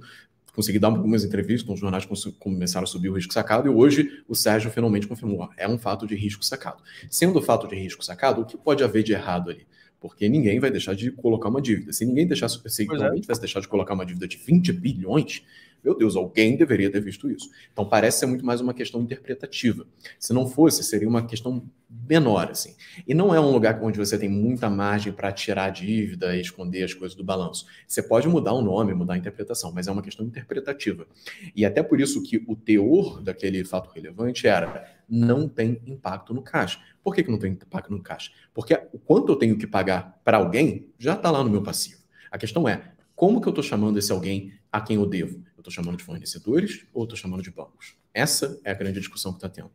Consegui 0.55 0.79
dar 0.79 0.89
algumas 0.89 1.25
entrevistas, 1.25 1.69
os 1.69 1.81
jornais 1.81 2.07
começaram 2.39 2.85
a 2.85 2.87
subir 2.87 3.09
o 3.09 3.15
risco 3.15 3.35
sacado, 3.35 3.67
e 3.67 3.71
hoje 3.71 4.23
o 4.29 4.37
Sérgio 4.37 4.71
finalmente 4.71 5.07
confirmou: 5.07 5.49
é 5.57 5.69
um 5.69 5.79
fato 5.79 6.07
de 6.07 6.15
risco 6.15 6.45
sacado. 6.45 6.83
Sendo 7.11 7.43
fato 7.43 7.67
de 7.67 7.75
risco 7.75 8.05
sacado, 8.05 8.43
o 8.43 8.45
que 8.45 8.57
pode 8.57 8.83
haver 8.83 9.03
de 9.03 9.13
errado 9.13 9.51
ali? 9.51 9.67
Porque 10.01 10.29
ninguém 10.29 10.61
vai 10.61 10.71
deixar 10.71 10.95
de 10.95 11.11
colocar 11.11 11.49
uma 11.49 11.63
dívida. 11.63 11.93
Se 11.93 12.05
ninguém 12.05 12.27
deixasse, 12.27 12.61
se 12.69 12.83
é. 12.83 13.21
tivesse 13.21 13.41
deixado 13.41 13.63
de 13.63 13.69
colocar 13.69 13.95
uma 13.95 14.05
dívida 14.05 14.29
de 14.29 14.37
20 14.37 14.73
bilhões, 14.73 15.43
meu 15.85 15.95
Deus, 15.95 16.17
alguém 16.17 16.57
deveria 16.57 16.91
ter 16.91 17.01
visto 17.01 17.31
isso. 17.31 17.51
Então 17.73 17.85
parece 17.85 18.21
ser 18.21 18.27
muito 18.27 18.45
mais 18.45 18.61
uma 18.61 18.73
questão 18.73 19.03
interpretativa. 19.03 19.87
Se 20.19 20.33
não 20.33 20.47
fosse, 20.49 20.83
seria 20.83 21.09
uma 21.09 21.27
questão 21.27 21.69
menor, 22.09 22.51
assim. 22.51 22.75
E 23.07 23.15
não 23.15 23.35
é 23.35 23.41
um 23.41 23.51
lugar 23.51 23.79
onde 23.83 23.99
você 23.99 24.19
tem 24.19 24.29
muita 24.29 24.71
margem 24.71 25.13
para 25.13 25.31
tirar 25.31 25.67
a 25.67 25.71
dívida 25.71 26.35
e 26.35 26.41
esconder 26.41 26.85
as 26.85 26.95
coisas 26.95 27.17
do 27.17 27.23
balanço. 27.23 27.67
Você 27.87 28.03
pode 28.03 28.27
mudar 28.27 28.53
o 28.53 28.63
nome, 28.63 28.95
mudar 28.95 29.15
a 29.15 29.19
interpretação, 29.19 29.73
mas 29.73 29.87
é 29.87 29.93
uma 29.93 30.03
questão 30.03 30.25
interpretativa. 30.25 31.07
E 31.55 31.65
até 31.65 31.83
por 31.83 32.01
isso 32.01 32.23
que 32.23 32.43
o 32.49 32.57
teor 32.57 33.23
daquele 33.23 33.65
fato 33.65 33.91
relevante 33.91 34.47
era 34.47 34.91
não 35.09 35.47
tem 35.47 35.81
impacto 35.87 36.33
no 36.33 36.43
caixa. 36.43 36.81
Por 37.03 37.15
que, 37.15 37.23
que 37.23 37.31
não 37.31 37.39
tem 37.39 37.53
impacto 37.53 37.93
no 37.93 38.03
caixa? 38.03 38.31
Porque 38.55 38.75
o 38.93 38.99
quanto 38.99 39.31
eu 39.33 39.37
tenho 39.37 39.59
que 39.59 39.67
pagar 39.67 40.19
para 40.25 40.39
alguém 40.39 40.89
já 40.99 41.15
está 41.15 41.31
lá 41.31 41.45
no 41.45 41.51
meu 41.51 41.63
passivo. 41.63 42.01
A 42.31 42.39
questão 42.39 42.67
é, 42.69 42.93
como 43.15 43.41
que 43.41 43.47
eu 43.47 43.51
estou 43.51 43.63
chamando 43.63 43.99
esse 43.99 44.11
alguém 44.11 44.53
a 44.73 44.81
quem 44.81 44.97
eu 44.97 45.07
devo? 45.07 45.45
Estou 45.69 45.73
chamando 45.73 45.97
de 45.97 46.05
fornecedores 46.05 46.85
ou 46.93 47.05
estou 47.05 47.17
chamando 47.17 47.43
de 47.43 47.51
bancos? 47.51 47.97
Essa 48.13 48.61
é 48.65 48.71
a 48.71 48.75
grande 48.75 49.01
discussão 49.01 49.33
que 49.33 49.39
está 49.39 49.49
tendo. 49.49 49.71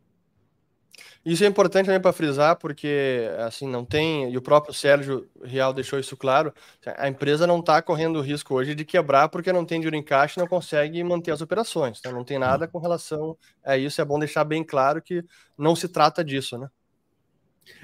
Isso 1.24 1.44
é 1.44 1.46
importante 1.46 1.86
também 1.86 2.00
para 2.00 2.14
frisar, 2.14 2.56
porque 2.56 3.28
assim 3.40 3.68
não 3.68 3.84
tem, 3.84 4.32
e 4.32 4.38
o 4.38 4.42
próprio 4.42 4.72
Sérgio 4.72 5.28
Real 5.42 5.72
deixou 5.72 5.98
isso 5.98 6.16
claro, 6.16 6.52
a 6.96 7.08
empresa 7.08 7.46
não 7.46 7.60
está 7.60 7.82
correndo 7.82 8.18
o 8.18 8.22
risco 8.22 8.54
hoje 8.54 8.74
de 8.74 8.86
quebrar 8.86 9.28
porque 9.28 9.52
não 9.52 9.66
tem 9.66 9.80
dinheiro 9.80 9.96
em 9.96 10.02
caixa 10.02 10.40
e 10.40 10.42
não 10.42 10.48
consegue 10.48 11.02
manter 11.04 11.30
as 11.30 11.42
operações. 11.42 11.98
Então 11.98 12.12
não 12.12 12.24
tem 12.24 12.38
nada 12.38 12.66
com 12.66 12.78
relação 12.78 13.36
a 13.62 13.76
isso. 13.76 14.00
É 14.00 14.04
bom 14.04 14.18
deixar 14.18 14.44
bem 14.44 14.64
claro 14.64 15.02
que 15.02 15.22
não 15.58 15.76
se 15.76 15.88
trata 15.88 16.24
disso, 16.24 16.56
né? 16.56 16.68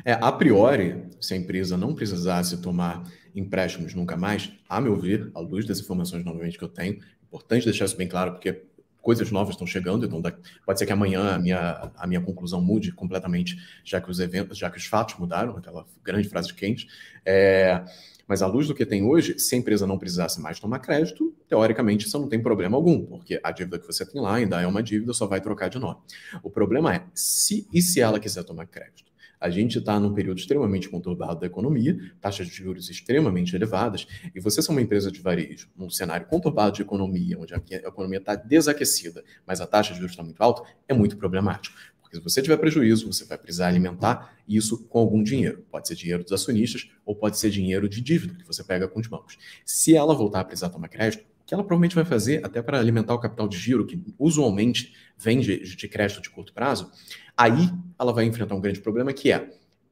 É, 0.05 0.15
a 0.15 0.33
priori, 0.33 1.07
se 1.21 1.35
a 1.35 1.37
empresa 1.37 1.77
não 1.77 1.95
precisasse 1.95 2.61
tomar 2.63 3.05
empréstimos 3.35 3.95
nunca 3.95 4.17
mais, 4.17 4.51
a 4.67 4.81
meu 4.81 4.97
ver, 4.99 5.31
à 5.35 5.41
luz 5.41 5.67
das 5.67 5.79
informações 5.79 6.25
novamente 6.25 6.57
que 6.57 6.65
eu 6.65 6.69
tenho, 6.69 6.99
importante 7.29 7.65
deixar 7.65 7.85
isso 7.85 7.97
bem 7.97 8.09
claro, 8.09 8.33
porque 8.33 8.63
coisas 9.07 9.31
novas 9.31 9.55
estão 9.55 9.67
chegando, 9.67 10.05
então 10.05 10.21
pode 10.65 10.79
ser 10.81 10.85
que 10.85 10.93
amanhã 10.93 11.35
a 11.35 11.39
minha, 11.39 11.93
a 11.97 12.07
minha 12.09 12.21
conclusão 12.21 12.61
mude 12.61 12.91
completamente, 12.91 13.57
já 13.85 14.01
que 14.01 14.11
os 14.11 14.19
eventos, 14.19 14.59
já 14.59 14.69
que 14.69 14.79
os 14.79 14.87
fatos 14.87 15.17
mudaram, 15.17 15.57
aquela 15.57 15.87
grande 16.03 16.29
frase 16.29 16.53
quente. 16.53 16.89
É, 17.25 17.85
mas 18.27 18.43
à 18.43 18.49
luz 18.49 18.67
do 18.67 18.75
que 18.75 18.85
tem 18.85 19.05
hoje, 19.05 19.39
se 19.39 19.55
a 19.55 19.59
empresa 19.59 19.87
não 19.87 19.97
precisasse 19.97 20.41
mais 20.41 20.59
tomar 20.59 20.81
crédito, 20.81 21.33
teoricamente 21.49 22.07
isso 22.07 22.19
não 22.19 22.29
tem 22.29 22.43
problema 22.43 22.77
algum, 22.77 23.05
porque 23.07 23.39
a 23.45 23.53
dívida 23.53 23.79
que 23.79 23.87
você 23.87 24.05
tem 24.05 24.21
lá 24.21 24.35
ainda 24.35 24.61
é 24.61 24.67
uma 24.67 24.83
dívida, 24.83 25.13
só 25.13 25.27
vai 25.27 25.41
trocar 25.41 25.69
de 25.69 25.79
nome. 25.79 26.01
O 26.43 26.51
problema 26.51 26.93
é, 26.93 27.05
se 27.15 27.69
e 27.73 27.81
se 27.81 28.01
ela 28.01 28.19
quiser 28.19 28.43
tomar 28.43 28.67
crédito? 28.67 29.13
A 29.41 29.51
gente 29.51 29.79
está 29.79 29.99
num 30.01 30.15
período 30.15 30.39
extremamente 30.39 30.89
conturbado 30.89 31.41
da 31.41 31.47
economia, 31.47 31.99
taxas 32.21 32.47
de 32.47 32.55
juros 32.55 32.89
extremamente 32.89 33.55
elevadas, 33.55 34.07
e 34.35 34.41
você 34.41 34.63
ser 34.63 34.71
uma 34.71 34.83
empresa 34.83 35.11
de 35.11 35.21
varejo, 35.21 35.69
num 35.77 35.91
cenário 35.91 36.27
conturbado 36.27 36.77
de 36.77 36.83
economia, 36.83 37.39
onde 37.39 37.55
a 37.55 37.61
economia 37.89 38.19
está 38.19 38.35
desaquecida, 38.35 39.23
mas 39.47 39.61
a 39.61 39.67
taxa 39.67 39.93
de 39.93 39.99
juros 39.99 40.13
está 40.13 40.23
muito 40.23 40.43
alta, 40.43 40.63
é 40.89 40.95
muito 40.95 41.17
problemático. 41.17 41.77
Porque 42.01 42.19
se 42.19 42.23
você 42.23 42.41
tiver 42.41 42.57
prejuízo, 42.57 43.13
você 43.13 43.25
vai 43.25 43.37
precisar 43.37 43.67
alimentar 43.67 44.37
isso 44.49 44.85
com 44.87 45.01
algum 45.01 45.23
dinheiro. 45.23 45.67
Pode 45.71 45.89
ser 45.89 45.97
dinheiro 45.97 46.23
dos 46.23 46.33
acionistas 46.33 46.89
ou 47.05 47.17
pode 47.17 47.37
ser 47.37 47.51
dinheiro 47.51 47.89
de 47.89 48.01
dívida 48.01 48.35
que 48.35 48.47
você 48.47 48.63
pega 48.63 48.87
com 48.87 49.01
os 49.01 49.09
bancos. 49.09 49.37
Se 49.65 49.97
ela 49.97 50.15
voltar 50.15 50.41
a 50.41 50.45
precisar 50.45 50.69
tomar 50.69 50.89
crédito, 50.89 51.25
que 51.47 51.55
ela 51.55 51.63
provavelmente 51.63 51.95
vai 51.95 52.05
fazer, 52.05 52.45
até 52.45 52.61
para 52.61 52.79
alimentar 52.79 53.15
o 53.15 53.19
capital 53.19 53.47
de 53.47 53.57
giro, 53.57 53.87
que 53.87 54.03
usualmente 54.19 54.93
vem 55.17 55.39
de, 55.41 55.61
de 55.77 55.89
crédito 55.89 56.21
de 56.21 56.29
curto 56.29 56.53
prazo, 56.53 56.91
Aí 57.37 57.69
ela 57.99 58.13
vai 58.13 58.25
enfrentar 58.25 58.55
um 58.55 58.61
grande 58.61 58.81
problema 58.81 59.13
que 59.13 59.31
é 59.31 59.51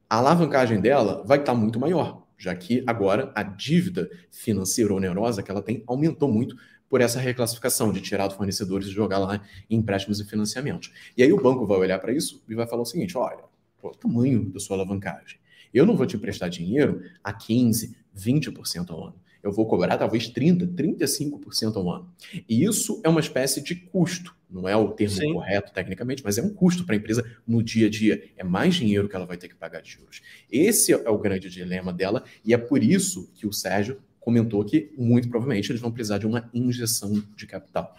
a 0.09 0.17
alavancagem 0.17 0.81
dela 0.81 1.23
vai 1.27 1.39
estar 1.39 1.55
muito 1.55 1.79
maior. 1.79 2.25
já 2.37 2.55
que 2.55 2.83
agora 2.87 3.31
a 3.35 3.43
dívida 3.43 4.11
financeira 4.31 4.93
onerosa 4.93 5.43
que 5.43 5.51
ela 5.51 5.63
tem 5.63 5.85
aumentou 5.87 6.31
muito 6.31 6.57
por 6.89 7.01
essa 7.01 7.21
reclassificação 7.21 7.93
de 7.93 8.01
tirar 8.01 8.27
dos 8.27 8.37
fornecedores 8.37 8.89
e 8.89 8.91
jogar 8.91 9.19
lá 9.19 9.41
em 9.71 9.77
empréstimos 9.77 10.21
e 10.21 10.25
financiamentos. 10.25 10.93
E 11.17 11.23
aí 11.23 11.33
o 11.33 11.41
banco 11.41 11.67
vai 11.67 11.79
olhar 11.79 11.99
para 11.99 12.13
isso 12.13 12.43
e 12.49 12.55
vai 12.55 12.67
falar 12.67 12.83
o 12.83 12.87
seguinte: 12.87 13.17
olha, 13.17 13.45
o 13.83 13.91
tamanho 13.91 14.51
da 14.51 14.59
sua 14.59 14.77
alavancagem. 14.77 15.39
Eu 15.73 15.87
não 15.87 15.97
vou 15.97 16.07
te 16.07 16.17
emprestar 16.17 16.49
dinheiro 16.49 17.03
a 17.23 17.33
15, 17.33 17.97
20% 18.17 18.91
ao 18.91 19.09
ano. 19.09 19.17
Eu 19.45 19.53
vou 19.53 19.67
cobrar 19.67 19.99
talvez 19.99 20.27
30, 20.27 20.69
35% 20.69 21.77
ao 21.77 21.91
ano. 21.91 22.11
E 22.49 22.65
isso 22.65 23.03
é 23.05 23.09
uma 23.11 23.21
espécie 23.21 23.61
de 23.61 23.75
custo. 23.75 24.35
Não 24.51 24.67
é 24.67 24.75
o 24.75 24.89
termo 24.89 25.17
Sim. 25.17 25.35
correto 25.35 25.71
tecnicamente, 25.71 26.23
mas 26.25 26.39
é 26.39 26.43
um 26.43 26.49
custo 26.49 26.85
para 26.85 26.95
a 26.95 26.97
empresa 26.97 27.23
no 27.47 27.63
dia 27.63 27.87
a 27.87 27.91
dia. 27.91 28.31
É 28.39 28.43
mais 28.43 28.75
dinheiro 28.75 29.07
que 29.07 29.15
ela 29.15 29.27
vai 29.27 29.37
ter 29.37 29.49
que 29.49 29.55
pagar 29.55 29.83
de 29.83 29.91
juros. 29.91 30.23
Esse 30.51 30.93
é 30.93 31.11
o 31.11 31.19
grande 31.19 31.51
dilema 31.51 31.93
dela, 31.93 32.25
e 32.43 32.55
é 32.55 32.57
por 32.57 32.83
isso 32.83 33.31
que 33.35 33.47
o 33.47 33.53
Sérgio 33.53 34.01
comentou 34.19 34.65
que, 34.65 34.91
muito 34.97 35.29
provavelmente, 35.29 35.71
eles 35.71 35.83
vão 35.83 35.93
precisar 35.93 36.17
de 36.17 36.27
uma 36.27 36.49
injeção 36.55 37.23
de 37.37 37.47
capital. 37.47 37.95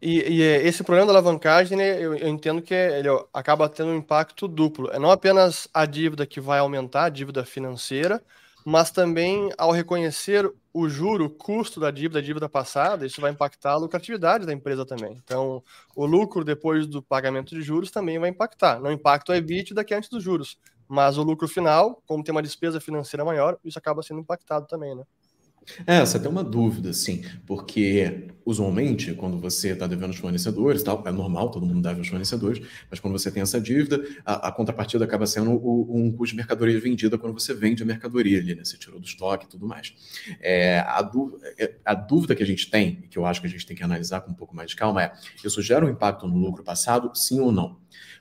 E, 0.00 0.20
e 0.20 0.42
esse 0.42 0.82
problema 0.82 1.06
da 1.06 1.12
alavancagem, 1.12 1.76
né, 1.76 2.02
eu, 2.02 2.14
eu, 2.14 2.28
entendo 2.28 2.62
que 2.62 2.72
ele 2.72 3.08
acaba 3.32 3.68
tendo 3.68 3.90
um 3.90 3.96
impacto 3.96 4.48
duplo. 4.48 4.90
É 4.90 4.98
não 4.98 5.10
apenas 5.10 5.68
a 5.72 5.84
dívida 5.84 6.26
que 6.26 6.40
vai 6.40 6.60
aumentar, 6.60 7.04
a 7.04 7.08
dívida 7.10 7.44
financeira, 7.44 8.22
mas 8.64 8.90
também 8.90 9.50
ao 9.58 9.70
reconhecer 9.70 10.50
o 10.72 10.88
juro, 10.88 11.26
o 11.26 11.30
custo 11.30 11.78
da 11.78 11.90
dívida, 11.90 12.18
a 12.18 12.22
dívida 12.22 12.48
passada, 12.48 13.04
isso 13.04 13.20
vai 13.20 13.30
impactar 13.30 13.72
a 13.72 13.76
lucratividade 13.76 14.46
da 14.46 14.52
empresa 14.52 14.86
também. 14.86 15.20
Então, 15.22 15.62
o 15.94 16.06
lucro 16.06 16.44
depois 16.44 16.86
do 16.86 17.02
pagamento 17.02 17.54
de 17.54 17.62
juros 17.62 17.90
também 17.90 18.18
vai 18.18 18.30
impactar. 18.30 18.80
Não 18.80 18.90
impacta 18.90 19.32
o 19.32 19.34
EBITDA 19.34 19.84
que 19.84 19.92
é 19.92 19.96
antes 19.98 20.08
dos 20.08 20.22
juros, 20.22 20.58
mas 20.88 21.18
o 21.18 21.22
lucro 21.22 21.46
final, 21.48 22.02
como 22.06 22.24
tem 22.24 22.32
uma 22.32 22.42
despesa 22.42 22.80
financeira 22.80 23.24
maior, 23.24 23.58
isso 23.64 23.78
acaba 23.78 24.02
sendo 24.02 24.20
impactado 24.20 24.66
também, 24.66 24.94
né? 24.94 25.04
É, 25.86 25.96
essa 25.96 26.18
tem 26.18 26.28
uma 26.28 26.42
dúvida, 26.42 26.92
sim, 26.92 27.24
porque 27.46 28.28
usualmente, 28.44 29.14
quando 29.14 29.38
você 29.38 29.70
está 29.70 29.86
devendo 29.86 30.10
os 30.10 30.16
fornecedores, 30.16 30.82
tal, 30.82 31.02
é 31.06 31.12
normal, 31.12 31.50
todo 31.50 31.64
mundo 31.64 31.80
deve 31.80 32.00
aos 32.00 32.08
fornecedores, 32.08 32.64
mas 32.90 32.98
quando 32.98 33.16
você 33.16 33.30
tem 33.30 33.42
essa 33.42 33.60
dívida, 33.60 34.04
a, 34.24 34.48
a 34.48 34.52
contrapartida 34.52 35.04
acaba 35.04 35.26
sendo 35.26 35.52
o, 35.52 35.96
um 35.96 36.10
custo 36.10 36.32
de 36.32 36.36
mercadoria 36.36 36.78
vendida 36.80 37.16
quando 37.16 37.38
você 37.38 37.54
vende 37.54 37.82
a 37.82 37.86
mercadoria 37.86 38.38
ali, 38.38 38.54
né? 38.54 38.64
Você 38.64 38.76
tirou 38.76 38.98
do 38.98 39.06
estoque 39.06 39.46
e 39.46 39.48
tudo 39.48 39.66
mais. 39.66 39.94
É, 40.40 40.80
a, 40.80 41.08
é, 41.58 41.74
a 41.84 41.94
dúvida 41.94 42.34
que 42.34 42.42
a 42.42 42.46
gente 42.46 42.68
tem, 42.68 43.00
e 43.04 43.08
que 43.08 43.18
eu 43.18 43.24
acho 43.24 43.40
que 43.40 43.46
a 43.46 43.50
gente 43.50 43.64
tem 43.64 43.76
que 43.76 43.82
analisar 43.82 44.20
com 44.22 44.32
um 44.32 44.34
pouco 44.34 44.54
mais 44.54 44.70
de 44.70 44.76
calma, 44.76 45.02
é: 45.02 45.12
isso 45.44 45.62
gera 45.62 45.86
um 45.86 45.88
impacto 45.88 46.26
no 46.26 46.36
lucro 46.36 46.64
passado, 46.64 47.12
sim 47.14 47.40
ou 47.40 47.52
não? 47.52 47.78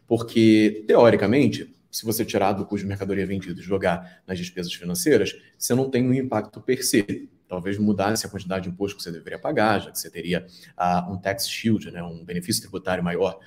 Porque, 0.08 0.84
teoricamente, 0.88 1.74
se 1.92 2.06
você 2.06 2.24
tirar 2.24 2.54
do 2.54 2.66
custo 2.66 2.84
de 2.84 2.88
mercadoria 2.88 3.28
vendida 3.28 3.60
e 3.60 3.64
jogar 3.64 4.22
nas 4.26 4.38
despesas 4.38 4.74
financeiras, 4.74 5.36
você 5.58 5.76
não 5.76 5.90
tem 5.90 6.08
um 6.08 6.14
impacto 6.14 6.62
per 6.62 6.84
se. 6.86 7.30
Talvez 7.52 7.78
mudasse 7.78 8.26
a 8.26 8.30
quantidade 8.30 8.64
de 8.64 8.70
imposto 8.70 8.96
que 8.96 9.04
você 9.04 9.12
deveria 9.12 9.38
pagar, 9.38 9.82
já 9.82 9.92
que 9.92 10.00
você 10.00 10.10
teria 10.10 10.48
uh, 10.78 11.12
um 11.12 11.18
tax 11.18 11.50
shield, 11.50 11.92
né, 11.92 12.02
um 12.02 12.24
benefício 12.24 12.62
tributário 12.62 13.04
maior 13.04 13.38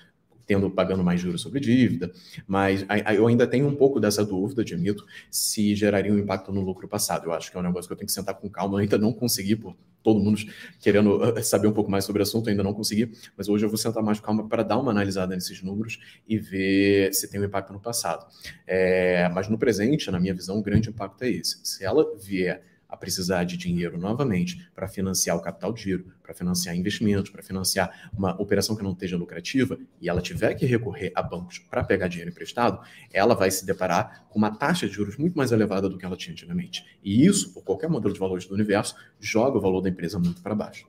tendo 0.47 0.71
pagando 0.71 1.03
mais 1.03 1.19
juros 1.19 1.41
sobre 1.41 1.59
dívida, 1.59 2.13
mas 2.47 2.85
eu 3.17 3.27
ainda 3.27 3.47
tenho 3.47 3.67
um 3.67 3.75
pouco 3.75 3.99
dessa 3.99 4.23
dúvida, 4.23 4.61
admito, 4.61 5.07
se 5.31 5.75
geraria 5.75 6.13
um 6.13 6.19
impacto 6.19 6.53
no 6.53 6.61
lucro 6.61 6.87
passado. 6.87 7.25
Eu 7.25 7.33
acho 7.33 7.51
que 7.51 7.57
é 7.57 7.61
um 7.61 7.63
negócio 7.63 7.89
que 7.89 7.95
eu 7.95 7.97
tenho 7.97 8.07
que 8.07 8.13
sentar 8.13 8.35
com 8.35 8.47
calma. 8.51 8.75
Eu 8.75 8.81
ainda 8.81 8.99
não 8.99 9.11
consegui, 9.11 9.57
por 9.57 9.75
todo 10.03 10.21
mundo 10.21 10.39
querendo 10.81 11.17
uh, 11.17 11.43
saber 11.43 11.67
um 11.67 11.73
pouco 11.73 11.91
mais 11.91 12.05
sobre 12.05 12.21
o 12.21 12.25
assunto, 12.25 12.51
ainda 12.51 12.63
não 12.63 12.75
consegui, 12.75 13.11
mas 13.39 13.49
hoje 13.49 13.65
eu 13.65 13.71
vou 13.71 13.79
sentar 13.79 14.03
mais 14.03 14.21
com 14.21 14.27
calma 14.27 14.47
para 14.47 14.63
dar 14.63 14.77
uma 14.77 14.91
analisada 14.91 15.35
nesses 15.35 15.63
números 15.63 15.99
e 16.29 16.37
ver 16.37 17.15
se 17.15 17.27
tem 17.31 17.41
um 17.41 17.45
impacto 17.45 17.73
no 17.73 17.81
passado. 17.81 18.27
É, 18.67 19.31
mas 19.31 19.49
no 19.49 19.57
presente, 19.57 20.11
na 20.11 20.21
minha 20.21 20.35
visão, 20.35 20.59
o 20.59 20.63
grande 20.63 20.91
impacto 20.91 21.23
é 21.23 21.31
esse. 21.31 21.59
Se 21.65 21.83
ela 21.83 22.05
vier 22.19 22.74
a 22.95 22.97
precisar 22.97 23.43
de 23.43 23.57
dinheiro 23.57 23.99
novamente 23.99 24.71
para 24.73 24.87
financiar 24.87 25.37
o 25.37 25.41
capital 25.41 25.73
de 25.73 25.83
giro, 25.83 26.07
para 26.23 26.33
financiar 26.33 26.77
investimentos, 26.77 27.29
para 27.29 27.43
financiar 27.43 28.09
uma 28.17 28.41
operação 28.41 28.77
que 28.77 28.85
não 28.85 28.93
esteja 28.93 29.17
lucrativa, 29.17 29.77
e 30.01 30.09
ela 30.09 30.23
tiver 30.23 30.55
que 30.55 30.65
recorrer 30.65 31.11
a 31.13 31.21
bancos 31.21 31.59
para 31.59 31.83
pegar 31.83 32.07
dinheiro 32.07 32.31
emprestado, 32.31 32.81
ela 33.13 33.35
vai 33.35 33.51
se 33.51 33.67
deparar 33.67 34.25
com 34.31 34.39
uma 34.39 34.57
taxa 34.57 34.87
de 34.87 34.95
juros 34.95 35.17
muito 35.17 35.37
mais 35.37 35.51
elevada 35.51 35.89
do 35.89 35.99
que 35.99 36.05
ela 36.07 36.17
tinha 36.17 36.33
antigamente. 36.33 36.85
E 37.03 37.27
isso, 37.27 37.53
por 37.53 37.65
qualquer 37.65 37.91
modelo 37.91 38.15
de 38.15 38.21
valores 38.21 38.47
do 38.47 38.55
universo, 38.55 38.95
joga 39.19 39.59
o 39.59 39.61
valor 39.61 39.81
da 39.81 39.89
empresa 39.89 40.17
muito 40.21 40.41
para 40.41 40.55
baixo. 40.55 40.87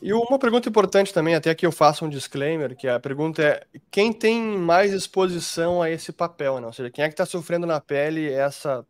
E 0.00 0.10
uma 0.12 0.38
pergunta 0.38 0.70
importante 0.70 1.12
também, 1.12 1.34
até 1.34 1.54
que 1.54 1.66
eu 1.66 1.72
faço 1.72 2.06
um 2.06 2.08
disclaimer, 2.08 2.74
que 2.74 2.88
a 2.88 2.98
pergunta 2.98 3.42
é 3.42 3.66
quem 3.90 4.10
tem 4.10 4.40
mais 4.40 4.92
exposição 4.92 5.82
a 5.82 5.90
esse 5.90 6.12
papel, 6.12 6.60
né? 6.60 6.66
ou 6.66 6.72
seja, 6.72 6.88
quem 6.88 7.04
é 7.04 7.08
que 7.08 7.14
está 7.14 7.26
sofrendo 7.26 7.66
na 7.66 7.80
pele 7.80 8.32
essa 8.32 8.86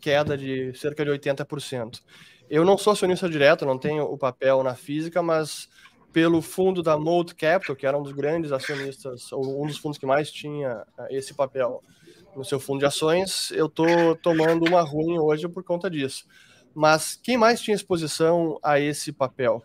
queda 0.00 0.36
de 0.36 0.72
cerca 0.74 1.04
de 1.04 1.10
80%. 1.10 2.00
Eu 2.48 2.64
não 2.64 2.76
sou 2.76 2.92
acionista 2.92 3.28
direto, 3.28 3.64
não 3.64 3.78
tenho 3.78 4.04
o 4.04 4.18
papel 4.18 4.62
na 4.62 4.74
física, 4.74 5.22
mas 5.22 5.68
pelo 6.12 6.42
fundo 6.42 6.82
da 6.82 6.98
Mold 6.98 7.34
Capital, 7.34 7.76
que 7.76 7.86
era 7.86 7.96
um 7.96 8.02
dos 8.02 8.12
grandes 8.12 8.50
acionistas, 8.50 9.30
ou 9.32 9.62
um 9.62 9.66
dos 9.66 9.78
fundos 9.78 9.98
que 9.98 10.06
mais 10.06 10.30
tinha 10.30 10.84
eh, 10.98 11.16
esse 11.16 11.34
papel 11.34 11.82
no 12.34 12.44
seu 12.44 12.58
fundo 12.58 12.80
de 12.80 12.86
ações, 12.86 13.50
eu 13.52 13.66
estou 13.66 14.16
tomando 14.16 14.66
uma 14.66 14.82
ruim 14.82 15.18
hoje 15.18 15.48
por 15.48 15.62
conta 15.62 15.90
disso. 15.90 16.26
Mas 16.74 17.18
quem 17.20 17.36
mais 17.36 17.60
tinha 17.60 17.74
exposição 17.74 18.58
a 18.62 18.78
esse 18.78 19.12
papel? 19.12 19.62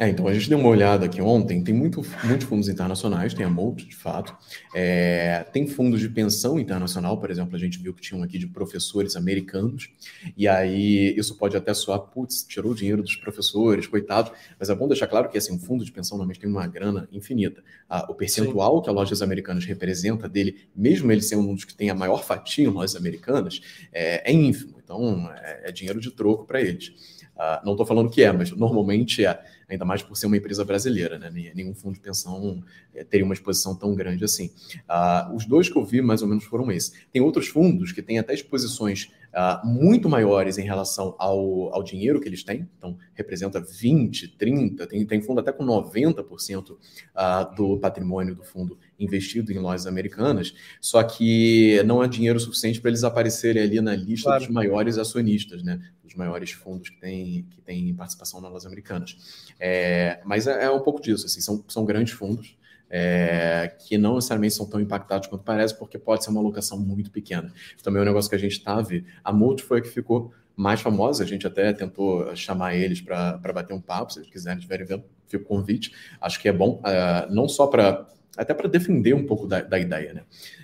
É, 0.00 0.08
então 0.08 0.26
a 0.26 0.32
gente 0.32 0.48
deu 0.48 0.58
uma 0.58 0.70
olhada 0.70 1.04
aqui 1.04 1.20
ontem, 1.20 1.62
tem 1.62 1.74
muito, 1.74 2.00
muitos 2.24 2.46
fundos 2.46 2.70
internacionais, 2.70 3.34
tem 3.34 3.44
a 3.44 3.50
Molt, 3.50 3.86
de 3.86 3.94
fato, 3.94 4.34
é, 4.74 5.44
tem 5.52 5.66
fundos 5.66 6.00
de 6.00 6.08
pensão 6.08 6.58
internacional, 6.58 7.18
por 7.20 7.30
exemplo, 7.30 7.54
a 7.54 7.58
gente 7.58 7.78
viu 7.78 7.92
que 7.92 8.00
tinha 8.00 8.18
um 8.18 8.22
aqui 8.22 8.38
de 8.38 8.46
professores 8.46 9.14
americanos, 9.14 9.90
e 10.34 10.48
aí 10.48 11.14
isso 11.18 11.36
pode 11.36 11.54
até 11.54 11.74
soar, 11.74 11.98
putz, 11.98 12.42
tirou 12.44 12.72
o 12.72 12.74
dinheiro 12.74 13.02
dos 13.02 13.14
professores, 13.14 13.86
coitado, 13.86 14.32
mas 14.58 14.70
é 14.70 14.74
bom 14.74 14.88
deixar 14.88 15.06
claro 15.06 15.28
que 15.28 15.36
assim, 15.36 15.52
um 15.52 15.58
fundo 15.58 15.84
de 15.84 15.92
pensão 15.92 16.16
normalmente 16.16 16.40
tem 16.40 16.48
uma 16.48 16.66
grana 16.66 17.06
infinita. 17.12 17.62
Ah, 17.86 18.06
o 18.08 18.14
percentual 18.14 18.78
Sim. 18.78 18.84
que 18.84 18.88
a 18.88 18.92
lojas 18.94 19.20
americanas 19.20 19.66
representa 19.66 20.26
dele, 20.26 20.60
mesmo 20.74 21.12
ele 21.12 21.20
sendo 21.20 21.46
um 21.46 21.54
dos 21.54 21.66
que 21.66 21.74
tem 21.74 21.90
a 21.90 21.94
maior 21.94 22.24
fatia 22.24 22.64
em 22.64 22.68
lojas 22.68 22.96
americanas, 22.96 23.60
é, 23.92 24.30
é 24.30 24.32
ínfimo, 24.32 24.76
então 24.82 25.30
é, 25.30 25.68
é 25.68 25.72
dinheiro 25.72 26.00
de 26.00 26.10
troco 26.10 26.46
para 26.46 26.58
eles. 26.58 27.20
Ah, 27.42 27.62
não 27.64 27.72
estou 27.72 27.86
falando 27.86 28.10
que 28.10 28.22
é, 28.22 28.30
mas 28.30 28.50
normalmente 28.50 29.24
é 29.24 29.42
ainda 29.70 29.84
mais 29.84 30.02
por 30.02 30.16
ser 30.16 30.26
uma 30.26 30.36
empresa 30.36 30.64
brasileira, 30.64 31.18
né? 31.18 31.30
Nenhum 31.54 31.74
fundo 31.74 31.94
de 31.94 32.00
pensão 32.00 32.62
é, 32.94 33.04
teria 33.04 33.24
uma 33.24 33.34
exposição 33.34 33.74
tão 33.74 33.94
grande 33.94 34.24
assim. 34.24 34.50
Uh, 34.88 35.34
os 35.34 35.46
dois 35.46 35.68
que 35.68 35.76
eu 35.76 35.84
vi, 35.84 36.02
mais 36.02 36.22
ou 36.22 36.28
menos, 36.28 36.44
foram 36.44 36.70
esses. 36.70 36.92
Tem 37.12 37.22
outros 37.22 37.48
fundos 37.48 37.92
que 37.92 38.02
têm 38.02 38.18
até 38.18 38.34
exposições 38.34 39.10
uh, 39.34 39.66
muito 39.66 40.08
maiores 40.08 40.58
em 40.58 40.64
relação 40.64 41.14
ao, 41.18 41.74
ao 41.74 41.82
dinheiro 41.82 42.20
que 42.20 42.28
eles 42.28 42.42
têm, 42.42 42.68
então 42.76 42.96
representa 43.14 43.60
20, 43.60 44.28
30, 44.36 44.86
tem, 44.86 45.06
tem 45.06 45.22
fundo 45.22 45.40
até 45.40 45.52
com 45.52 45.64
90% 45.64 46.70
uh, 46.70 47.54
do 47.54 47.78
patrimônio 47.78 48.34
do 48.34 48.44
fundo 48.44 48.78
investido 48.98 49.52
em 49.52 49.58
lojas 49.58 49.86
americanas, 49.86 50.54
só 50.80 51.02
que 51.02 51.82
não 51.84 52.02
é 52.02 52.08
dinheiro 52.08 52.38
suficiente 52.38 52.80
para 52.80 52.90
eles 52.90 53.04
aparecerem 53.04 53.62
ali 53.62 53.80
na 53.80 53.94
lista 53.94 54.28
claro. 54.28 54.44
dos 54.44 54.52
maiores 54.52 54.98
acionistas, 54.98 55.62
né? 55.62 55.80
Dos 56.02 56.14
maiores 56.14 56.50
fundos 56.50 56.90
que 56.90 57.00
têm 57.00 57.46
que 57.50 57.60
tem 57.62 57.94
participação 57.94 58.40
nas 58.40 58.50
lojas 58.50 58.66
americanas. 58.66 59.16
É, 59.58 60.20
mas 60.24 60.46
é, 60.46 60.64
é, 60.64 60.70
um 60.70 60.80
pouco 60.80 61.00
disso, 61.00 61.26
assim, 61.26 61.40
são, 61.40 61.64
são 61.68 61.84
grandes 61.84 62.12
fundos. 62.12 62.56
É, 62.92 63.72
que 63.86 63.96
não 63.96 64.16
necessariamente 64.16 64.54
são 64.54 64.68
tão 64.68 64.80
impactados 64.80 65.28
quanto 65.28 65.44
parece, 65.44 65.78
porque 65.78 65.96
pode 65.96 66.24
ser 66.24 66.30
uma 66.30 66.40
alocação 66.40 66.76
muito 66.78 67.10
pequena. 67.10 67.52
Também 67.84 68.00
é 68.00 68.02
um 68.02 68.06
negócio 68.06 68.28
que 68.28 68.34
a 68.34 68.38
gente 68.38 68.52
está 68.52 68.80
vendo. 68.80 69.04
A 69.22 69.32
Multi 69.32 69.62
foi 69.62 69.78
a 69.78 69.80
que 69.80 69.88
ficou 69.88 70.32
mais 70.56 70.80
famosa, 70.80 71.22
a 71.22 71.26
gente 71.26 71.46
até 71.46 71.72
tentou 71.72 72.34
chamar 72.34 72.74
eles 72.74 73.00
para 73.00 73.38
bater 73.54 73.72
um 73.72 73.80
papo, 73.80 74.12
se 74.12 74.18
eles 74.18 74.28
quiserem, 74.28 74.58
tiverem 74.58 74.84
vendo, 74.84 75.04
fica 75.26 75.42
o 75.42 75.46
convite. 75.46 75.92
Acho 76.20 76.40
que 76.40 76.48
é 76.48 76.52
bom, 76.52 76.82
uh, 76.84 77.32
não 77.32 77.48
só 77.48 77.66
para 77.66 78.06
até 78.36 78.54
para 78.54 78.68
defender 78.68 79.14
um 79.14 79.26
pouco 79.26 79.46
da, 79.46 79.60
da 79.60 79.78
ideia. 79.78 80.14
Né? 80.14 80.22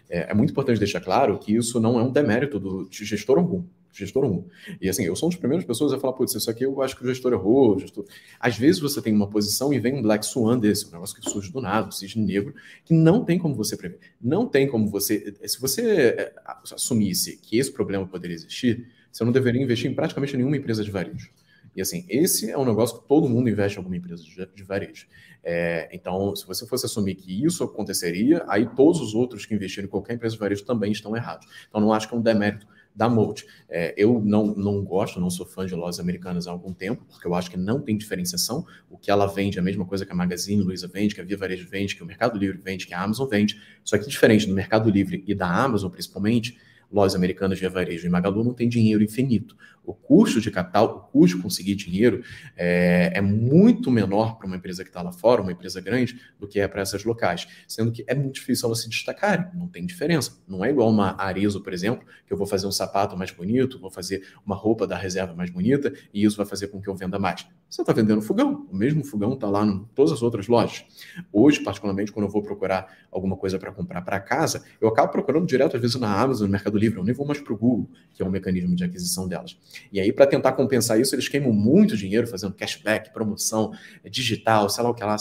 É, 0.09 0.31
é, 0.31 0.35
muito 0.35 0.51
importante 0.51 0.79
deixar 0.79 1.01
claro 1.01 1.39
que 1.39 1.55
isso 1.55 1.81
não 1.81 1.99
é 1.99 2.03
um 2.03 2.11
demérito 2.11 2.59
do 2.59 2.89
de 2.89 3.05
gestor 3.05 3.39
algum. 3.39 3.65
Gestor 3.97 4.25
1. 4.25 4.45
E 4.81 4.89
assim, 4.89 5.05
eu 5.05 5.17
sou 5.17 5.27
uma 5.27 5.33
das 5.33 5.39
primeiras 5.39 5.65
pessoas 5.65 5.93
a 5.93 5.99
falar, 5.99 6.13
putz, 6.13 6.35
isso 6.35 6.51
aqui 6.51 6.65
eu 6.65 6.83
acho 6.83 6.95
que 6.97 7.05
o 7.05 7.07
gestor 7.07 7.33
errou. 7.33 7.77
O 7.77 7.79
gestor... 7.79 8.05
Às 8.39 8.59
vezes 8.59 8.81
você 8.81 9.01
tem 9.01 9.13
uma 9.13 9.29
posição 9.29 9.73
e 9.73 9.79
vem 9.79 9.95
um 9.95 10.03
Black 10.03 10.27
Swan 10.27 10.59
desse, 10.59 10.87
um 10.87 10.93
negócio 10.93 11.19
que 11.19 11.29
surge 11.29 11.51
do 11.51 11.61
nada, 11.61 11.89
um 11.89 11.91
cisne 11.91 12.25
negro, 12.25 12.55
que 12.85 12.93
não 12.93 13.25
tem 13.25 13.39
como 13.39 13.55
você 13.55 13.77
prever. 13.77 13.99
Não 14.21 14.47
tem 14.47 14.69
como 14.69 14.89
você. 14.89 15.35
Se 15.45 15.61
você 15.61 15.83
é, 16.11 16.35
assumisse 16.73 17.39
que 17.39 17.59
esse 17.59 17.73
problema 17.73 18.07
poderia 18.07 18.35
existir, 18.35 18.87
você 19.11 19.25
não 19.25 19.33
deveria 19.33 19.63
investir 19.63 19.91
em 19.91 19.95
praticamente 19.95 20.37
nenhuma 20.37 20.57
empresa 20.57 20.85
de 20.85 20.91
varejo. 20.91 21.31
E 21.75 21.81
assim, 21.83 22.07
esse 22.09 22.51
é 22.51 22.57
um 22.57 22.65
negócio 22.65 23.01
que 23.01 23.07
todo 23.07 23.29
mundo 23.29 23.51
investe 23.51 23.77
em 23.77 23.81
alguma 23.81 23.97
empresa 23.97 24.23
de, 24.23 24.49
de 24.55 24.63
varejo. 24.63 25.07
É, 25.45 25.89
então, 25.93 26.35
se 26.35 26.47
você 26.47 26.67
fosse 26.67 26.87
assumir 26.87 27.15
que 27.15 27.45
isso 27.45 27.63
aconteceria, 27.63 28.45
aí 28.49 28.67
todos 28.67 29.01
os 29.01 29.15
outros 29.15 29.45
que 29.45 29.55
investiram 29.55 29.87
em 29.87 29.91
qualquer 29.91 30.15
empresa 30.15 30.35
de 30.35 30.41
varejo 30.41 30.65
também 30.65 30.91
estão 30.91 31.15
errados. 31.15 31.47
Então, 31.69 31.81
não 31.81 31.93
acho 31.93 32.09
que 32.09 32.15
é 32.15 32.19
um 32.19 32.23
demérito 32.23 32.67
da 32.97 33.09
Molt. 33.09 33.45
É, 33.69 33.95
eu 33.97 34.21
não, 34.25 34.47
não 34.47 34.83
gosto, 34.83 35.21
não 35.21 35.29
sou 35.29 35.45
fã 35.45 35.67
de 35.67 35.75
lojas 35.75 36.01
americanas 36.01 36.49
há 36.49 36.51
algum 36.51 36.73
tempo, 36.73 37.05
porque 37.05 37.27
eu 37.27 37.35
acho 37.35 37.51
que 37.51 37.57
não 37.59 37.81
tem 37.81 37.97
diferenciação. 37.97 38.65
O 38.91 38.97
que 38.97 39.11
ela 39.11 39.27
vende 39.27 39.59
é 39.59 39.61
a 39.61 39.65
mesma 39.65 39.85
coisa 39.85 40.07
que 40.07 40.13
a 40.13 40.15
Magazine 40.15 40.63
Luiza 40.63 40.89
vende, 40.89 41.15
que 41.15 41.21
a 41.21 41.25
Via 41.25 41.37
Varejo 41.37 41.69
vende, 41.69 41.95
que 41.95 42.03
o 42.03 42.07
Mercado 42.07 42.39
Livre 42.39 42.59
vende, 42.59 42.87
que 42.87 42.95
a 42.95 43.03
Amazon 43.03 43.29
vende. 43.29 43.61
Só 43.85 43.99
que 43.99 44.09
diferente 44.09 44.47
do 44.47 44.55
Mercado 44.55 44.89
Livre 44.89 45.23
e 45.27 45.35
da 45.35 45.49
Amazon, 45.49 45.91
principalmente, 45.91 46.59
lojas 46.91 47.15
americanas, 47.15 47.59
Via 47.59 47.71
Varejo 47.71 48.07
e 48.07 48.11
Magalu 48.11 48.45
não 48.45 48.55
tem 48.55 48.69
dinheiro 48.69 49.03
infinito. 49.03 49.57
O 49.85 49.95
custo 49.95 50.41
de 50.41 50.51
capital, 50.51 50.97
o 50.97 51.13
custo 51.13 51.37
de 51.37 51.43
conseguir 51.45 51.77
dinheiro 51.77 52.23
é, 52.57 53.13
é 53.15 53.21
muito 53.21 53.89
menor 53.89 54.37
para 54.37 54.47
uma 54.47 54.57
empresa 54.57 54.83
que 54.83 54.91
está 54.91 55.01
lá 55.01 55.13
fora, 55.13 55.41
uma 55.41 55.53
empresa 55.53 55.81
grande, 55.81 56.21
do 56.41 56.49
que 56.49 56.59
é 56.59 56.67
para 56.67 56.83
essas 56.83 57.05
locais. 57.05 57.47
Sendo 57.69 57.93
que 57.93 58.05
é 58.09 58.15
muito 58.15 58.35
difícil 58.35 58.67
elas 58.67 58.81
se 58.81 58.89
destacarem, 58.89 59.47
não 59.55 59.69
tem 59.69 59.87
diferença. 59.87 60.43
Não 60.49 60.65
é 60.65 60.71
igual 60.71 60.91
uma 60.91 61.15
Arezo, 61.21 61.63
por 61.63 61.73
exemplo, 61.73 62.05
que 62.27 62.33
eu 62.33 62.37
vou 62.37 62.47
fazer 62.47 62.67
um 62.67 62.73
sapato 62.73 63.17
mais 63.17 63.31
bonito, 63.31 63.79
vou 63.79 63.91
fazer 63.91 64.27
uma 64.45 64.57
roupa 64.57 64.89
da 64.89 64.97
reserva 64.97 65.35
mais 65.35 65.51
bonita, 65.51 65.93
e 66.13 66.25
isso 66.25 66.37
vai 66.37 66.47
fazer 66.47 66.67
com 66.69 66.81
que 66.81 66.89
eu 66.89 66.97
venda 66.97 67.19
mais. 67.19 67.47
Você 67.69 67.83
está 67.83 67.93
vendendo 67.93 68.23
fogão, 68.23 68.67
o 68.71 68.77
mesmo 68.77 69.05
fogão 69.05 69.35
está 69.35 69.49
lá 69.49 69.65
em 69.65 69.85
todas 69.95 70.13
as 70.13 70.23
outras 70.23 70.49
lojas. 70.49 70.85
Hoje, 71.33 71.61
particularmente, 71.61 72.11
quando 72.13 72.27
eu 72.27 72.31
vou 72.31 72.43
procurar 72.43 72.87
alguma 73.11 73.37
coisa 73.37 73.59
para 73.59 73.73
comprar 73.73 74.03
para 74.03 74.19
casa, 74.19 74.65
eu 74.81 74.89
acabo 74.89 75.13
procurando 75.13 75.47
direto, 75.47 75.77
às 75.77 75.83
vezes, 75.83 75.97
na 75.97 76.13
Amazon, 76.13 76.47
no 76.47 76.53
Mercado 76.53 76.76
Livre, 76.77 76.99
eu 76.99 77.05
nem 77.05 77.15
vou 77.15 77.27
mais 77.27 77.41
para 77.41 77.53
o 77.53 77.57
Google, 77.57 77.91
que 78.13 78.23
é 78.23 78.27
o 78.27 78.31
mecanismo 78.31 78.75
de 78.75 78.85
aquisição 78.85 79.27
delas. 79.27 79.59
E 79.93 80.01
aí, 80.01 80.13
para 80.13 80.27
tentar 80.27 80.53
compensar 80.53 81.01
isso, 81.01 81.15
eles 81.15 81.29
queimam 81.29 81.53
muito 81.53 81.97
dinheiro 81.97 82.27
fazendo 82.27 82.55
cashback, 82.55 83.13
promoção 83.13 83.73
é, 84.05 84.09
digital, 84.09 84.69
sei 84.69 84.85
lá 84.85 84.91
o 84.91 84.95
que 84.95 85.05
lá, 85.05 85.17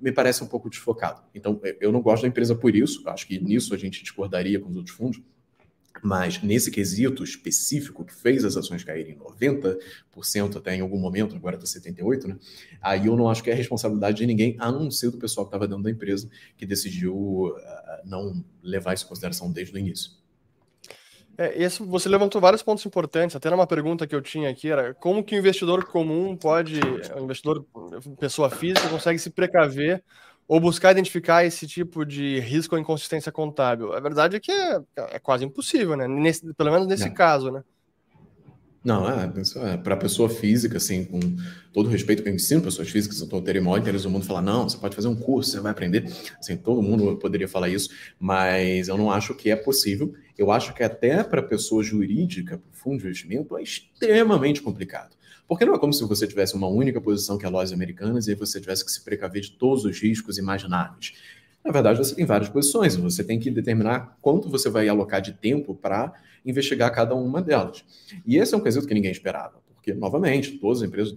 me 0.00 0.12
parece 0.12 0.42
um 0.42 0.46
pouco 0.46 0.68
desfocado. 0.68 1.22
Então, 1.34 1.60
eu 1.80 1.90
não 1.92 2.02
gosto 2.02 2.22
da 2.22 2.28
empresa 2.28 2.54
por 2.54 2.74
isso, 2.74 3.02
acho 3.08 3.26
que 3.26 3.38
nisso 3.38 3.74
a 3.74 3.78
gente 3.78 4.02
discordaria 4.02 4.60
com 4.60 4.68
os 4.68 4.76
outros 4.76 4.94
fundos, 4.94 5.22
mas 6.02 6.42
nesse 6.42 6.70
quesito 6.70 7.24
específico 7.24 8.04
que 8.04 8.14
fez 8.14 8.44
as 8.44 8.56
ações 8.56 8.84
caírem 8.84 9.16
90% 9.16 10.56
até 10.56 10.74
em 10.74 10.80
algum 10.80 10.98
momento, 10.98 11.34
agora 11.34 11.56
está 11.56 11.80
78%, 11.80 12.26
né? 12.26 12.36
Aí 12.82 13.06
eu 13.06 13.16
não 13.16 13.28
acho 13.30 13.42
que 13.42 13.50
é 13.50 13.54
responsabilidade 13.54 14.18
de 14.18 14.26
ninguém, 14.26 14.56
a 14.58 14.70
não 14.70 14.90
ser 14.90 15.10
do 15.10 15.18
pessoal 15.18 15.46
que 15.46 15.48
estava 15.48 15.66
dentro 15.66 15.82
da 15.82 15.90
empresa, 15.90 16.28
que 16.56 16.66
decidiu 16.66 17.14
uh, 17.14 17.54
não 18.04 18.44
levar 18.62 18.92
isso 18.92 19.06
em 19.06 19.08
consideração 19.08 19.50
desde 19.50 19.74
o 19.74 19.78
início. 19.78 20.10
É, 21.36 21.62
esse, 21.62 21.82
você 21.82 22.08
levantou 22.08 22.40
vários 22.40 22.62
pontos 22.62 22.84
importantes, 22.86 23.34
até 23.34 23.50
uma 23.50 23.66
pergunta 23.66 24.06
que 24.06 24.14
eu 24.14 24.22
tinha 24.22 24.50
aqui, 24.50 24.70
era 24.70 24.94
como 24.94 25.22
que 25.24 25.34
o 25.34 25.38
investidor 25.38 25.84
comum 25.84 26.36
pode, 26.36 26.80
o 27.16 27.24
investidor, 27.24 27.64
pessoa 28.18 28.50
física, 28.50 28.88
consegue 28.88 29.18
se 29.18 29.30
precaver 29.30 30.02
ou 30.46 30.60
buscar 30.60 30.92
identificar 30.92 31.44
esse 31.44 31.66
tipo 31.66 32.04
de 32.04 32.38
risco 32.40 32.74
ou 32.74 32.80
inconsistência 32.80 33.32
contábil? 33.32 33.92
A 33.92 34.00
verdade 34.00 34.36
é 34.36 34.40
que 34.40 34.52
é, 34.52 34.80
é 34.96 35.18
quase 35.18 35.44
impossível, 35.44 35.96
né? 35.96 36.06
Nesse, 36.06 36.52
pelo 36.54 36.70
menos 36.70 36.86
nesse 36.86 37.06
Não. 37.06 37.14
caso, 37.14 37.50
né? 37.50 37.64
Não, 38.84 39.08
é, 39.08 39.32
é 39.72 39.76
para 39.78 39.96
pessoa 39.96 40.28
física, 40.28 40.76
assim, 40.76 41.06
com 41.06 41.18
todo 41.72 41.88
respeito 41.88 42.22
que 42.22 42.28
eu 42.28 42.34
ensino 42.34 42.60
pessoas 42.60 42.90
físicas, 42.90 43.18
eu 43.18 43.40
teria 43.40 43.62
o 43.62 43.64
maior 43.64 43.78
interesse 43.78 44.04
do 44.04 44.10
mundo 44.10 44.26
falar, 44.26 44.42
não, 44.42 44.68
você 44.68 44.76
pode 44.76 44.94
fazer 44.94 45.08
um 45.08 45.16
curso, 45.16 45.52
você 45.52 45.60
vai 45.60 45.72
aprender. 45.72 46.04
Assim, 46.38 46.54
todo 46.54 46.82
mundo 46.82 47.16
poderia 47.16 47.48
falar 47.48 47.70
isso, 47.70 47.88
mas 48.20 48.88
eu 48.88 48.98
não 48.98 49.10
acho 49.10 49.34
que 49.34 49.50
é 49.50 49.56
possível. 49.56 50.12
Eu 50.36 50.52
acho 50.52 50.74
que 50.74 50.82
até 50.82 51.24
para 51.24 51.42
pessoa 51.42 51.82
jurídica, 51.82 52.58
para 52.58 52.72
fundo 52.72 52.98
de 52.98 53.04
investimento, 53.06 53.56
é 53.56 53.62
extremamente 53.62 54.60
complicado. 54.60 55.16
Porque 55.48 55.64
não 55.64 55.74
é 55.74 55.78
como 55.78 55.92
se 55.92 56.04
você 56.04 56.26
tivesse 56.26 56.54
uma 56.54 56.68
única 56.68 57.00
posição 57.00 57.36
que 57.38 57.44
é 57.44 57.48
lojas 57.48 57.72
americanas 57.72 58.26
e 58.26 58.30
aí 58.30 58.36
você 58.36 58.60
tivesse 58.60 58.84
que 58.84 58.90
se 58.90 59.02
precaver 59.02 59.42
de 59.42 59.52
todos 59.52 59.84
os 59.84 59.98
riscos 59.98 60.38
imagináveis. 60.38 61.14
Na 61.64 61.72
verdade, 61.72 61.98
você 61.98 62.14
tem 62.14 62.26
várias 62.26 62.50
posições, 62.50 62.94
você 62.94 63.24
tem 63.24 63.40
que 63.40 63.50
determinar 63.50 64.18
quanto 64.20 64.50
você 64.50 64.68
vai 64.68 64.86
alocar 64.86 65.22
de 65.22 65.32
tempo 65.32 65.74
para 65.74 66.12
investigar 66.44 66.92
cada 66.92 67.14
uma 67.14 67.40
delas. 67.40 67.82
E 68.26 68.36
esse 68.36 68.54
é 68.54 68.56
um 68.56 68.60
quesito 68.60 68.86
que 68.86 68.92
ninguém 68.92 69.10
esperava, 69.10 69.62
porque, 69.74 69.94
novamente, 69.94 70.58
todas 70.58 70.82
as 70.82 70.88
empresas, 70.88 71.16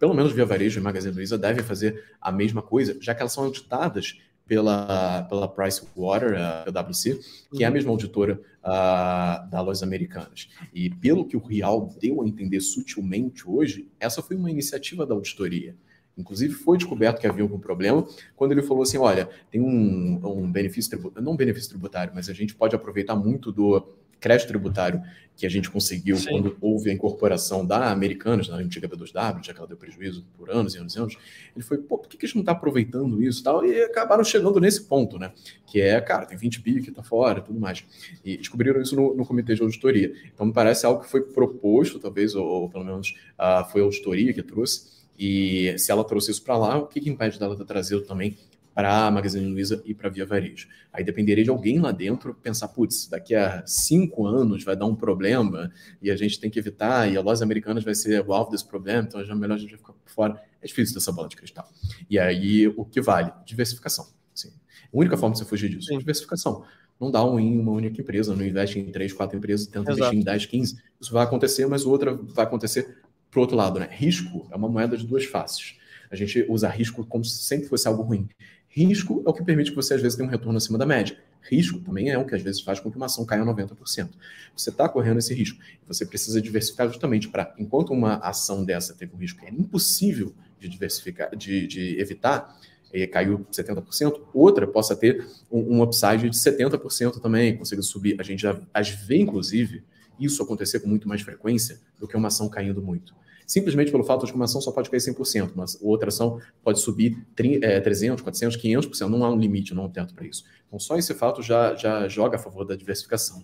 pelo 0.00 0.12
menos 0.12 0.32
Via 0.32 0.44
Varejo 0.44 0.80
e 0.80 0.82
Magazine 0.82 1.14
Luiza, 1.14 1.38
devem 1.38 1.62
fazer 1.62 2.02
a 2.20 2.32
mesma 2.32 2.62
coisa, 2.62 2.96
já 3.00 3.14
que 3.14 3.22
elas 3.22 3.32
são 3.32 3.44
auditadas 3.44 4.18
pela, 4.44 5.22
pela 5.24 5.48
Pricewater, 5.48 6.40
a 6.40 6.64
PwC, 6.64 7.20
que 7.54 7.62
é 7.62 7.66
a 7.66 7.70
mesma 7.70 7.90
auditora 7.90 8.40
uh, 8.64 9.48
das 9.50 9.64
lojas 9.64 9.82
americanas. 9.84 10.48
E 10.74 10.90
pelo 10.90 11.24
que 11.24 11.36
o 11.36 11.40
Real 11.40 11.94
deu 12.00 12.22
a 12.22 12.26
entender 12.26 12.60
sutilmente 12.60 13.48
hoje, 13.48 13.88
essa 14.00 14.20
foi 14.20 14.36
uma 14.36 14.50
iniciativa 14.50 15.06
da 15.06 15.14
auditoria. 15.14 15.76
Inclusive, 16.16 16.54
foi 16.54 16.78
descoberto 16.78 17.20
que 17.20 17.26
havia 17.26 17.42
algum 17.42 17.58
problema 17.58 18.06
quando 18.34 18.52
ele 18.52 18.62
falou 18.62 18.82
assim: 18.82 18.98
olha, 18.98 19.28
tem 19.50 19.60
um, 19.60 20.20
um 20.24 20.50
benefício 20.50 20.90
tributário, 20.90 21.24
não 21.24 21.32
um 21.32 21.36
benefício 21.36 21.68
tributário, 21.68 22.12
mas 22.14 22.28
a 22.28 22.32
gente 22.32 22.54
pode 22.54 22.74
aproveitar 22.74 23.14
muito 23.14 23.52
do 23.52 23.86
crédito 24.18 24.48
tributário 24.48 25.02
que 25.36 25.44
a 25.44 25.50
gente 25.50 25.70
conseguiu 25.70 26.16
Sim. 26.16 26.30
quando 26.30 26.56
houve 26.62 26.88
a 26.88 26.92
incorporação 26.92 27.64
da 27.64 27.90
Americanas, 27.90 28.48
na 28.48 28.56
antiga 28.56 28.88
B2W, 28.88 29.44
já 29.44 29.52
que 29.52 29.58
ela 29.58 29.68
deu 29.68 29.76
prejuízo 29.76 30.24
por 30.36 30.50
anos 30.50 30.74
e 30.74 30.78
anos 30.78 30.96
e 30.96 30.98
anos, 30.98 31.16
ele 31.54 31.62
foi, 31.62 31.76
pô, 31.76 31.98
por 31.98 32.08
que, 32.08 32.16
que 32.16 32.24
a 32.24 32.26
gente 32.26 32.36
não 32.36 32.42
está 32.42 32.52
aproveitando 32.52 33.22
isso 33.22 33.40
e 33.40 33.44
tal? 33.44 33.64
E 33.64 33.82
acabaram 33.82 34.24
chegando 34.24 34.58
nesse 34.58 34.84
ponto, 34.84 35.18
né? 35.18 35.32
Que 35.66 35.82
é, 35.82 36.00
cara, 36.00 36.24
tem 36.24 36.38
20 36.38 36.62
bi 36.62 36.80
que 36.80 36.88
está 36.88 37.02
fora 37.02 37.40
e 37.40 37.42
tudo 37.42 37.60
mais. 37.60 37.84
E 38.24 38.38
descobriram 38.38 38.80
isso 38.80 38.96
no, 38.96 39.14
no, 39.14 39.26
comitê 39.26 39.54
de 39.54 39.60
auditoria. 39.60 40.10
Então, 40.32 40.46
me 40.46 40.54
parece 40.54 40.86
algo 40.86 41.02
que 41.02 41.10
foi 41.10 41.20
proposto, 41.20 41.98
talvez, 41.98 42.34
ou, 42.34 42.46
ou 42.46 42.70
pelo 42.70 42.84
menos 42.84 43.14
uh, 43.38 43.70
foi 43.70 43.82
a 43.82 43.84
auditoria 43.84 44.32
que 44.32 44.42
trouxe, 44.42 44.95
e 45.18 45.74
se 45.78 45.90
ela 45.90 46.04
trouxe 46.04 46.30
isso 46.30 46.42
para 46.42 46.56
lá, 46.56 46.78
o 46.78 46.86
que, 46.86 47.00
que 47.00 47.10
impede 47.10 47.38
dela 47.38 47.56
ter 47.56 47.64
trazido 47.64 48.02
também 48.02 48.36
para 48.76 49.06
a 49.06 49.10
Magazine 49.10 49.46
Luiza 49.46 49.82
e 49.86 49.94
para 49.94 50.08
a 50.08 50.10
Via 50.10 50.26
Varejo. 50.26 50.68
Aí 50.92 51.02
dependeria 51.02 51.42
de 51.42 51.48
alguém 51.48 51.80
lá 51.80 51.92
dentro 51.92 52.34
pensar, 52.34 52.68
putz, 52.68 53.08
daqui 53.08 53.34
a 53.34 53.62
cinco 53.66 54.26
anos 54.26 54.64
vai 54.64 54.76
dar 54.76 54.84
um 54.84 54.94
problema 54.94 55.72
e 56.02 56.10
a 56.10 56.16
gente 56.16 56.38
tem 56.38 56.50
que 56.50 56.58
evitar, 56.58 57.10
e 57.10 57.16
a 57.16 57.22
lojas 57.22 57.40
americanas 57.40 57.82
vai 57.82 57.94
ser 57.94 58.22
o 58.26 58.34
alvo 58.34 58.50
desse 58.50 58.66
problema, 58.66 59.04
então 59.08 59.18
é 59.18 59.34
melhor 59.34 59.54
a 59.54 59.58
gente 59.58 59.78
ficar 59.78 59.94
por 59.94 60.10
fora. 60.10 60.42
É 60.60 60.66
difícil 60.66 60.94
dessa 60.94 61.10
bola 61.10 61.26
de 61.26 61.36
cristal. 61.36 61.66
E 62.10 62.18
aí, 62.18 62.68
o 62.68 62.84
que 62.84 63.00
vale? 63.00 63.32
Diversificação. 63.46 64.08
Assim, 64.34 64.50
a 64.50 64.52
única 64.92 65.16
forma 65.16 65.32
de 65.32 65.38
você 65.38 65.46
fugir 65.46 65.70
disso 65.70 65.94
é 65.94 65.96
diversificação. 65.96 66.62
Não 67.00 67.10
dá 67.10 67.24
um 67.24 67.40
em 67.40 67.58
uma 67.58 67.72
única 67.72 68.02
empresa, 68.02 68.36
não 68.36 68.44
investe 68.44 68.78
em 68.78 68.90
três, 68.90 69.10
quatro 69.10 69.38
empresas, 69.38 69.66
tenta 69.66 69.90
Exato. 69.90 70.00
investir 70.00 70.20
em 70.20 70.22
10, 70.22 70.46
15. 70.46 70.82
Isso 71.00 71.12
vai 71.12 71.24
acontecer, 71.24 71.66
mas 71.66 71.86
outra 71.86 72.14
vai 72.14 72.44
acontecer 72.44 73.05
para 73.36 73.42
outro 73.42 73.56
lado. 73.56 73.78
Né? 73.78 73.88
Risco 73.90 74.48
é 74.50 74.56
uma 74.56 74.68
moeda 74.68 74.96
de 74.96 75.06
duas 75.06 75.26
faces. 75.26 75.74
A 76.10 76.16
gente 76.16 76.46
usa 76.48 76.68
risco 76.68 77.04
como 77.04 77.22
se 77.24 77.42
sempre 77.42 77.68
fosse 77.68 77.86
algo 77.86 78.02
ruim. 78.02 78.28
Risco 78.68 79.22
é 79.26 79.28
o 79.28 79.32
que 79.32 79.44
permite 79.44 79.70
que 79.70 79.76
você, 79.76 79.94
às 79.94 80.00
vezes, 80.00 80.16
tenha 80.16 80.26
um 80.26 80.30
retorno 80.30 80.56
acima 80.56 80.78
da 80.78 80.86
média. 80.86 81.18
Risco 81.42 81.78
também 81.80 82.10
é 82.10 82.18
o 82.18 82.24
que, 82.24 82.34
às 82.34 82.42
vezes, 82.42 82.60
faz 82.60 82.80
com 82.80 82.90
que 82.90 82.96
uma 82.96 83.06
ação 83.06 83.24
caia 83.26 83.44
90%. 83.44 84.10
Você 84.56 84.70
está 84.70 84.88
correndo 84.88 85.18
esse 85.18 85.34
risco. 85.34 85.58
Você 85.86 86.06
precisa 86.06 86.40
diversificar 86.40 86.88
justamente 86.88 87.28
para, 87.28 87.54
enquanto 87.58 87.92
uma 87.92 88.16
ação 88.16 88.64
dessa 88.64 88.94
teve 88.94 89.14
um 89.14 89.18
risco 89.18 89.40
que 89.40 89.46
é 89.46 89.50
impossível 89.50 90.34
de 90.58 90.68
diversificar, 90.68 91.34
de, 91.36 91.66
de 91.66 92.00
evitar, 92.00 92.58
e 92.92 93.06
caiu 93.06 93.46
70%, 93.52 94.20
outra 94.32 94.66
possa 94.66 94.96
ter 94.96 95.26
um, 95.50 95.76
um 95.76 95.82
upside 95.82 96.30
de 96.30 96.36
70% 96.36 97.20
também, 97.20 97.56
consiga 97.56 97.82
subir. 97.82 98.16
A 98.18 98.22
gente 98.22 98.40
já 98.40 98.58
as 98.72 98.88
vê, 98.88 99.18
inclusive, 99.18 99.82
isso 100.18 100.42
acontecer 100.42 100.80
com 100.80 100.88
muito 100.88 101.06
mais 101.08 101.20
frequência 101.20 101.78
do 101.98 102.08
que 102.08 102.16
uma 102.16 102.28
ação 102.28 102.48
caindo 102.48 102.80
muito 102.80 103.14
simplesmente 103.46 103.90
pelo 103.90 104.04
fato 104.04 104.26
de 104.26 104.32
que 104.32 104.36
uma 104.36 104.46
ação 104.46 104.60
só 104.60 104.72
pode 104.72 104.90
cair 104.90 105.00
100%, 105.00 105.52
mas 105.54 105.78
outra 105.80 106.08
ação 106.08 106.40
pode 106.62 106.80
subir 106.80 107.16
300, 107.34 108.22
400, 108.22 108.56
500%. 108.56 109.08
Não 109.08 109.24
há 109.24 109.30
um 109.30 109.38
limite, 109.38 109.74
não 109.74 109.84
há 109.84 109.86
um 109.86 109.90
teto 109.90 110.14
para 110.14 110.26
isso. 110.26 110.44
Então, 110.66 110.78
só 110.78 110.96
esse 110.96 111.14
fato 111.14 111.42
já, 111.42 111.74
já 111.74 112.08
joga 112.08 112.36
a 112.36 112.38
favor 112.38 112.64
da 112.64 112.74
diversificação. 112.74 113.42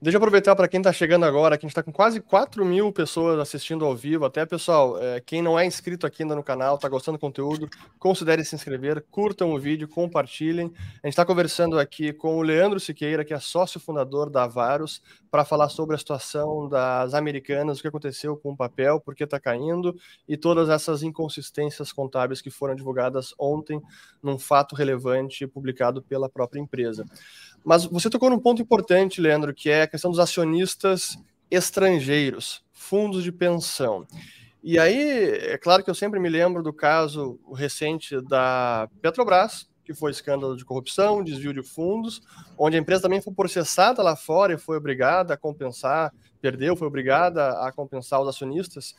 Deixa 0.00 0.16
eu 0.16 0.18
aproveitar 0.18 0.54
para 0.54 0.68
quem 0.68 0.78
está 0.78 0.92
chegando 0.92 1.24
agora, 1.24 1.56
que 1.56 1.64
a 1.64 1.66
gente 1.66 1.72
está 1.72 1.82
com 1.82 1.90
quase 1.90 2.20
4 2.20 2.62
mil 2.66 2.92
pessoas 2.92 3.38
assistindo 3.38 3.82
ao 3.82 3.96
vivo. 3.96 4.26
Até, 4.26 4.44
pessoal, 4.44 5.02
é, 5.02 5.20
quem 5.20 5.40
não 5.40 5.58
é 5.58 5.64
inscrito 5.64 6.06
aqui 6.06 6.22
ainda 6.22 6.36
no 6.36 6.42
canal, 6.42 6.74
está 6.74 6.86
gostando 6.86 7.16
do 7.16 7.20
conteúdo, 7.20 7.66
considere 7.98 8.44
se 8.44 8.54
inscrever, 8.54 9.02
curtam 9.10 9.54
o 9.54 9.58
vídeo, 9.58 9.88
compartilhem. 9.88 10.66
A 11.02 11.06
gente 11.06 11.14
está 11.14 11.24
conversando 11.24 11.78
aqui 11.78 12.12
com 12.12 12.36
o 12.36 12.42
Leandro 12.42 12.78
Siqueira, 12.78 13.24
que 13.24 13.32
é 13.32 13.40
sócio 13.40 13.80
fundador 13.80 14.28
da 14.28 14.46
Varus, 14.46 15.00
para 15.36 15.44
falar 15.44 15.68
sobre 15.68 15.94
a 15.94 15.98
situação 15.98 16.66
das 16.66 17.12
americanas, 17.12 17.78
o 17.78 17.82
que 17.82 17.88
aconteceu 17.88 18.38
com 18.38 18.52
o 18.52 18.56
papel, 18.56 18.98
por 18.98 19.14
que 19.14 19.22
está 19.22 19.38
caindo 19.38 19.94
e 20.26 20.34
todas 20.34 20.70
essas 20.70 21.02
inconsistências 21.02 21.92
contábeis 21.92 22.40
que 22.40 22.48
foram 22.48 22.74
divulgadas 22.74 23.34
ontem 23.38 23.78
num 24.22 24.38
fato 24.38 24.74
relevante 24.74 25.46
publicado 25.46 26.00
pela 26.00 26.26
própria 26.26 26.58
empresa. 26.58 27.04
Mas 27.62 27.84
você 27.84 28.08
tocou 28.08 28.30
num 28.30 28.38
ponto 28.38 28.62
importante, 28.62 29.20
Leandro, 29.20 29.52
que 29.52 29.68
é 29.68 29.82
a 29.82 29.86
questão 29.86 30.10
dos 30.10 30.20
acionistas 30.20 31.18
estrangeiros, 31.50 32.64
fundos 32.72 33.22
de 33.22 33.30
pensão. 33.30 34.06
E 34.64 34.78
aí, 34.78 35.32
é 35.32 35.58
claro 35.58 35.84
que 35.84 35.90
eu 35.90 35.94
sempre 35.94 36.18
me 36.18 36.30
lembro 36.30 36.62
do 36.62 36.72
caso 36.72 37.38
recente 37.54 38.22
da 38.22 38.88
Petrobras, 39.02 39.68
que 39.86 39.94
foi 39.94 40.10
escândalo 40.10 40.56
de 40.56 40.64
corrupção, 40.64 41.22
desvio 41.22 41.54
de 41.54 41.62
fundos, 41.62 42.20
onde 42.58 42.76
a 42.76 42.80
empresa 42.80 43.02
também 43.02 43.22
foi 43.22 43.32
processada 43.32 44.02
lá 44.02 44.16
fora 44.16 44.52
e 44.52 44.58
foi 44.58 44.76
obrigada 44.76 45.34
a 45.34 45.36
compensar, 45.36 46.12
perdeu, 46.40 46.76
foi 46.76 46.88
obrigada 46.88 47.50
a 47.60 47.72
compensar 47.72 48.20
os 48.20 48.28
acionistas. 48.28 48.96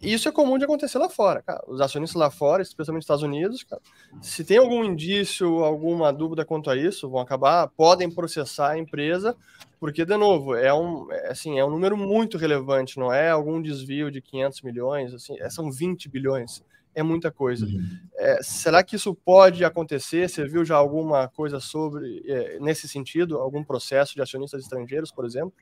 Isso 0.00 0.28
é 0.28 0.32
comum 0.32 0.58
de 0.58 0.64
acontecer 0.64 0.98
lá 0.98 1.08
fora, 1.08 1.40
cara. 1.40 1.64
Os 1.66 1.80
acionistas 1.80 2.20
lá 2.20 2.30
fora, 2.30 2.60
especialmente 2.60 3.00
nos 3.00 3.04
Estados 3.04 3.22
Unidos, 3.22 3.64
cara, 3.64 3.80
se 4.20 4.44
tem 4.44 4.58
algum 4.58 4.84
indício, 4.84 5.64
alguma 5.64 6.12
dúvida 6.12 6.44
quanto 6.44 6.68
a 6.68 6.76
isso, 6.76 7.08
vão 7.08 7.20
acabar, 7.20 7.68
podem 7.68 8.10
processar 8.10 8.72
a 8.72 8.78
empresa, 8.78 9.34
porque, 9.80 10.04
de 10.04 10.16
novo, 10.18 10.54
é 10.54 10.72
um, 10.72 11.10
é, 11.10 11.28
assim, 11.30 11.58
é 11.58 11.64
um 11.64 11.70
número 11.70 11.96
muito 11.96 12.36
relevante, 12.36 12.98
não 12.98 13.10
é 13.10 13.30
algum 13.30 13.60
desvio 13.60 14.10
de 14.10 14.20
500 14.20 14.60
milhões, 14.60 15.14
assim, 15.14 15.40
é, 15.40 15.48
são 15.48 15.72
20 15.72 16.10
bilhões. 16.10 16.62
É 16.96 17.02
muita 17.02 17.30
coisa. 17.30 17.66
Uhum. 17.66 17.98
É, 18.16 18.38
será 18.42 18.82
que 18.82 18.96
isso 18.96 19.14
pode 19.14 19.62
acontecer? 19.64 20.28
Você 20.28 20.48
viu 20.48 20.64
já 20.64 20.74
alguma 20.74 21.28
coisa 21.28 21.60
sobre 21.60 22.24
é, 22.26 22.58
nesse 22.58 22.88
sentido, 22.88 23.36
algum 23.36 23.62
processo 23.62 24.14
de 24.14 24.22
acionistas 24.22 24.62
estrangeiros, 24.62 25.12
por 25.12 25.26
exemplo? 25.26 25.52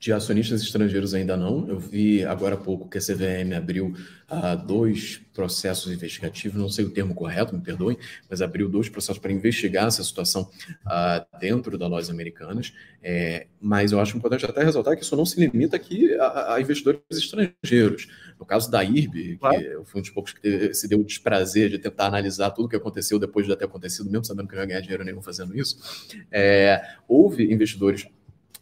de 0.00 0.14
acionistas 0.14 0.62
estrangeiros 0.62 1.12
ainda 1.12 1.36
não. 1.36 1.68
Eu 1.68 1.78
vi 1.78 2.24
agora 2.24 2.54
há 2.54 2.58
pouco 2.58 2.88
que 2.88 2.96
a 2.96 3.00
CVM 3.00 3.54
abriu 3.54 3.94
uh, 4.30 4.66
dois 4.66 5.20
processos 5.34 5.92
investigativos, 5.92 6.58
não 6.58 6.70
sei 6.70 6.86
o 6.86 6.90
termo 6.90 7.14
correto, 7.14 7.54
me 7.54 7.60
perdoem, 7.60 7.98
mas 8.28 8.40
abriu 8.40 8.66
dois 8.66 8.88
processos 8.88 9.18
para 9.18 9.30
investigar 9.30 9.88
essa 9.88 10.02
situação 10.02 10.50
uh, 10.86 11.38
dentro 11.38 11.76
das 11.76 11.90
lojas 11.90 12.08
americanas. 12.08 12.72
É, 13.02 13.46
mas 13.60 13.92
eu 13.92 14.00
acho 14.00 14.16
importante 14.16 14.46
até 14.46 14.64
ressaltar 14.64 14.96
que 14.96 15.04
isso 15.04 15.14
não 15.14 15.26
se 15.26 15.38
limita 15.38 15.76
aqui 15.76 16.14
a, 16.14 16.54
a 16.54 16.60
investidores 16.62 17.02
estrangeiros. 17.10 18.08
No 18.40 18.46
caso 18.46 18.70
da 18.70 18.82
IRB, 18.82 19.36
claro. 19.36 19.58
que 19.58 19.66
eu 19.66 19.84
fui 19.84 20.00
um 20.00 20.02
dos 20.02 20.10
poucos 20.10 20.32
que 20.32 20.72
se 20.72 20.88
deu 20.88 21.00
o 21.00 21.04
desprazer 21.04 21.68
de 21.68 21.78
tentar 21.78 22.06
analisar 22.06 22.50
tudo 22.50 22.64
o 22.64 22.68
que 22.70 22.74
aconteceu 22.74 23.18
depois 23.18 23.46
de 23.46 23.54
ter 23.54 23.66
acontecido, 23.66 24.10
mesmo 24.10 24.24
sabendo 24.24 24.48
que 24.48 24.54
não 24.54 24.62
ia 24.62 24.66
ganhar 24.66 24.80
dinheiro 24.80 25.04
nenhum 25.04 25.20
fazendo 25.20 25.54
isso, 25.54 25.78
é, 26.32 26.82
houve 27.06 27.52
investidores 27.52 28.06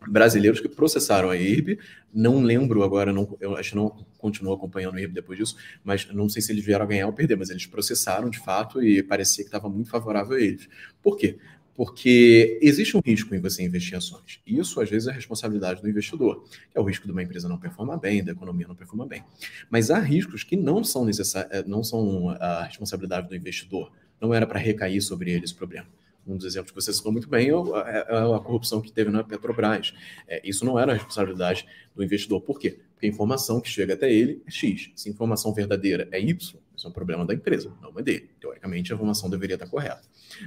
brasileiros 0.06 0.60
que 0.60 0.68
processaram 0.68 1.30
a 1.30 1.36
IRB. 1.36 1.78
Não 2.12 2.42
lembro 2.42 2.82
agora, 2.82 3.12
não, 3.12 3.36
eu 3.40 3.56
acho 3.56 3.70
que 3.70 3.76
não 3.76 4.04
continuo 4.18 4.52
acompanhando 4.52 4.96
a 4.96 5.00
IRB 5.00 5.14
depois 5.14 5.38
disso, 5.38 5.56
mas 5.84 6.08
não 6.12 6.28
sei 6.28 6.42
se 6.42 6.50
eles 6.50 6.64
vieram 6.64 6.84
a 6.84 6.88
ganhar 6.88 7.06
ou 7.06 7.12
perder, 7.12 7.36
mas 7.36 7.50
eles 7.50 7.66
processaram 7.66 8.28
de 8.28 8.40
fato 8.40 8.82
e 8.82 9.00
parecia 9.00 9.44
que 9.44 9.48
estava 9.48 9.68
muito 9.68 9.90
favorável 9.90 10.36
a 10.36 10.40
eles. 10.40 10.68
Por 11.00 11.16
quê? 11.16 11.38
Porque 11.78 12.58
existe 12.60 12.96
um 12.96 13.00
risco 13.00 13.32
em 13.36 13.38
você 13.38 13.62
investir 13.62 13.94
em 13.94 13.98
ações. 13.98 14.40
E 14.44 14.58
isso, 14.58 14.80
às 14.80 14.90
vezes, 14.90 15.06
é 15.06 15.12
responsabilidade 15.12 15.80
do 15.80 15.88
investidor, 15.88 16.44
é 16.74 16.80
o 16.80 16.82
risco 16.82 17.06
de 17.06 17.12
uma 17.12 17.22
empresa 17.22 17.48
não 17.48 17.56
performar 17.56 18.00
bem, 18.00 18.24
da 18.24 18.32
economia 18.32 18.66
não 18.66 18.74
performar 18.74 19.06
bem. 19.06 19.22
Mas 19.70 19.88
há 19.88 20.00
riscos 20.00 20.42
que 20.42 20.56
não 20.56 20.82
são, 20.82 21.08
eh, 21.08 21.64
não 21.68 21.84
são 21.84 22.30
a 22.30 22.64
responsabilidade 22.64 23.28
do 23.28 23.36
investidor. 23.36 23.92
Não 24.20 24.34
era 24.34 24.44
para 24.44 24.58
recair 24.58 25.00
sobre 25.00 25.30
eles 25.30 25.52
o 25.52 25.54
problema 25.54 25.86
um 26.26 26.36
dos 26.36 26.44
exemplos 26.44 26.72
que 26.72 26.74
você 26.74 26.92
citou 26.92 27.10
muito 27.10 27.26
bem 27.26 27.48
é, 27.48 27.52
é, 27.52 28.06
é 28.10 28.34
a 28.34 28.38
corrupção 28.38 28.82
que 28.82 28.92
teve 28.92 29.10
na 29.10 29.24
Petrobras. 29.24 29.94
É, 30.26 30.42
isso 30.44 30.62
não 30.62 30.78
era 30.78 30.92
a 30.92 30.94
responsabilidade 30.94 31.66
do 31.96 32.04
investidor. 32.04 32.42
Por 32.42 32.58
quê? 32.58 32.78
Porque 32.92 33.06
a 33.06 33.08
informação 33.08 33.62
que 33.62 33.68
chega 33.70 33.94
até 33.94 34.12
ele 34.12 34.42
é 34.46 34.50
X. 34.50 34.90
Se 34.94 35.08
a 35.08 35.12
informação 35.12 35.54
verdadeira 35.54 36.06
é 36.12 36.20
Y, 36.20 36.60
isso 36.78 36.86
é 36.86 36.90
um 36.90 36.92
problema 36.92 37.26
da 37.26 37.34
empresa, 37.34 37.72
não 37.82 37.92
é 37.98 38.02
dele. 38.02 38.30
Teoricamente, 38.40 38.92
a 38.92 38.94
informação 38.94 39.28
deveria 39.28 39.56
estar 39.56 39.66
correta. 39.66 40.02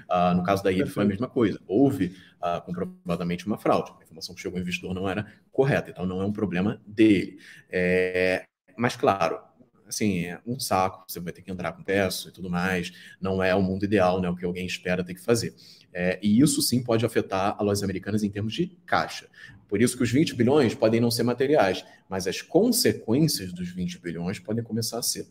Ah, 0.08 0.34
no 0.34 0.44
caso 0.44 0.64
da 0.64 0.72
IRB, 0.72 0.90
foi 0.90 1.04
a 1.04 1.06
mesma 1.06 1.28
coisa. 1.28 1.60
Houve 1.68 2.16
ah, 2.42 2.62
comprovadamente 2.62 3.46
uma 3.46 3.58
fraude. 3.58 3.92
A 4.00 4.04
informação 4.04 4.34
que 4.34 4.42
chegou 4.42 4.56
ao 4.56 4.62
investidor 4.62 4.94
não 4.94 5.10
era 5.10 5.30
correta, 5.52 5.92
então 5.92 6.06
não 6.06 6.22
é 6.22 6.26
um 6.26 6.32
problema 6.32 6.82
dele. 6.88 7.38
É, 7.70 8.46
mas, 8.78 8.96
claro, 8.96 9.40
assim, 9.86 10.26
é 10.26 10.40
um 10.48 10.58
saco, 10.58 11.04
você 11.06 11.20
vai 11.20 11.34
ter 11.34 11.42
que 11.42 11.52
entrar 11.52 11.74
com 11.74 11.84
peço 11.84 12.30
e 12.30 12.32
tudo 12.32 12.50
mais, 12.50 12.94
não 13.20 13.44
é 13.44 13.54
o 13.54 13.62
mundo 13.62 13.84
ideal, 13.84 14.22
né, 14.22 14.30
o 14.30 14.36
que 14.36 14.46
alguém 14.46 14.66
espera 14.66 15.04
ter 15.04 15.14
que 15.14 15.22
fazer. 15.22 15.54
É, 15.94 16.18
e 16.24 16.40
isso 16.40 16.62
sim 16.62 16.82
pode 16.82 17.06
afetar 17.06 17.58
a 17.60 17.62
lojas 17.62 17.84
americanas 17.84 18.24
em 18.24 18.30
termos 18.30 18.54
de 18.54 18.68
caixa. 18.86 19.28
Por 19.68 19.82
isso 19.82 19.98
que 19.98 20.04
os 20.04 20.12
20 20.12 20.34
bilhões 20.36 20.74
podem 20.74 21.02
não 21.02 21.12
ser 21.12 21.24
materiais, 21.24 21.84
mas 22.10 22.26
as 22.26 22.42
consequências 22.42 23.52
dos 23.52 23.70
20 23.70 24.00
bilhões 24.00 24.40
podem 24.40 24.64
começar 24.64 25.00
a 25.00 25.04
ser. 25.04 25.28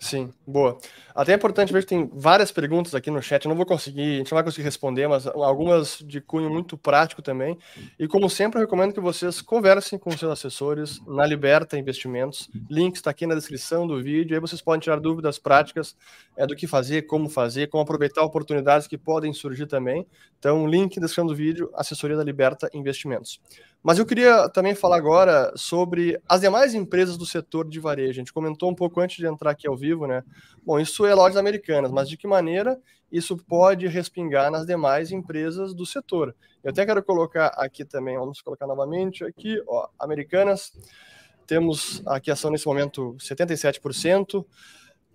Sim, 0.00 0.32
boa. 0.46 0.78
Até 1.12 1.32
é 1.32 1.34
importante 1.34 1.72
ver 1.72 1.80
que 1.82 1.88
tem 1.88 2.08
várias 2.14 2.52
perguntas 2.52 2.94
aqui 2.94 3.10
no 3.10 3.20
chat. 3.20 3.44
Eu 3.44 3.48
não 3.48 3.56
vou 3.56 3.66
conseguir, 3.66 4.14
a 4.14 4.18
gente 4.18 4.30
não 4.30 4.36
vai 4.36 4.44
conseguir 4.44 4.62
responder, 4.62 5.08
mas 5.08 5.26
algumas 5.26 5.98
de 5.98 6.20
cunho 6.20 6.48
muito 6.48 6.78
prático 6.78 7.20
também. 7.20 7.58
E 7.98 8.06
como 8.06 8.30
sempre, 8.30 8.58
eu 8.58 8.62
recomendo 8.62 8.92
que 8.92 9.00
vocês 9.00 9.40
conversem 9.40 9.98
com 9.98 10.16
seus 10.16 10.30
assessores 10.30 11.04
na 11.04 11.26
Liberta 11.26 11.76
Investimentos. 11.76 12.48
Link 12.70 12.94
está 12.94 13.10
aqui 13.10 13.26
na 13.26 13.34
descrição 13.34 13.88
do 13.88 14.00
vídeo. 14.00 14.36
Aí 14.36 14.40
vocês 14.40 14.62
podem 14.62 14.80
tirar 14.80 15.00
dúvidas 15.00 15.36
práticas 15.36 15.96
é, 16.36 16.46
do 16.46 16.54
que 16.54 16.68
fazer, 16.68 17.02
como 17.02 17.28
fazer, 17.28 17.66
como 17.66 17.82
aproveitar 17.82 18.22
oportunidades 18.22 18.86
que 18.86 18.96
podem 18.96 19.32
surgir 19.32 19.66
também. 19.66 20.06
Então, 20.38 20.64
link 20.68 20.96
na 20.98 21.06
descrição 21.06 21.26
do 21.26 21.34
vídeo, 21.34 21.68
assessoria 21.74 22.16
da 22.16 22.22
Liberta 22.22 22.70
Investimentos. 22.72 23.40
Mas 23.82 23.98
eu 23.98 24.06
queria 24.06 24.48
também 24.48 24.74
falar 24.74 24.96
agora 24.96 25.52
sobre 25.56 26.20
as 26.28 26.40
demais 26.40 26.74
empresas 26.74 27.16
do 27.16 27.24
setor 27.24 27.68
de 27.68 27.78
varejo. 27.78 28.10
A 28.10 28.14
gente 28.14 28.32
comentou 28.32 28.70
um 28.70 28.74
pouco 28.74 29.00
antes 29.00 29.16
de 29.16 29.26
entrar 29.26 29.52
aqui 29.52 29.68
ao 29.68 29.76
vivo, 29.76 30.06
né? 30.06 30.24
Bom, 30.64 30.80
isso 30.80 31.06
é 31.06 31.14
lojas 31.14 31.36
americanas, 31.36 31.90
mas 31.90 32.08
de 32.08 32.16
que 32.16 32.26
maneira 32.26 32.78
isso 33.10 33.36
pode 33.36 33.86
respingar 33.86 34.50
nas 34.50 34.66
demais 34.66 35.12
empresas 35.12 35.72
do 35.72 35.86
setor? 35.86 36.34
Eu 36.62 36.70
até 36.70 36.84
quero 36.84 37.02
colocar 37.02 37.48
aqui 37.56 37.84
também, 37.84 38.18
vamos 38.18 38.42
colocar 38.42 38.66
novamente 38.66 39.24
aqui, 39.24 39.62
ó, 39.66 39.88
americanas. 39.98 40.72
Temos 41.46 42.02
aqui 42.06 42.30
ação 42.30 42.50
nesse 42.50 42.66
momento 42.66 43.16
77%. 43.18 44.44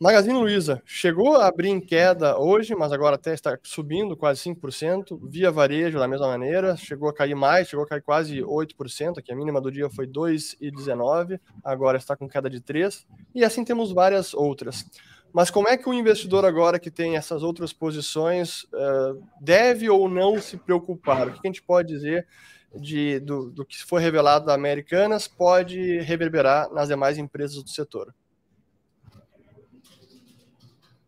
Magazine 0.03 0.37
Luiza 0.37 0.83
chegou 0.85 1.37
a 1.37 1.47
abrir 1.47 1.69
em 1.69 1.79
queda 1.79 2.37
hoje, 2.37 2.75
mas 2.75 2.91
agora 2.91 3.15
até 3.15 3.33
está 3.33 3.57
subindo 3.63 4.17
quase 4.17 4.41
5%. 4.41 5.17
Via 5.29 5.49
Varejo, 5.49 5.97
da 5.97 6.09
mesma 6.09 6.27
maneira, 6.27 6.75
chegou 6.75 7.07
a 7.07 7.13
cair 7.13 7.35
mais, 7.35 7.69
chegou 7.69 7.85
a 7.85 7.87
cair 7.87 8.01
quase 8.01 8.41
8%. 8.41 9.17
Aqui 9.17 9.31
a 9.31 9.35
mínima 9.35 9.61
do 9.61 9.71
dia 9.71 9.89
foi 9.89 10.05
2,19, 10.05 11.39
agora 11.63 11.97
está 11.97 12.17
com 12.17 12.27
queda 12.27 12.49
de 12.49 12.59
3%. 12.59 13.05
E 13.33 13.45
assim 13.45 13.63
temos 13.63 13.93
várias 13.93 14.33
outras. 14.33 14.85
Mas 15.31 15.49
como 15.49 15.69
é 15.69 15.77
que 15.77 15.87
o 15.87 15.93
investidor 15.93 16.43
agora 16.43 16.79
que 16.79 16.91
tem 16.91 17.15
essas 17.15 17.41
outras 17.41 17.71
posições 17.71 18.63
uh, 18.73 19.23
deve 19.39 19.89
ou 19.89 20.09
não 20.09 20.37
se 20.41 20.57
preocupar? 20.57 21.29
O 21.29 21.31
que 21.31 21.39
a 21.45 21.47
gente 21.47 21.61
pode 21.61 21.87
dizer 21.87 22.27
de, 22.75 23.21
do, 23.21 23.49
do 23.49 23.65
que 23.65 23.81
foi 23.81 24.01
revelado 24.01 24.47
da 24.47 24.53
Americanas 24.53 25.29
pode 25.29 26.01
reverberar 26.01 26.69
nas 26.73 26.89
demais 26.89 27.17
empresas 27.17 27.63
do 27.63 27.69
setor? 27.69 28.13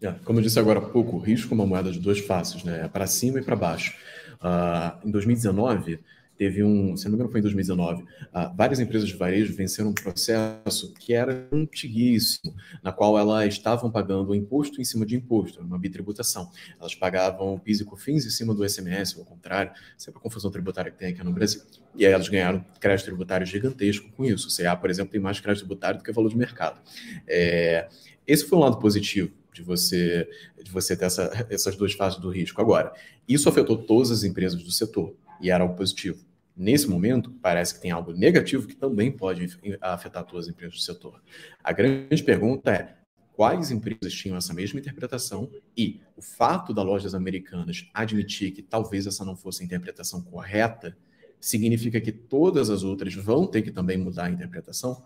É, 0.06 0.12
como 0.24 0.40
eu 0.40 0.44
disse 0.44 0.60
agora 0.60 0.80
há 0.80 0.82
pouco, 0.84 1.16
o 1.18 1.20
risco 1.20 1.54
é 1.54 1.56
uma 1.56 1.66
moeda 1.66 1.92
de 1.92 2.00
duas 2.00 2.20
faces, 2.20 2.64
né? 2.64 2.86
É 2.86 2.88
para 2.88 3.08
cima 3.08 3.40
e 3.40 3.44
para 3.44 3.56
baixo. 3.56 3.96
Uh, 4.36 5.08
em 5.08 5.10
2019, 5.10 6.00
teve 6.38 6.64
um, 6.64 6.96
se 6.96 7.06
não 7.06 7.12
me 7.12 7.16
engano 7.16 7.32
foi 7.32 7.40
em 7.40 7.44
2019, 7.44 8.04
uh, 8.04 8.08
ah, 8.34 8.54
várias 8.56 8.80
empresas 8.80 9.08
de 9.08 9.16
varejo 9.16 9.56
venceram 9.56 9.90
um 9.90 9.94
processo 9.94 10.94
que 10.94 11.14
era 11.14 11.48
antiguíssimo, 11.52 12.54
na 12.84 12.92
qual 12.92 13.18
elas 13.18 13.48
estavam 13.48 13.90
pagando 13.90 14.36
imposto 14.36 14.80
em 14.80 14.84
cima 14.84 15.06
de 15.06 15.16
imposto, 15.16 15.62
uma 15.62 15.80
bitributação. 15.80 16.52
Elas 16.80 16.94
pagavam 16.94 17.58
PIS 17.58 17.80
e 17.80 17.86
COFINS 17.86 18.26
em 18.26 18.30
cima 18.30 18.54
do 18.54 18.68
SMS, 18.68 19.16
ou 19.16 19.22
ao 19.22 19.26
contrário, 19.26 19.72
sempre 19.98 20.20
a 20.20 20.22
confusão 20.22 20.52
tributária 20.52 20.92
que 20.92 20.98
tem 20.98 21.14
aqui 21.14 21.24
no 21.24 21.32
Brasil. 21.32 21.62
E 21.96 22.06
aí 22.06 22.12
elas 22.12 22.28
ganharam 22.28 22.64
crédito 22.80 23.06
tributário 23.06 23.48
gigantesco 23.48 24.12
com 24.12 24.26
isso. 24.26 24.50
O 24.50 24.56
CA, 24.56 24.76
por 24.76 24.90
exemplo, 24.90 25.12
tem 25.12 25.22
mais 25.22 25.40
crédito 25.40 25.62
tributário 25.62 26.00
do 26.00 26.04
que 26.04 26.12
valor 26.12 26.30
de 26.30 26.38
mercado. 26.38 26.80
É, 27.26 27.88
esse 28.28 28.46
foi 28.46 28.60
um 28.60 28.62
lado 28.62 28.78
positivo 28.78 29.32
de 29.56 29.64
você, 29.64 30.30
de 30.62 30.70
você 30.70 30.96
ter 30.96 31.06
essa, 31.06 31.48
essas 31.50 31.76
duas 31.76 31.94
fases 31.94 32.20
do 32.20 32.30
risco. 32.30 32.62
Agora, 32.62 32.94
isso 33.28 33.48
afetou 33.48 33.78
todas 33.78 34.12
as 34.12 34.24
empresas 34.24 34.62
do 34.62 34.72
setor 34.72 35.16
e 35.42 35.50
era 35.50 35.64
algo 35.64 35.76
positivo. 35.76 36.24
Nesse 36.56 36.88
momento, 36.88 37.32
parece 37.42 37.76
que 37.76 37.82
tem 37.82 37.92
algo 37.92 38.12
negativo 38.12 38.68
que 38.68 38.76
também 38.76 39.12
pode 39.12 39.58
afetar 39.82 40.24
todas 40.26 40.46
as 40.46 40.52
empresas 40.52 40.76
do 40.76 40.82
setor. 40.82 41.22
A 41.64 41.72
grande 41.72 42.24
pergunta 42.24 42.72
é: 42.72 42.96
quais 43.34 43.72
empresas 43.72 44.14
tinham 44.14 44.38
essa 44.38 44.54
mesma 44.54 44.80
interpretação 44.80 45.50
e 45.78 46.02
o 46.16 46.22
fato 46.22 46.74
das 46.74 46.86
lojas 46.86 47.16
americanas 47.16 47.90
admitir 47.94 48.52
que 48.52 48.62
talvez 48.62 49.08
essa 49.08 49.26
não 49.26 49.36
fosse 49.36 49.64
a 49.64 49.66
interpretação 49.66 50.22
correta 50.22 50.96
significa 51.40 52.00
que 52.02 52.12
todas 52.12 52.70
as 52.70 52.84
outras 52.84 53.14
vão 53.14 53.46
ter 53.46 53.62
que 53.62 53.72
também 53.72 53.98
mudar 53.98 54.26
a 54.26 54.32
interpretação? 54.32 55.04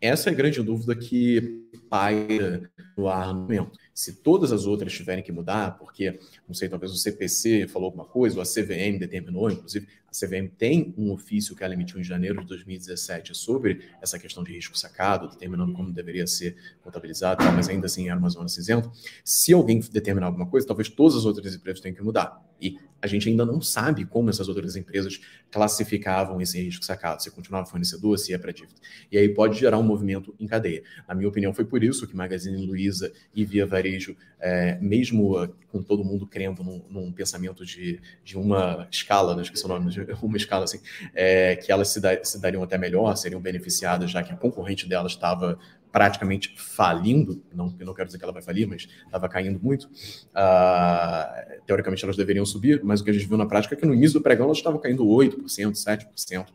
Essa 0.00 0.30
é 0.30 0.32
a 0.32 0.36
grande 0.36 0.62
dúvida 0.62 0.94
que 0.94 1.66
paira 1.88 2.70
no 2.96 3.08
ar 3.08 3.34
no 3.34 3.42
momento. 3.42 3.78
Se 3.94 4.16
todas 4.16 4.52
as 4.52 4.66
outras 4.66 4.92
tiverem 4.92 5.22
que 5.22 5.32
mudar, 5.32 5.78
porque, 5.78 6.18
não 6.46 6.54
sei, 6.54 6.68
talvez 6.68 6.92
o 6.92 6.96
CPC 6.96 7.66
falou 7.68 7.86
alguma 7.86 8.04
coisa, 8.04 8.36
ou 8.36 8.42
a 8.42 8.44
CVM 8.44 8.98
determinou, 8.98 9.50
inclusive, 9.50 9.86
a 10.06 10.12
CVM 10.12 10.48
tem 10.56 10.94
um 10.96 11.12
ofício 11.12 11.54
que 11.54 11.62
ela 11.62 11.74
emitiu 11.74 12.00
em 12.00 12.04
janeiro 12.04 12.40
de 12.40 12.46
2017 12.46 13.34
sobre 13.34 13.80
essa 14.00 14.18
questão 14.18 14.42
de 14.42 14.52
risco 14.52 14.76
sacado, 14.76 15.28
determinando 15.28 15.72
como 15.72 15.92
deveria 15.92 16.26
ser 16.26 16.56
contabilizado, 16.82 17.44
mas 17.54 17.68
ainda 17.68 17.86
assim 17.86 18.08
era 18.08 18.18
uma 18.18 18.30
zona 18.30 18.48
cinzenta. 18.48 18.90
Se 19.24 19.52
alguém 19.52 19.80
determinar 19.80 20.26
alguma 20.26 20.46
coisa, 20.46 20.66
talvez 20.66 20.88
todas 20.88 21.16
as 21.16 21.24
outras 21.24 21.54
empresas 21.54 21.80
tenham 21.80 21.94
que 21.94 22.02
mudar. 22.02 22.42
E 22.60 22.78
a 23.00 23.06
gente 23.06 23.28
ainda 23.28 23.44
não 23.44 23.60
sabe 23.60 24.04
como 24.04 24.30
essas 24.30 24.48
outras 24.48 24.76
empresas 24.76 25.20
classificavam 25.50 26.40
esse 26.40 26.60
risco 26.60 26.84
sacado, 26.84 27.22
se 27.22 27.30
continuava 27.30 27.66
fornecedor, 27.66 28.18
se 28.18 28.32
ia 28.32 28.38
para 28.38 28.52
dívida. 28.52 28.74
E 29.10 29.18
aí 29.18 29.28
pode 29.28 29.58
gerar 29.58 29.78
um 29.78 29.82
movimento 29.82 30.34
em 30.40 30.46
cadeia. 30.46 30.82
Na 31.06 31.14
minha 31.14 31.28
opinião, 31.28 31.52
foi 31.52 31.64
por 31.64 31.84
isso 31.84 32.06
que 32.06 32.16
Magazine 32.16 32.64
Luiza 32.66 33.12
e 33.34 33.44
Via 33.44 33.66
Varejo, 33.66 34.16
é, 34.40 34.78
mesmo 34.80 35.42
uh, 35.42 35.48
com 35.68 35.82
todo 35.82 36.04
mundo 36.04 36.26
crendo 36.26 36.62
num, 36.64 36.82
num, 36.88 37.12
pensamento 37.12 37.64
de, 37.64 38.00
de 38.24 38.36
uma 38.36 38.88
escala, 38.90 39.30
não 39.30 39.36
né, 39.36 39.42
esqueci 39.42 39.64
o 39.64 39.68
nome, 39.68 39.90
de 39.90 40.00
uma 40.22 40.36
escala 40.36 40.64
assim, 40.64 40.80
é, 41.14 41.56
que 41.56 41.70
elas 41.70 41.88
se, 41.88 42.00
da, 42.00 42.22
se 42.24 42.40
dariam 42.40 42.62
até 42.62 42.76
melhor, 42.76 43.14
seriam 43.16 43.40
beneficiadas, 43.40 44.10
já 44.10 44.22
que 44.22 44.32
a 44.32 44.36
concorrente 44.36 44.88
delas 44.88 45.12
estava 45.12 45.58
praticamente 45.96 46.54
falindo, 46.58 47.42
não, 47.50 47.74
não 47.80 47.94
quero 47.94 48.04
dizer 48.04 48.18
que 48.18 48.24
ela 48.24 48.32
vai 48.32 48.42
falir, 48.42 48.68
mas 48.68 48.86
estava 49.06 49.30
caindo 49.30 49.58
muito. 49.58 49.84
Uh, 49.84 51.64
teoricamente 51.64 52.04
elas 52.04 52.18
deveriam 52.18 52.44
subir, 52.44 52.84
mas 52.84 53.00
o 53.00 53.04
que 53.04 53.08
a 53.08 53.12
gente 53.14 53.24
viu 53.24 53.38
na 53.38 53.46
prática 53.46 53.74
é 53.74 53.78
que 53.78 53.86
no 53.86 53.94
início 53.94 54.18
do 54.18 54.22
pregão 54.22 54.44
elas 54.44 54.58
estavam 54.58 54.78
caindo 54.78 55.06
8%, 55.06 55.72
7%. 55.72 56.48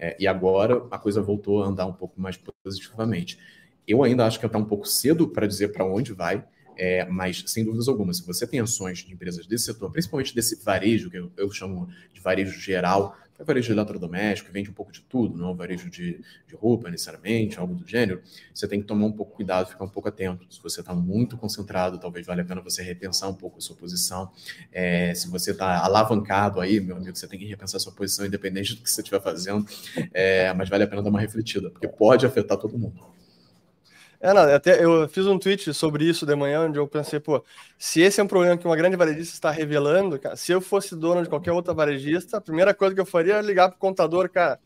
É, 0.00 0.16
e 0.18 0.26
agora 0.26 0.84
a 0.90 0.98
coisa 0.98 1.22
voltou 1.22 1.62
a 1.62 1.68
andar 1.68 1.86
um 1.86 1.92
pouco 1.92 2.20
mais 2.20 2.36
positivamente. 2.64 3.38
Eu 3.86 4.02
ainda 4.02 4.26
acho 4.26 4.40
que 4.40 4.46
está 4.46 4.58
um 4.58 4.64
pouco 4.64 4.84
cedo 4.84 5.28
para 5.28 5.46
dizer 5.46 5.68
para 5.68 5.84
onde 5.84 6.12
vai, 6.12 6.44
é, 6.76 7.04
mas 7.06 7.44
sem 7.46 7.64
dúvidas 7.64 7.88
alguma, 7.88 8.12
se 8.12 8.24
você 8.24 8.46
tem 8.46 8.60
ações 8.60 8.98
de 8.98 9.12
empresas 9.12 9.46
desse 9.46 9.64
setor, 9.64 9.90
principalmente 9.90 10.34
desse 10.34 10.62
varejo, 10.62 11.10
que 11.10 11.18
eu, 11.18 11.30
eu 11.36 11.50
chamo 11.50 11.88
de 12.12 12.20
varejo 12.20 12.58
geral, 12.58 13.16
é 13.38 13.44
varejo 13.44 13.66
de 13.66 13.72
eletrodoméstico, 13.72 14.50
vende 14.50 14.70
um 14.70 14.72
pouco 14.72 14.90
de 14.90 15.02
tudo, 15.02 15.36
não 15.36 15.50
é 15.50 15.54
varejo 15.54 15.90
de, 15.90 16.22
de 16.46 16.54
roupa 16.54 16.90
necessariamente, 16.90 17.58
algo 17.58 17.74
do 17.74 17.86
gênero, 17.86 18.22
você 18.52 18.66
tem 18.66 18.80
que 18.80 18.86
tomar 18.86 19.06
um 19.06 19.12
pouco 19.12 19.36
cuidado, 19.36 19.68
ficar 19.68 19.84
um 19.84 19.88
pouco 19.88 20.08
atento. 20.08 20.46
Se 20.48 20.62
você 20.62 20.80
está 20.80 20.94
muito 20.94 21.36
concentrado, 21.36 21.98
talvez 21.98 22.26
valha 22.26 22.42
a 22.42 22.44
pena 22.46 22.60
você 22.60 22.82
repensar 22.82 23.28
um 23.28 23.34
pouco 23.34 23.58
a 23.58 23.60
sua 23.60 23.76
posição. 23.76 24.30
É, 24.72 25.12
se 25.14 25.28
você 25.28 25.50
está 25.50 25.84
alavancado 25.84 26.60
aí, 26.60 26.80
meu 26.80 26.96
amigo, 26.96 27.14
você 27.14 27.28
tem 27.28 27.38
que 27.38 27.44
repensar 27.44 27.76
a 27.76 27.80
sua 27.80 27.92
posição, 27.92 28.24
independente 28.24 28.74
do 28.74 28.82
que 28.82 28.90
você 28.90 29.02
estiver 29.02 29.20
fazendo, 29.20 29.66
é, 30.12 30.52
mas 30.54 30.68
vale 30.68 30.84
a 30.84 30.86
pena 30.86 31.02
dar 31.02 31.10
uma 31.10 31.20
refletida, 31.20 31.70
porque 31.70 31.86
pode 31.86 32.24
afetar 32.24 32.56
todo 32.56 32.78
mundo. 32.78 33.15
É, 34.20 34.32
não, 34.32 34.42
até 34.42 34.82
eu 34.82 35.08
fiz 35.08 35.26
um 35.26 35.38
tweet 35.38 35.72
sobre 35.74 36.04
isso 36.04 36.24
de 36.24 36.34
manhã, 36.34 36.62
onde 36.62 36.78
eu 36.78 36.86
pensei, 36.88 37.20
pô, 37.20 37.44
se 37.78 38.00
esse 38.00 38.20
é 38.20 38.24
um 38.24 38.26
problema 38.26 38.56
que 38.56 38.66
uma 38.66 38.76
grande 38.76 38.96
varejista 38.96 39.34
está 39.34 39.50
revelando, 39.50 40.18
cara, 40.18 40.36
se 40.36 40.52
eu 40.52 40.60
fosse 40.60 40.96
dono 40.96 41.22
de 41.22 41.28
qualquer 41.28 41.52
outra 41.52 41.74
varejista, 41.74 42.38
a 42.38 42.40
primeira 42.40 42.72
coisa 42.72 42.94
que 42.94 43.00
eu 43.00 43.06
faria 43.06 43.34
é 43.34 43.42
ligar 43.42 43.68
pro 43.68 43.78
contador, 43.78 44.30
cara, 44.30 44.58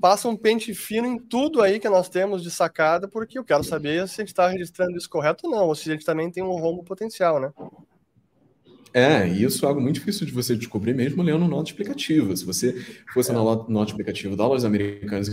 passa 0.00 0.28
um 0.28 0.36
pente 0.36 0.74
fino 0.74 1.06
em 1.06 1.18
tudo 1.18 1.62
aí 1.62 1.78
que 1.78 1.88
nós 1.88 2.08
temos 2.08 2.42
de 2.42 2.50
sacada, 2.50 3.06
porque 3.06 3.38
eu 3.38 3.44
quero 3.44 3.64
saber 3.64 4.08
se 4.08 4.20
a 4.20 4.24
gente 4.24 4.32
está 4.32 4.48
registrando 4.48 4.96
isso 4.96 5.08
correto 5.08 5.46
ou 5.46 5.52
não, 5.52 5.66
ou 5.66 5.74
se 5.74 5.88
a 5.88 5.92
gente 5.92 6.04
também 6.04 6.30
tem 6.30 6.42
um 6.42 6.58
rombo 6.58 6.82
potencial, 6.82 7.40
né? 7.40 7.52
É, 8.94 9.26
e 9.26 9.42
isso 9.42 9.64
é 9.64 9.68
algo 9.68 9.80
muito 9.80 9.94
difícil 9.94 10.26
de 10.26 10.32
você 10.32 10.54
descobrir 10.54 10.94
mesmo 10.94 11.22
lendo 11.22 11.48
nota 11.48 11.70
explicativa. 11.70 12.36
Se 12.36 12.44
você 12.44 12.74
fosse 13.12 13.30
é. 13.30 13.34
na 13.34 13.40
nota 13.42 13.90
explicativa 13.90 14.36
dólares 14.36 14.64
americanos 14.64 15.28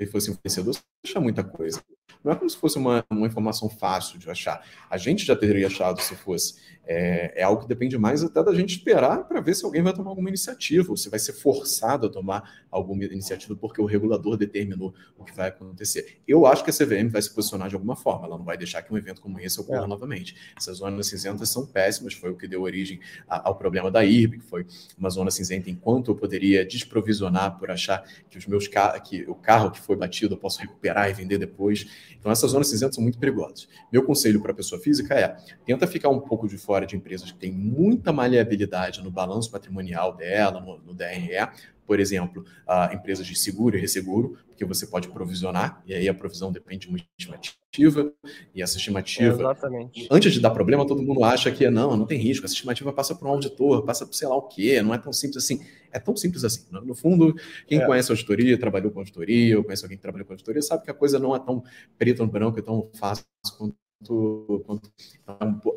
e 0.00 0.06
fosse 0.06 0.30
um 0.30 0.34
fornecedor, 0.34 0.74
você 0.74 0.80
achar 1.04 1.20
muita 1.20 1.44
coisa. 1.44 1.82
Não 2.22 2.32
é 2.32 2.34
como 2.34 2.48
se 2.50 2.56
fosse 2.56 2.78
uma, 2.78 3.04
uma 3.10 3.26
informação 3.26 3.68
fácil 3.68 4.18
de 4.18 4.30
achar. 4.30 4.64
A 4.90 4.96
gente 4.96 5.24
já 5.24 5.36
teria 5.36 5.66
achado 5.66 6.00
se 6.00 6.14
fosse. 6.16 6.56
É, 6.90 7.42
é 7.42 7.42
algo 7.42 7.60
que 7.60 7.68
depende 7.68 7.98
mais 7.98 8.24
até 8.24 8.42
da 8.42 8.54
gente 8.54 8.70
esperar 8.70 9.24
para 9.24 9.42
ver 9.42 9.54
se 9.54 9.62
alguém 9.62 9.82
vai 9.82 9.92
tomar 9.92 10.08
alguma 10.08 10.30
iniciativa, 10.30 10.90
ou 10.90 10.96
se 10.96 11.10
vai 11.10 11.18
ser 11.18 11.34
forçado 11.34 12.06
a 12.06 12.10
tomar 12.10 12.64
alguma 12.70 13.04
iniciativa 13.04 13.54
porque 13.54 13.78
o 13.80 13.84
regulador 13.84 14.38
determinou 14.38 14.94
o 15.18 15.22
que 15.22 15.36
vai 15.36 15.48
acontecer. 15.48 16.18
Eu 16.26 16.46
acho 16.46 16.64
que 16.64 16.70
a 16.70 16.72
CVM 16.72 17.10
vai 17.10 17.20
se 17.20 17.34
posicionar 17.34 17.68
de 17.68 17.74
alguma 17.74 17.94
forma, 17.94 18.26
ela 18.26 18.38
não 18.38 18.44
vai 18.44 18.56
deixar 18.56 18.80
que 18.80 18.90
um 18.90 18.96
evento 18.96 19.20
como 19.20 19.38
esse 19.38 19.60
ocorra 19.60 19.84
é. 19.84 19.86
novamente. 19.86 20.34
Essas 20.56 20.78
zonas 20.78 21.06
cinzentas 21.06 21.50
são 21.50 21.66
péssimas, 21.66 22.14
foi 22.14 22.30
o 22.30 22.36
que 22.36 22.48
deu 22.48 22.62
origem 22.62 23.00
ao 23.28 23.54
problema 23.54 23.90
da 23.90 24.02
IRB, 24.02 24.38
que 24.38 24.44
foi 24.44 24.66
uma 24.96 25.10
zona 25.10 25.30
cinzenta 25.30 25.68
enquanto 25.68 26.10
eu 26.10 26.14
poderia 26.14 26.64
desprovisionar 26.64 27.58
por 27.58 27.70
achar 27.70 28.02
que 28.30 28.38
os 28.38 28.46
meus 28.46 28.66
que 29.04 29.24
o 29.28 29.34
carro 29.34 29.70
que 29.70 29.80
foi 29.80 29.94
batido 29.94 30.34
eu 30.34 30.38
posso 30.38 30.58
recuperar 30.60 31.10
e 31.10 31.12
vender 31.12 31.36
depois. 31.36 31.86
Então 32.18 32.32
essas 32.32 32.52
zonas 32.52 32.68
cinzentas 32.68 32.94
são 32.94 33.02
muito 33.02 33.18
perigosas. 33.18 33.68
Meu 33.92 34.02
conselho 34.02 34.40
para 34.40 34.52
a 34.52 34.54
pessoa 34.54 34.80
física 34.80 35.14
é: 35.14 35.36
tenta 35.66 35.86
ficar 35.86 36.08
um 36.08 36.20
pouco 36.20 36.48
de 36.48 36.56
fora 36.56 36.77
de 36.86 36.96
empresas 36.96 37.30
que 37.30 37.38
têm 37.38 37.52
muita 37.52 38.12
maleabilidade 38.12 39.02
no 39.02 39.10
balanço 39.10 39.50
patrimonial 39.50 40.16
dela, 40.16 40.60
no, 40.60 40.78
no 40.78 40.94
DRE, 40.94 41.48
por 41.88 41.98
exemplo, 41.98 42.44
uh, 42.68 42.94
empresas 42.94 43.26
de 43.26 43.34
seguro 43.34 43.74
e 43.74 43.80
resseguro, 43.80 44.36
porque 44.46 44.62
você 44.62 44.86
pode 44.86 45.08
provisionar, 45.08 45.82
e 45.86 45.94
aí 45.94 46.06
a 46.06 46.12
provisão 46.12 46.52
depende 46.52 46.80
de 46.80 46.88
uma 46.88 46.98
estimativa, 47.18 48.12
e 48.54 48.60
essa 48.60 48.76
estimativa, 48.76 49.40
Exatamente. 49.40 50.06
antes 50.10 50.34
de 50.34 50.38
dar 50.38 50.50
problema, 50.50 50.86
todo 50.86 51.02
mundo 51.02 51.24
acha 51.24 51.50
que 51.50 51.70
não, 51.70 51.96
não 51.96 52.04
tem 52.04 52.18
risco, 52.18 52.44
essa 52.44 52.52
estimativa 52.52 52.92
passa 52.92 53.14
por 53.14 53.26
um 53.26 53.30
auditor, 53.30 53.86
passa 53.86 54.04
por 54.04 54.14
sei 54.14 54.28
lá 54.28 54.36
o 54.36 54.42
quê, 54.42 54.82
não 54.82 54.92
é 54.92 54.98
tão 54.98 55.14
simples 55.14 55.42
assim. 55.42 55.64
É 55.90 55.98
tão 55.98 56.14
simples 56.14 56.44
assim. 56.44 56.66
No 56.70 56.94
fundo, 56.94 57.34
quem 57.66 57.80
é. 57.80 57.86
conhece 57.86 58.12
auditoria, 58.12 58.58
trabalhou 58.58 58.90
com 58.90 58.98
auditoria, 58.98 59.56
ou 59.56 59.64
conhece 59.64 59.82
alguém 59.82 59.96
que 59.96 60.02
trabalhou 60.02 60.26
com 60.26 60.34
auditoria, 60.34 60.60
sabe 60.60 60.84
que 60.84 60.90
a 60.90 60.94
coisa 60.94 61.18
não 61.18 61.34
é 61.34 61.38
tão 61.38 61.64
preto 61.96 62.22
no 62.22 62.30
branco, 62.30 62.58
é 62.58 62.62
tão 62.62 62.90
fácil 62.92 63.24
quanto 63.56 63.74
quanto, 64.64 64.92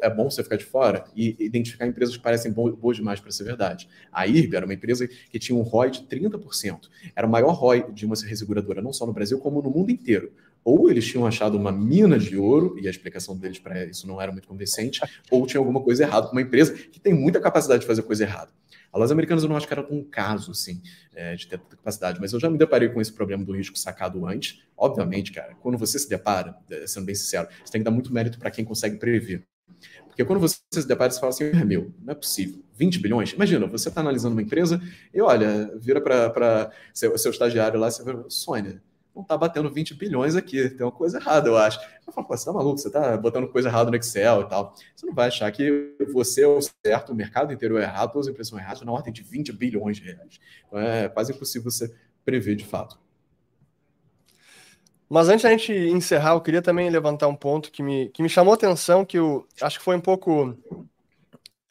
é 0.02 0.10
bom 0.10 0.30
você 0.30 0.44
ficar 0.44 0.56
de 0.56 0.66
fora 0.66 1.04
e 1.16 1.36
identificar 1.40 1.88
empresas 1.88 2.16
que 2.16 2.22
parecem 2.22 2.52
boas 2.52 2.98
demais 2.98 3.20
para 3.20 3.32
ser 3.32 3.44
verdade. 3.44 3.90
A 4.12 4.28
IRB 4.28 4.56
era 4.56 4.66
uma 4.66 4.74
empresa 4.74 5.08
que 5.08 5.40
tinha 5.40 5.58
um 5.58 5.62
ROI 5.62 5.92
de 5.92 6.02
30%. 6.04 6.90
Era 7.16 7.26
o 7.26 7.30
maior 7.30 7.54
ROI 7.54 7.92
de 7.92 8.06
uma 8.06 8.16
resseguradora, 8.16 8.82
não 8.82 8.94
só 8.94 9.06
no 9.06 9.14
Brasil, 9.14 9.40
como 9.40 9.62
no 9.62 9.70
mundo 9.70 9.92
inteiro. 9.92 10.32
Ou 10.64 10.90
eles 10.92 11.08
tinham 11.08 11.26
achado 11.26 11.58
uma 11.58 11.72
mina 11.72 12.20
de 12.20 12.38
ouro, 12.38 12.78
e 12.80 12.88
a 12.88 12.92
explicação 12.92 13.36
deles 13.36 13.58
para 13.58 13.84
isso 13.86 14.08
não 14.08 14.22
era 14.22 14.32
muito 14.32 14.48
convincente, 14.48 15.02
ou 15.32 15.48
tinha 15.48 15.60
alguma 15.60 15.82
coisa 15.82 16.04
errada 16.04 16.28
com 16.28 16.34
uma 16.34 16.42
empresa 16.42 16.74
que 16.74 17.00
tem 17.00 17.14
muita 17.14 17.42
capacidade 17.42 17.82
de 17.82 17.88
fazer 17.88 18.04
coisa 18.04 18.24
errada. 18.24 18.52
A 18.92 19.00
Las 19.00 19.12
Americanas 19.12 19.44
eu 19.44 19.50
não 19.50 19.56
acho 19.56 19.68
que 19.68 19.74
era 19.74 19.88
um 19.90 20.04
caso, 20.04 20.52
assim, 20.52 20.82
é, 21.14 21.36
de 21.36 21.48
ter 21.48 21.58
tanta 21.58 21.78
capacidade, 21.78 22.20
mas 22.20 22.34
eu 22.34 22.40
já 22.40 22.50
me 22.50 22.58
deparei 22.58 22.90
com 22.90 23.00
esse 23.00 23.14
problema 23.14 23.44
do 23.44 23.54
risco 23.54 23.78
sacado 23.78 24.26
antes. 24.26 24.62
Obviamente, 24.78 25.32
cara, 25.32 25.56
quando 25.56 25.78
você 25.78 25.98
se 25.98 26.10
depara, 26.10 26.56
é, 26.70 26.86
sendo 26.86 27.06
bem 27.06 27.16
sincero, 27.16 27.48
você 27.64 27.72
tem 27.72 27.82
que 27.82 27.86
dar 27.86 27.92
muito 27.92 28.14
mérito 28.14 28.38
para 28.38 28.52
quem 28.52 28.66
consegue 28.66 28.98
prever. 28.98 29.46
Porque 30.08 30.26
quando 30.26 30.40
você 30.40 30.58
se 30.74 30.88
depara, 30.88 31.10
você 31.10 31.20
fala 31.20 31.30
assim, 31.30 31.46
é 31.46 31.64
meu, 31.64 31.94
não 32.02 32.12
é 32.12 32.16
possível. 32.16 32.62
20 32.76 33.00
bilhões? 33.00 33.32
Imagina, 33.32 33.66
você 33.66 33.88
está 33.88 34.02
analisando 34.02 34.36
uma 34.36 34.42
empresa 34.42 34.82
e 35.14 35.22
olha, 35.22 35.72
vira 35.80 36.02
para 36.02 36.72
seu, 36.94 37.18
seu 37.18 37.32
estagiário 37.32 37.80
lá, 37.80 37.90
você 37.90 38.04
vira, 38.04 38.26
Sônia, 38.28 38.82
não 39.16 39.24
está 39.24 39.38
batendo 39.38 39.70
20 39.70 39.94
bilhões 39.96 40.36
aqui, 40.36 40.70
tem 40.70 40.86
uma 40.86 40.92
coisa 40.92 41.18
errada, 41.18 41.50
eu 41.50 41.58
acho. 41.58 41.80
Eu 42.06 42.14
falo, 42.14 42.28
pô, 42.28 42.36
você 42.36 42.46
tá 42.46 42.54
maluco, 42.54 42.78
você 42.78 42.90
tá 42.90 43.18
botando 43.18 43.48
coisa 43.48 43.70
errada 43.70 43.90
no 43.90 43.98
Excel 43.98 44.42
e 44.42 44.50
tal. 44.50 44.74
Você 44.96 45.06
não 45.06 45.14
vai 45.14 45.28
achar 45.28 45.52
que 45.52 45.96
você 46.14 46.44
é 46.44 46.48
o 46.48 46.60
certo, 46.62 47.12
o 47.12 47.16
mercado 47.16 47.52
inteiro 47.52 47.78
é 47.78 47.84
errado, 47.84 48.14
todas 48.14 48.28
as 48.28 48.32
empresas 48.32 48.50
são 48.50 48.60
erradas, 48.60 48.82
na 48.82 48.92
ordem 48.92 49.12
de 49.12 49.22
20 49.22 49.52
bilhões 49.54 49.98
de 49.98 50.04
reais. 50.04 50.40
Então 50.68 50.80
é 50.80 51.10
quase 51.10 51.34
impossível 51.34 51.70
você 51.70 51.94
prever 52.24 52.56
de 52.56 52.66
fato. 52.66 53.00
Mas 55.10 55.28
antes 55.28 55.44
da 55.44 55.50
gente 55.50 55.74
encerrar, 55.74 56.32
eu 56.32 56.42
queria 56.42 56.62
também 56.62 56.90
levantar 56.90 57.28
um 57.28 57.36
ponto 57.36 57.70
que 57.70 57.84
me, 57.84 58.08
que 58.10 58.24
me 58.24 58.30
chamou 58.30 58.54
atenção, 58.54 59.04
que 59.04 59.20
eu 59.20 59.46
acho 59.62 59.78
que 59.78 59.84
foi 59.84 59.98
um 59.98 60.02
pouco 60.02 60.58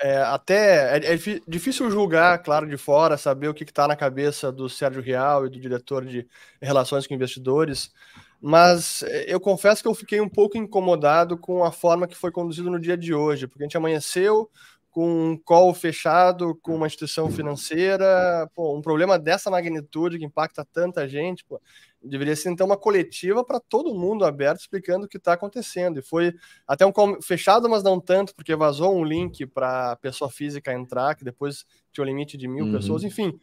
é, 0.03 0.17
até 0.23 0.99
é, 0.99 1.15
é, 1.15 1.19
difícil 1.47 1.91
julgar, 1.91 2.43
claro, 2.43 2.67
de 2.67 2.77
fora, 2.77 3.17
saber 3.19 3.49
o 3.49 3.55
que 3.55 3.65
está 3.65 3.87
na 3.87 3.95
cabeça 3.95 4.51
do 4.51 4.69
Sérgio 4.69 5.03
Real 5.03 5.47
e 5.47 5.51
do 5.51 5.61
diretor 5.61 6.05
de 6.05 6.27
relações 6.61 7.07
com 7.07 7.15
investidores, 7.15 7.93
mas 8.41 9.03
é, 9.03 9.33
eu 9.33 9.39
confesso 9.39 9.83
que 9.83 9.89
eu 9.89 9.95
fiquei 9.95 10.21
um 10.21 10.29
pouco 10.29 10.57
incomodado 10.57 11.37
com 11.37 11.65
a 11.65 11.71
forma 11.71 12.09
que 12.09 12.17
foi 12.17 12.31
conduzido 12.33 12.71
no 12.71 12.81
dia 12.81 12.97
de 12.97 13.13
hoje, 13.13 13.47
porque 13.47 13.63
a 13.63 13.67
gente 13.67 13.77
amanheceu 13.77 14.51
com 14.91 15.31
um 15.31 15.37
call 15.37 15.73
fechado 15.73 16.59
com 16.61 16.75
uma 16.75 16.87
instituição 16.87 17.31
financeira, 17.31 18.51
pô, 18.55 18.77
um 18.77 18.83
problema 18.83 19.19
dessa 19.19 19.51
magnitude 19.51 20.19
que 20.19 20.25
impacta 20.25 20.67
tanta 20.73 21.09
gente, 21.09 21.45
pô, 21.45 21.61
deveria 22.03 22.35
ser 22.35 22.51
então 22.51 22.67
uma 22.67 22.77
coletiva 22.77 23.45
para 23.45 23.61
todo 23.61 23.95
mundo 23.95 24.25
aberto 24.25 24.61
explicando 24.61 25.07
o 25.07 25.09
que 25.09 25.17
está 25.17 25.35
acontecendo. 25.35 26.01
E 26.01 26.03
foi 26.03 26.35
até 26.67 26.85
um 26.85 26.91
call 26.91 27.23
fechado, 27.23 27.69
mas 27.69 27.85
não 27.85 28.01
tanto, 28.01 28.35
porque 28.35 28.55
vazou 28.57 28.97
um 28.97 29.05
link 29.05 29.47
para 29.47 29.93
a 29.93 29.97
pessoa 29.97 30.31
física 30.31 30.73
entrar, 30.73 31.15
que 31.15 31.25
depois 31.25 31.65
tinha 31.93 32.03
o 32.03 32.07
um 32.07 32.11
limite 32.11 32.37
de 32.37 32.49
mil 32.49 32.65
uhum. 32.65 32.73
pessoas. 32.73 33.05
Enfim, 33.05 33.39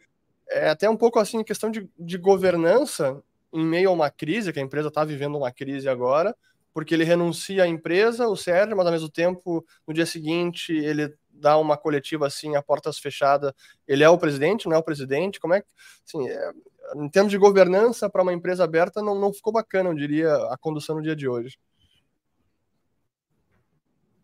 é 0.50 0.70
até 0.70 0.90
um 0.90 0.98
pouco 0.98 1.18
assim 1.18 1.44
questão 1.44 1.72
de, 1.72 1.90
de 1.98 2.18
governança 2.18 3.22
em 3.54 3.66
meio 3.66 3.90
a 3.90 3.94
uma 3.94 4.10
crise, 4.10 4.52
que 4.52 4.60
a 4.60 4.64
empresa 4.64 4.90
está 4.90 5.06
vivendo 5.06 5.38
uma 5.38 5.52
crise 5.52 5.88
agora, 5.88 6.36
porque 6.74 6.94
ele 6.94 7.04
renuncia 7.04 7.64
à 7.64 7.68
empresa, 7.68 8.28
o 8.28 8.36
Sérgio, 8.36 8.76
mas 8.76 8.86
ao 8.86 8.92
mesmo 8.92 9.10
tempo, 9.10 9.66
no 9.88 9.94
dia 9.94 10.06
seguinte, 10.06 10.72
ele 10.74 11.12
dá 11.40 11.58
uma 11.58 11.78
coletiva 11.78 12.28
assim, 12.28 12.56
a 12.56 12.62
portas 12.62 12.98
fechadas. 13.00 13.54
Ele 13.88 14.04
é 14.04 14.10
o 14.10 14.18
presidente, 14.18 14.68
não 14.68 14.76
é 14.76 14.80
o 14.80 14.84
presidente? 14.84 15.40
Como 15.40 15.54
é 15.54 15.62
que. 15.62 15.68
Assim, 16.06 16.28
é, 16.28 16.52
em 16.96 17.10
termos 17.10 17.32
de 17.32 17.38
governança 17.38 18.10
para 18.10 18.22
uma 18.22 18.34
empresa 18.34 18.64
aberta, 18.64 19.02
não, 19.02 19.20
não 19.20 19.34
ficou 19.34 19.52
bacana, 19.52 19.90
eu 19.90 19.94
diria, 19.94 20.34
a 20.52 20.58
condução 20.58 20.96
no 20.96 21.02
dia 21.02 21.16
de 21.16 21.28
hoje. 21.28 21.58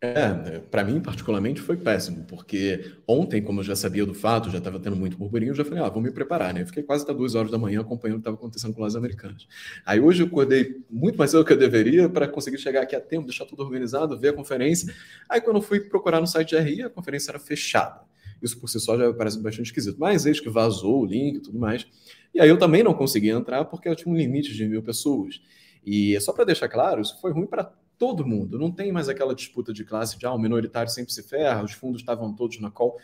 É, 0.04 0.58
para 0.58 0.84
mim, 0.84 1.00
particularmente, 1.00 1.60
foi 1.60 1.76
péssimo, 1.76 2.24
porque 2.24 2.92
ontem, 3.08 3.42
como 3.42 3.60
eu 3.60 3.64
já 3.64 3.74
sabia 3.74 4.04
do 4.04 4.12
fato, 4.12 4.50
já 4.50 4.58
estava 4.58 4.78
tendo 4.78 4.96
muito 4.96 5.16
burburinho, 5.16 5.52
eu 5.52 5.54
já 5.54 5.64
falei, 5.64 5.82
ah, 5.82 5.88
vou 5.88 6.02
me 6.02 6.10
preparar, 6.10 6.52
né? 6.52 6.62
Eu 6.62 6.66
fiquei 6.66 6.82
quase 6.82 7.04
até 7.04 7.14
duas 7.14 7.34
horas 7.34 7.50
da 7.50 7.56
manhã 7.56 7.80
acompanhando 7.80 8.16
o 8.16 8.18
que 8.18 8.22
estava 8.22 8.36
acontecendo 8.36 8.74
com 8.74 8.84
as 8.84 8.94
americanas. 8.96 9.46
Aí 9.86 10.00
hoje 10.00 10.22
eu 10.22 10.26
acordei 10.26 10.82
muito 10.90 11.16
mais 11.16 11.30
cedo 11.30 11.42
do 11.42 11.46
que 11.46 11.52
eu 11.52 11.56
deveria 11.56 12.08
para 12.08 12.28
conseguir 12.28 12.58
chegar 12.58 12.82
aqui 12.82 12.94
a 12.94 13.00
tempo, 13.00 13.26
deixar 13.26 13.46
tudo 13.46 13.62
organizado, 13.62 14.18
ver 14.18 14.28
a 14.28 14.32
conferência. 14.34 14.94
Aí 15.28 15.40
quando 15.40 15.56
eu 15.56 15.62
fui 15.62 15.80
procurar 15.80 16.20
no 16.20 16.26
site 16.26 16.50
de 16.50 16.58
RI, 16.58 16.82
a 16.82 16.90
conferência 16.90 17.30
era 17.30 17.38
fechada. 17.38 18.02
Isso 18.42 18.60
por 18.60 18.68
si 18.68 18.78
só 18.78 18.98
já 18.98 19.12
parece 19.14 19.38
bastante 19.40 19.66
esquisito. 19.66 19.96
Mas 19.98 20.26
eis 20.26 20.38
que 20.38 20.50
vazou 20.50 21.00
o 21.00 21.06
link 21.06 21.36
e 21.36 21.40
tudo 21.40 21.58
mais. 21.58 21.86
E 22.34 22.40
aí 22.40 22.48
eu 22.48 22.58
também 22.58 22.82
não 22.82 22.92
consegui 22.92 23.30
entrar 23.30 23.64
porque 23.64 23.88
eu 23.88 23.96
tinha 23.96 24.12
um 24.12 24.16
limite 24.16 24.52
de 24.52 24.66
mil 24.66 24.82
pessoas. 24.82 25.40
E 25.86 26.18
só 26.20 26.32
para 26.32 26.44
deixar 26.44 26.68
claro, 26.68 27.00
isso 27.00 27.18
foi 27.20 27.32
ruim 27.32 27.46
para 27.46 27.72
todo 27.98 28.26
mundo. 28.26 28.58
Não 28.58 28.70
tem 28.70 28.92
mais 28.92 29.08
aquela 29.08 29.34
disputa 29.34 29.72
de 29.72 29.84
classe 29.84 30.18
de 30.18 30.26
ah, 30.26 30.32
o 30.32 30.38
minoritário 30.38 30.90
sempre 30.90 31.12
se 31.12 31.22
ferra, 31.22 31.62
os 31.62 31.72
fundos 31.72 32.00
estavam 32.00 32.32
todos 32.34 32.60
na 32.60 32.70
call. 32.70 32.98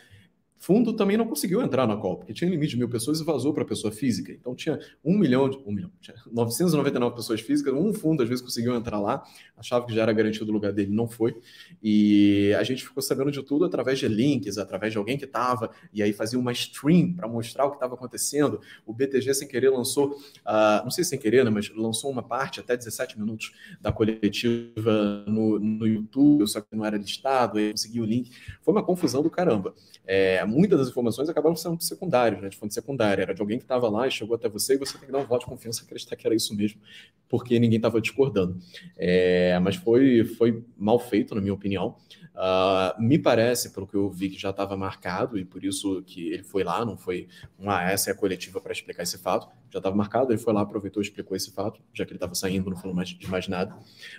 Fundo 0.61 0.93
também 0.93 1.17
não 1.17 1.27
conseguiu 1.27 1.59
entrar 1.59 1.87
na 1.87 1.97
call, 1.97 2.17
porque 2.17 2.33
tinha 2.33 2.47
limite 2.47 2.73
de 2.73 2.77
mil 2.77 2.87
pessoas 2.87 3.19
e 3.19 3.23
vazou 3.23 3.51
para 3.51 3.65
pessoa 3.65 3.91
física. 3.91 4.31
Então 4.31 4.53
tinha 4.53 4.79
um 5.03 5.17
milhão, 5.17 5.49
de, 5.49 5.57
um 5.65 5.71
milhão, 5.71 5.89
tinha 5.99 6.15
999 6.31 7.15
pessoas 7.15 7.41
físicas, 7.41 7.73
um 7.73 7.91
fundo 7.91 8.21
às 8.21 8.29
vezes 8.29 8.43
conseguiu 8.43 8.75
entrar 8.75 8.99
lá, 8.99 9.23
achava 9.57 9.87
que 9.87 9.93
já 9.95 10.03
era 10.03 10.13
garantido 10.13 10.51
o 10.51 10.53
lugar 10.53 10.71
dele, 10.71 10.91
não 10.91 11.07
foi. 11.07 11.35
E 11.81 12.53
a 12.59 12.61
gente 12.61 12.83
ficou 12.83 13.01
sabendo 13.01 13.31
de 13.31 13.41
tudo 13.41 13.65
através 13.65 13.97
de 13.97 14.07
links, 14.07 14.59
através 14.59 14.91
de 14.91 14.99
alguém 14.99 15.17
que 15.17 15.25
estava, 15.25 15.71
e 15.91 16.03
aí 16.03 16.13
fazia 16.13 16.37
uma 16.37 16.51
stream 16.51 17.13
para 17.13 17.27
mostrar 17.27 17.65
o 17.65 17.71
que 17.71 17.77
estava 17.77 17.95
acontecendo. 17.95 18.61
O 18.85 18.93
BTG, 18.93 19.33
sem 19.33 19.47
querer, 19.47 19.71
lançou, 19.71 20.11
uh, 20.11 20.83
não 20.83 20.91
sei 20.91 21.03
se 21.03 21.09
sem 21.09 21.17
querer, 21.17 21.43
né, 21.43 21.49
mas 21.49 21.73
lançou 21.75 22.11
uma 22.11 22.21
parte, 22.21 22.59
até 22.59 22.77
17 22.77 23.19
minutos 23.19 23.51
da 23.81 23.91
coletiva 23.91 25.25
no, 25.25 25.59
no 25.59 25.87
YouTube, 25.87 26.47
só 26.47 26.61
que 26.61 26.75
não 26.75 26.85
era 26.85 26.97
listado, 26.97 27.57
aí 27.57 27.71
consegui 27.71 27.99
o 27.99 28.05
link. 28.05 28.31
Foi 28.61 28.71
uma 28.73 28.83
confusão 28.83 29.23
do 29.23 29.29
caramba. 29.29 29.73
É, 30.13 30.43
muitas 30.43 30.77
das 30.77 30.89
informações 30.89 31.29
acabaram 31.29 31.55
sendo 31.55 31.81
secundárias, 31.81 32.41
né, 32.41 32.49
de 32.49 32.57
fonte 32.57 32.73
secundária. 32.73 33.21
Era 33.21 33.33
de 33.33 33.39
alguém 33.39 33.57
que 33.57 33.63
estava 33.63 33.87
lá 33.87 34.05
e 34.05 34.11
chegou 34.11 34.35
até 34.35 34.49
você 34.49 34.73
e 34.73 34.77
você 34.77 34.97
tem 34.97 35.05
que 35.05 35.11
dar 35.13 35.19
um 35.19 35.25
voto 35.25 35.45
de 35.45 35.45
confiança 35.45 35.85
acreditar 35.85 36.17
que 36.17 36.27
era 36.27 36.35
isso 36.35 36.53
mesmo, 36.53 36.81
porque 37.29 37.57
ninguém 37.57 37.77
estava 37.77 38.01
discordando. 38.01 38.59
É, 38.97 39.57
mas 39.59 39.77
foi, 39.77 40.25
foi 40.25 40.65
mal 40.77 40.99
feito, 40.99 41.33
na 41.33 41.39
minha 41.39 41.53
opinião. 41.53 41.95
Uh, 42.35 43.01
me 43.01 43.17
parece, 43.17 43.71
pelo 43.71 43.87
que 43.87 43.95
eu 43.95 44.09
vi, 44.09 44.27
que 44.27 44.37
já 44.37 44.49
estava 44.49 44.75
marcado 44.75 45.37
e 45.37 45.45
por 45.45 45.63
isso 45.63 46.03
que 46.03 46.27
ele 46.27 46.43
foi 46.43 46.65
lá, 46.65 46.83
não 46.83 46.97
foi 46.97 47.29
uma 47.57 47.81
essa 47.89 48.09
é 48.09 48.13
a 48.13 48.15
coletiva 48.15 48.59
para 48.59 48.73
explicar 48.73 49.03
esse 49.03 49.17
fato, 49.17 49.47
já 49.71 49.79
estava 49.79 49.95
marcado, 49.95 50.31
ele 50.31 50.39
foi 50.39 50.53
lá, 50.53 50.61
aproveitou 50.61 51.01
explicou 51.01 51.35
esse 51.35 51.51
fato, 51.51 51.81
já 51.93 52.05
que 52.05 52.11
ele 52.11 52.17
estava 52.17 52.35
saindo, 52.35 52.69
não 52.69 52.77
falou 52.77 52.95
mais 52.95 53.09
de 53.09 53.29
mais 53.29 53.47
nada. 53.47 53.73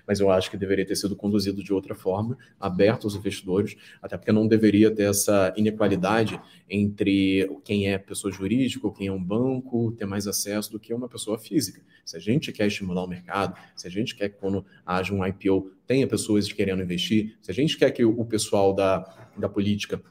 Mas 0.06 0.18
eu 0.18 0.30
acho 0.30 0.50
que 0.50 0.56
deveria 0.56 0.86
ter 0.86 0.96
sido 0.96 1.14
conduzido 1.14 1.62
de 1.62 1.72
outra 1.72 1.94
forma, 1.94 2.38
aberto 2.58 3.04
aos 3.04 3.14
investidores, 3.14 3.76
até 4.00 4.16
porque 4.16 4.32
não 4.32 4.48
deveria 4.48 4.90
ter 4.90 5.04
essa 5.04 5.52
inequalidade 5.56 6.40
entre 6.68 7.48
quem 7.64 7.88
é 7.88 7.98
pessoa 7.98 8.32
jurídica 8.32 8.86
ou 8.86 8.92
quem 8.92 9.08
é 9.08 9.12
um 9.12 9.22
banco 9.22 9.92
ter 9.92 10.06
mais 10.06 10.26
acesso 10.26 10.72
do 10.72 10.80
que 10.80 10.94
uma 10.94 11.08
pessoa 11.08 11.38
física. 11.38 11.82
Se 12.04 12.16
a 12.16 12.20
gente 12.20 12.50
quer 12.50 12.66
estimular 12.66 13.04
o 13.04 13.08
mercado, 13.08 13.54
se 13.76 13.86
a 13.86 13.90
gente 13.90 14.16
quer 14.16 14.30
que 14.30 14.38
quando 14.38 14.64
haja 14.86 15.12
um 15.12 15.24
IPO 15.24 15.70
tenha 15.86 16.06
pessoas 16.06 16.50
querendo 16.50 16.82
investir, 16.82 17.36
se 17.42 17.50
a 17.50 17.54
gente 17.54 17.76
quer 17.76 17.90
que 17.90 18.04
o 18.04 18.24
pessoal 18.24 18.72
da, 18.72 19.30
da 19.36 19.48
política 19.48 20.02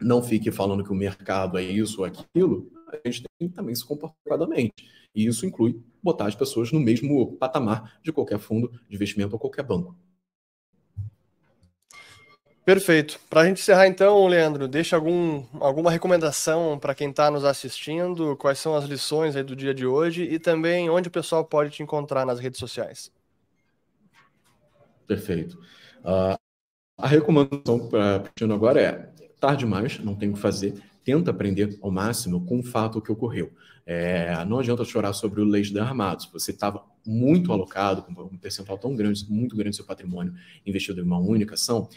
não 0.00 0.22
fique 0.22 0.50
falando 0.50 0.84
que 0.84 0.92
o 0.92 0.94
mercado 0.94 1.58
é 1.58 1.62
isso 1.62 2.00
ou 2.00 2.06
aquilo, 2.06 2.70
a 2.92 3.08
gente 3.08 3.24
tem 3.38 3.48
que 3.48 3.54
também 3.54 3.74
se 3.74 3.84
comportar 3.84 4.16
adequadamente. 4.34 4.72
E 5.14 5.26
isso 5.26 5.46
inclui 5.46 5.82
botar 6.02 6.26
as 6.26 6.34
pessoas 6.34 6.72
no 6.72 6.80
mesmo 6.80 7.36
patamar 7.36 7.98
de 8.02 8.12
qualquer 8.12 8.38
fundo 8.38 8.70
de 8.88 8.94
investimento 8.94 9.34
ou 9.34 9.38
qualquer 9.38 9.62
banco. 9.62 9.96
Perfeito. 12.64 13.18
Para 13.30 13.40
a 13.40 13.44
gente 13.46 13.60
encerrar 13.62 13.86
então, 13.86 14.26
Leandro, 14.26 14.68
deixa 14.68 14.94
algum, 14.94 15.42
alguma 15.58 15.90
recomendação 15.90 16.78
para 16.78 16.94
quem 16.94 17.08
está 17.08 17.30
nos 17.30 17.42
assistindo, 17.42 18.36
quais 18.36 18.58
são 18.58 18.76
as 18.76 18.84
lições 18.84 19.34
do 19.34 19.56
dia 19.56 19.72
de 19.72 19.86
hoje 19.86 20.24
e 20.24 20.38
também 20.38 20.90
onde 20.90 21.08
o 21.08 21.10
pessoal 21.10 21.42
pode 21.46 21.70
te 21.70 21.82
encontrar 21.82 22.26
nas 22.26 22.38
redes 22.38 22.60
sociais. 22.60 23.10
Perfeito. 25.06 25.58
Uh, 26.00 26.36
a 26.98 27.06
recomendação 27.06 27.88
para 27.88 28.24
o 28.42 28.52
agora 28.52 28.82
é 28.82 28.92
tarde 29.40 29.60
demais, 29.60 29.98
não 30.00 30.14
tem 30.14 30.28
o 30.28 30.34
que 30.34 30.38
fazer, 30.38 30.74
tenta 31.08 31.30
aprender 31.30 31.78
ao 31.80 31.90
máximo 31.90 32.44
com 32.44 32.58
o 32.58 32.62
fato 32.62 33.00
que 33.00 33.10
ocorreu. 33.10 33.50
É, 33.86 34.44
não 34.44 34.58
adianta 34.58 34.84
chorar 34.84 35.14
sobre 35.14 35.40
o 35.40 35.44
leite 35.44 35.72
derramado. 35.72 36.22
Se 36.22 36.30
você 36.30 36.50
estava 36.50 36.84
muito 37.06 37.50
alocado, 37.50 38.02
com 38.02 38.12
um 38.24 38.36
percentual 38.36 38.76
tão 38.76 38.94
grande, 38.94 39.24
muito 39.26 39.56
grande 39.56 39.70
do 39.70 39.76
seu 39.76 39.86
patrimônio 39.86 40.34
investido 40.66 41.00
em 41.00 41.04
uma 41.04 41.18
única 41.18 41.54
ação, 41.54 41.88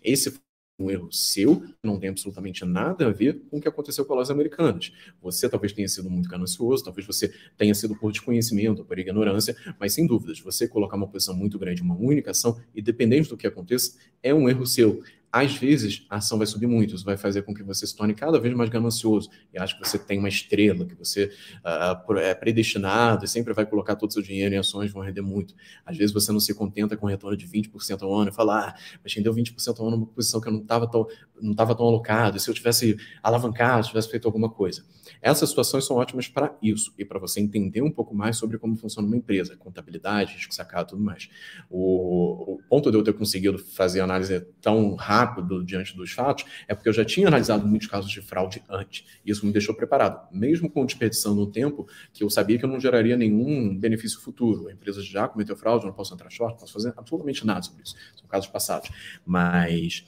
esse 0.00 0.32
um 0.78 0.90
erro 0.90 1.10
seu, 1.12 1.64
não 1.82 1.98
tem 1.98 2.08
absolutamente 2.08 2.64
nada 2.64 3.06
a 3.08 3.10
ver 3.10 3.40
com 3.50 3.58
o 3.58 3.60
que 3.60 3.68
aconteceu 3.68 4.04
com 4.04 4.18
as 4.18 4.30
americanas. 4.30 4.92
Você 5.20 5.48
talvez 5.48 5.72
tenha 5.72 5.88
sido 5.88 6.08
muito 6.08 6.28
ganancioso, 6.28 6.84
talvez 6.84 7.04
você 7.06 7.32
tenha 7.56 7.74
sido 7.74 7.96
por 7.96 8.12
desconhecimento, 8.12 8.84
por 8.84 8.98
ignorância, 8.98 9.56
mas 9.78 9.92
sem 9.92 10.06
dúvidas, 10.06 10.40
você 10.40 10.68
colocar 10.68 10.96
uma 10.96 11.08
posição 11.08 11.34
muito 11.34 11.58
grande 11.58 11.82
em 11.82 11.84
uma 11.84 11.96
única 11.96 12.30
ação, 12.30 12.60
independente 12.74 13.28
do 13.28 13.36
que 13.36 13.46
aconteça, 13.46 13.96
é 14.22 14.32
um 14.32 14.48
erro 14.48 14.66
seu 14.66 15.02
às 15.32 15.54
vezes 15.56 16.04
a 16.10 16.16
ação 16.16 16.36
vai 16.36 16.46
subir 16.46 16.66
muito, 16.66 16.94
isso 16.94 17.04
vai 17.06 17.16
fazer 17.16 17.40
com 17.42 17.54
que 17.54 17.62
você 17.62 17.86
se 17.86 17.96
torne 17.96 18.12
cada 18.12 18.38
vez 18.38 18.54
mais 18.54 18.68
ganancioso 18.68 19.30
e 19.52 19.58
acha 19.58 19.74
que 19.74 19.88
você 19.88 19.98
tem 19.98 20.18
uma 20.18 20.28
estrela, 20.28 20.84
que 20.84 20.94
você 20.94 21.32
uh, 21.64 22.18
é 22.18 22.34
predestinado 22.34 23.24
e 23.24 23.28
sempre 23.28 23.54
vai 23.54 23.64
colocar 23.64 23.96
todo 23.96 24.10
o 24.10 24.12
seu 24.12 24.20
dinheiro 24.20 24.54
em 24.54 24.58
ações, 24.58 24.92
vão 24.92 25.02
render 25.02 25.22
muito. 25.22 25.54
Às 25.86 25.96
vezes 25.96 26.12
você 26.12 26.30
não 26.30 26.40
se 26.40 26.52
contenta 26.54 26.98
com 26.98 27.06
um 27.06 27.08
retorno 27.08 27.34
de 27.34 27.46
20% 27.46 28.02
ao 28.02 28.14
ano 28.14 28.30
e 28.30 28.34
fala, 28.34 28.68
ah, 28.68 28.74
mas 29.02 29.14
rendeu 29.14 29.34
20% 29.34 29.80
ao 29.80 29.86
ano 29.86 29.96
numa 29.96 30.06
posição 30.06 30.38
que 30.38 30.48
eu 30.48 30.52
não 30.52 30.60
estava 30.60 30.86
tão, 30.86 31.06
não 31.40 31.54
tão 31.54 31.86
alocado, 31.86 32.36
e 32.36 32.40
se 32.40 32.50
eu 32.50 32.54
tivesse 32.54 32.98
alavancado, 33.22 33.86
tivesse 33.86 34.10
feito 34.10 34.28
alguma 34.28 34.50
coisa. 34.50 34.84
Essas 35.20 35.48
situações 35.48 35.86
são 35.86 35.96
ótimas 35.96 36.28
para 36.28 36.54
isso 36.62 36.92
e 36.98 37.04
para 37.04 37.18
você 37.18 37.40
entender 37.40 37.80
um 37.80 37.90
pouco 37.90 38.14
mais 38.14 38.36
sobre 38.36 38.58
como 38.58 38.76
funciona 38.76 39.06
uma 39.06 39.16
empresa, 39.16 39.56
contabilidade, 39.56 40.34
risco 40.34 40.54
sacado 40.54 40.88
e 40.88 40.90
tudo 40.90 41.02
mais. 41.02 41.28
O, 41.70 42.54
o 42.54 42.58
ponto 42.68 42.90
de 42.90 42.96
eu 42.96 43.02
ter 43.02 43.12
conseguido 43.12 43.58
fazer 43.58 44.00
análise 44.00 44.40
tão 44.60 44.94
rápido 45.22 45.64
diante 45.64 45.96
dos 45.96 46.12
fatos 46.12 46.44
é 46.66 46.74
porque 46.74 46.88
eu 46.88 46.92
já 46.92 47.04
tinha 47.04 47.28
analisado 47.28 47.66
muitos 47.66 47.88
casos 47.88 48.10
de 48.10 48.20
fraude 48.20 48.62
antes. 48.68 49.04
E 49.24 49.30
isso 49.30 49.46
me 49.46 49.52
deixou 49.52 49.74
preparado, 49.74 50.28
mesmo 50.32 50.68
com 50.68 50.84
desperdiçando 50.84 51.42
um 51.42 51.50
tempo 51.50 51.86
que 52.12 52.24
eu 52.24 52.30
sabia 52.30 52.58
que 52.58 52.64
eu 52.64 52.68
não 52.68 52.80
geraria 52.80 53.16
nenhum 53.16 53.76
benefício 53.78 54.20
futuro. 54.20 54.68
A 54.68 54.72
empresa 54.72 55.02
já 55.02 55.28
cometeu 55.28 55.56
fraude, 55.56 55.84
eu 55.84 55.88
não 55.88 55.94
posso 55.94 56.14
entrar 56.14 56.30
short, 56.30 56.52
não 56.52 56.60
posso 56.60 56.72
fazer 56.72 56.92
absolutamente 56.96 57.46
nada 57.46 57.62
sobre 57.62 57.82
isso. 57.82 57.94
São 58.16 58.26
casos 58.28 58.48
passados. 58.48 58.90
Mas 59.24 60.04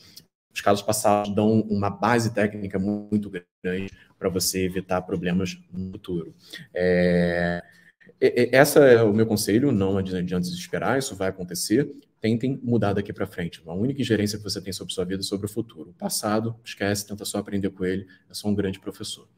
os 0.53 0.61
casos 0.61 0.83
passados 0.83 1.35
dão 1.35 1.61
uma 1.63 1.91
base 1.91 2.33
técnica 2.33 2.79
muito 2.79 3.31
grande 3.31 3.91
para 4.19 4.29
você 4.29 4.65
evitar 4.65 5.03
problemas 5.03 5.59
no 5.73 5.91
futuro. 5.91 6.35
É, 6.73 7.63
essa 8.21 8.81
é 8.81 9.03
o 9.03 9.13
meu 9.13 9.27
conselho, 9.27 9.73
não 9.73 9.99
adianta 9.99 10.41
desesperar, 10.41 10.99
isso 10.99 11.17
vai 11.17 11.29
acontecer. 11.29 11.91
Tentem 12.25 12.59
mudar 12.63 12.95
daqui 12.95 13.13
para 13.13 13.27
frente. 13.27 13.61
A 13.67 13.75
única 13.75 14.01
ingerência 14.01 14.39
que 14.39 14.45
você 14.45 14.59
tem 14.59 14.73
sobre 14.73 14.95
sua 14.95 15.05
vida 15.05 15.21
é 15.21 15.23
sobre 15.23 15.45
o 15.45 15.49
futuro. 15.49 15.91
O 15.91 15.93
passado, 15.93 16.57
esquece, 16.65 17.07
tenta 17.07 17.23
só 17.23 17.37
aprender 17.37 17.69
com 17.69 17.85
ele, 17.85 18.07
é 18.31 18.33
só 18.33 18.49
um 18.49 18.55
grande 18.55 18.81
professor. 18.81 19.29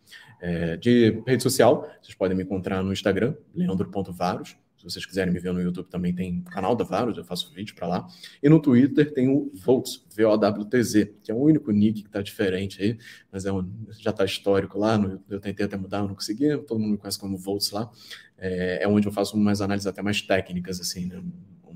É, 0.41 0.77
de 0.77 1.21
rede 1.27 1.43
social, 1.43 1.91
vocês 2.01 2.15
podem 2.15 2.37
me 2.37 2.45
encontrar 2.45 2.85
no 2.85 2.93
Instagram, 2.93 3.35
leandro.varos, 3.53 4.57
vocês 4.85 5.05
quiserem 5.05 5.35
me 5.35 5.41
ver 5.41 5.53
no 5.53 5.61
YouTube, 5.61 5.89
também 5.89 6.15
tem 6.15 6.43
canal 6.43 6.77
da 6.77 6.85
Varus, 6.85 7.19
eu 7.19 7.25
faço 7.25 7.53
vídeo 7.53 7.75
para 7.75 7.89
lá. 7.89 8.07
E 8.41 8.49
no 8.49 8.63
Twitter 8.63 9.13
tem 9.13 9.29
o 9.29 9.51
Volts, 9.53 10.07
V-O-W-T-Z, 10.15 11.17
que 11.25 11.33
é 11.33 11.35
o 11.35 11.39
único 11.39 11.73
nick 11.73 12.03
que 12.03 12.09
está 12.09 12.23
diferente 12.23 12.81
aí, 12.81 12.97
mas 13.33 13.45
é 13.47 13.53
um, 13.53 13.69
já 13.99 14.11
está 14.11 14.25
histórico 14.25 14.79
lá. 14.79 14.97
No, 14.97 15.21
eu 15.29 15.41
tentei 15.41 15.67
até 15.67 15.77
mudar, 15.77 16.03
não 16.03 16.15
consegui, 16.15 16.57
todo 16.59 16.79
mundo 16.79 16.93
me 16.93 16.99
conhece 16.99 17.19
como 17.19 17.37
Volts 17.37 17.73
lá. 17.73 17.91
É, 18.39 18.85
é 18.85 18.89
onde 18.89 19.09
eu 19.09 19.13
faço 19.13 19.37
umas 19.37 19.61
análises 19.61 19.89
até 19.89 20.03
mais 20.03 20.23
técnicas, 20.23 20.81
assim, 20.81 21.07
né? 21.07 21.21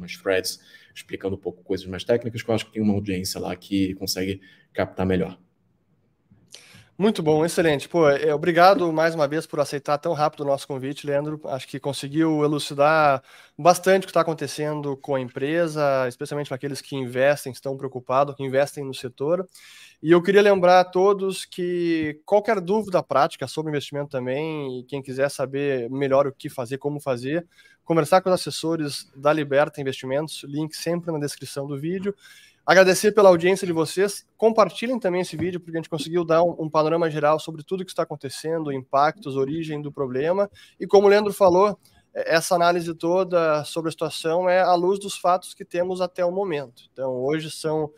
Umas 0.01 0.17
threads 0.17 0.61
explicando 0.95 1.37
um 1.37 1.39
pouco 1.39 1.63
coisas 1.63 1.87
mais 1.87 2.05
técnicas, 2.05 2.43
que 2.43 2.51
eu 2.51 2.55
acho 2.55 2.67
que 2.67 2.73
tem 2.73 2.83
uma 2.83 2.95
audiência 2.95 3.41
lá 3.41 3.55
que 3.55 3.95
consegue 3.95 4.41
captar 4.73 5.07
melhor. 5.07 5.39
Muito 7.01 7.23
bom, 7.23 7.47
excelente. 7.47 7.89
Pô, 7.89 8.11
é, 8.11 8.35
obrigado 8.35 8.93
mais 8.93 9.15
uma 9.15 9.27
vez 9.27 9.47
por 9.47 9.59
aceitar 9.59 9.97
tão 9.97 10.13
rápido 10.13 10.43
o 10.43 10.45
nosso 10.45 10.69
convite, 10.69 11.07
Leandro. 11.07 11.41
Acho 11.47 11.67
que 11.67 11.81
conseguiu 11.81 12.45
elucidar 12.45 13.23
bastante 13.59 14.03
o 14.03 14.07
que 14.07 14.11
está 14.11 14.21
acontecendo 14.21 14.95
com 14.99 15.15
a 15.15 15.21
empresa, 15.21 16.07
especialmente 16.09 16.49
para 16.49 16.57
aqueles 16.57 16.83
que 16.83 16.95
investem, 16.95 17.53
estão 17.53 17.75
preocupados, 17.75 18.35
que 18.35 18.45
investem 18.45 18.85
no 18.85 18.93
setor. 18.93 19.49
E 20.03 20.11
eu 20.11 20.23
queria 20.23 20.43
lembrar 20.43 20.81
a 20.81 20.85
todos 20.85 21.47
que 21.47 22.21
qualquer 22.27 22.61
dúvida 22.61 23.03
prática 23.03 23.47
sobre 23.47 23.71
investimento 23.71 24.11
também, 24.11 24.81
e 24.81 24.85
quem 24.85 25.01
quiser 25.01 25.31
saber 25.31 25.89
melhor 25.89 26.27
o 26.27 26.33
que 26.35 26.51
fazer, 26.51 26.77
como 26.77 27.01
fazer, 27.01 27.47
conversar 27.83 28.21
com 28.21 28.29
os 28.29 28.35
assessores 28.39 29.11
da 29.17 29.33
Liberta 29.33 29.81
Investimentos, 29.81 30.45
link 30.45 30.77
sempre 30.77 31.11
na 31.11 31.19
descrição 31.19 31.67
do 31.67 31.81
vídeo. 31.81 32.15
Agradecer 32.65 33.13
pela 33.13 33.29
audiência 33.29 33.67
de 33.67 33.73
vocês. 33.73 34.27
Compartilhem 34.37 34.99
também 34.99 35.23
esse 35.23 35.37
vídeo, 35.37 35.59
porque 35.59 35.77
a 35.77 35.81
gente 35.81 35.91
conseguiu 35.91 36.25
dar 36.25 36.43
um, 36.43 36.55
um 36.59 36.71
panorama 36.71 37.11
geral 37.11 37.41
sobre 37.41 37.63
tudo 37.63 37.85
que 37.85 37.91
está 37.91 38.03
acontecendo, 38.03 38.73
impactos, 38.73 39.37
origem 39.37 39.81
do 39.81 39.91
problema. 39.91 40.51
E 40.79 40.87
como 40.87 41.07
o 41.07 41.11
Leandro 41.11 41.33
falou, 41.33 41.79
é, 42.15 42.35
essa 42.35 42.55
análise 42.55 42.95
toda 42.95 43.65
sobre 43.65 43.89
a 43.89 43.93
situação 43.93 44.49
é 44.49 44.61
à 44.61 44.75
luz 44.75 44.99
dos 44.99 45.17
fatos 45.17 45.55
que 45.55 45.65
temos 45.65 46.01
até 46.01 46.25
o 46.25 46.31
momento. 46.31 46.85
Então, 46.93 47.13
hoje 47.13 47.51
são 47.51 47.91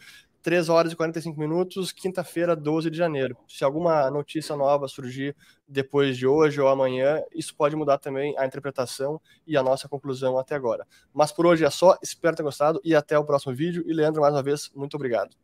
3 0.42 0.68
horas 0.68 0.92
e 0.92 0.96
45 0.96 1.38
minutos, 1.38 1.92
quinta-feira, 1.92 2.56
12 2.56 2.90
de 2.90 2.96
janeiro. 2.96 3.36
Se 3.48 3.64
alguma 3.64 4.10
notícia 4.10 4.56
nova 4.56 4.88
surgir 4.88 5.36
depois 5.66 6.16
de 6.16 6.26
hoje 6.26 6.60
ou 6.60 6.68
amanhã, 6.68 7.22
isso 7.32 7.54
pode 7.54 7.76
mudar 7.76 7.98
também 7.98 8.36
a 8.36 8.44
interpretação 8.44 9.20
e 9.46 9.56
a 9.56 9.62
nossa 9.62 9.88
conclusão 9.88 10.38
até 10.38 10.54
agora. 10.54 10.86
Mas 11.14 11.30
por 11.32 11.46
hoje 11.46 11.64
é 11.64 11.70
só, 11.70 11.96
espero 12.02 12.36
ter 12.36 12.42
gostado 12.42 12.80
e 12.84 12.94
até 12.94 13.16
o 13.16 13.24
próximo 13.24 13.54
vídeo. 13.54 13.84
E 13.86 13.92
Leandro, 13.92 14.20
mais 14.20 14.34
uma 14.34 14.42
vez, 14.42 14.70
muito 14.74 14.94
obrigado. 14.94 15.36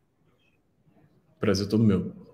Prazer 1.39 1.69
todo 1.69 1.85
meu. 1.85 2.28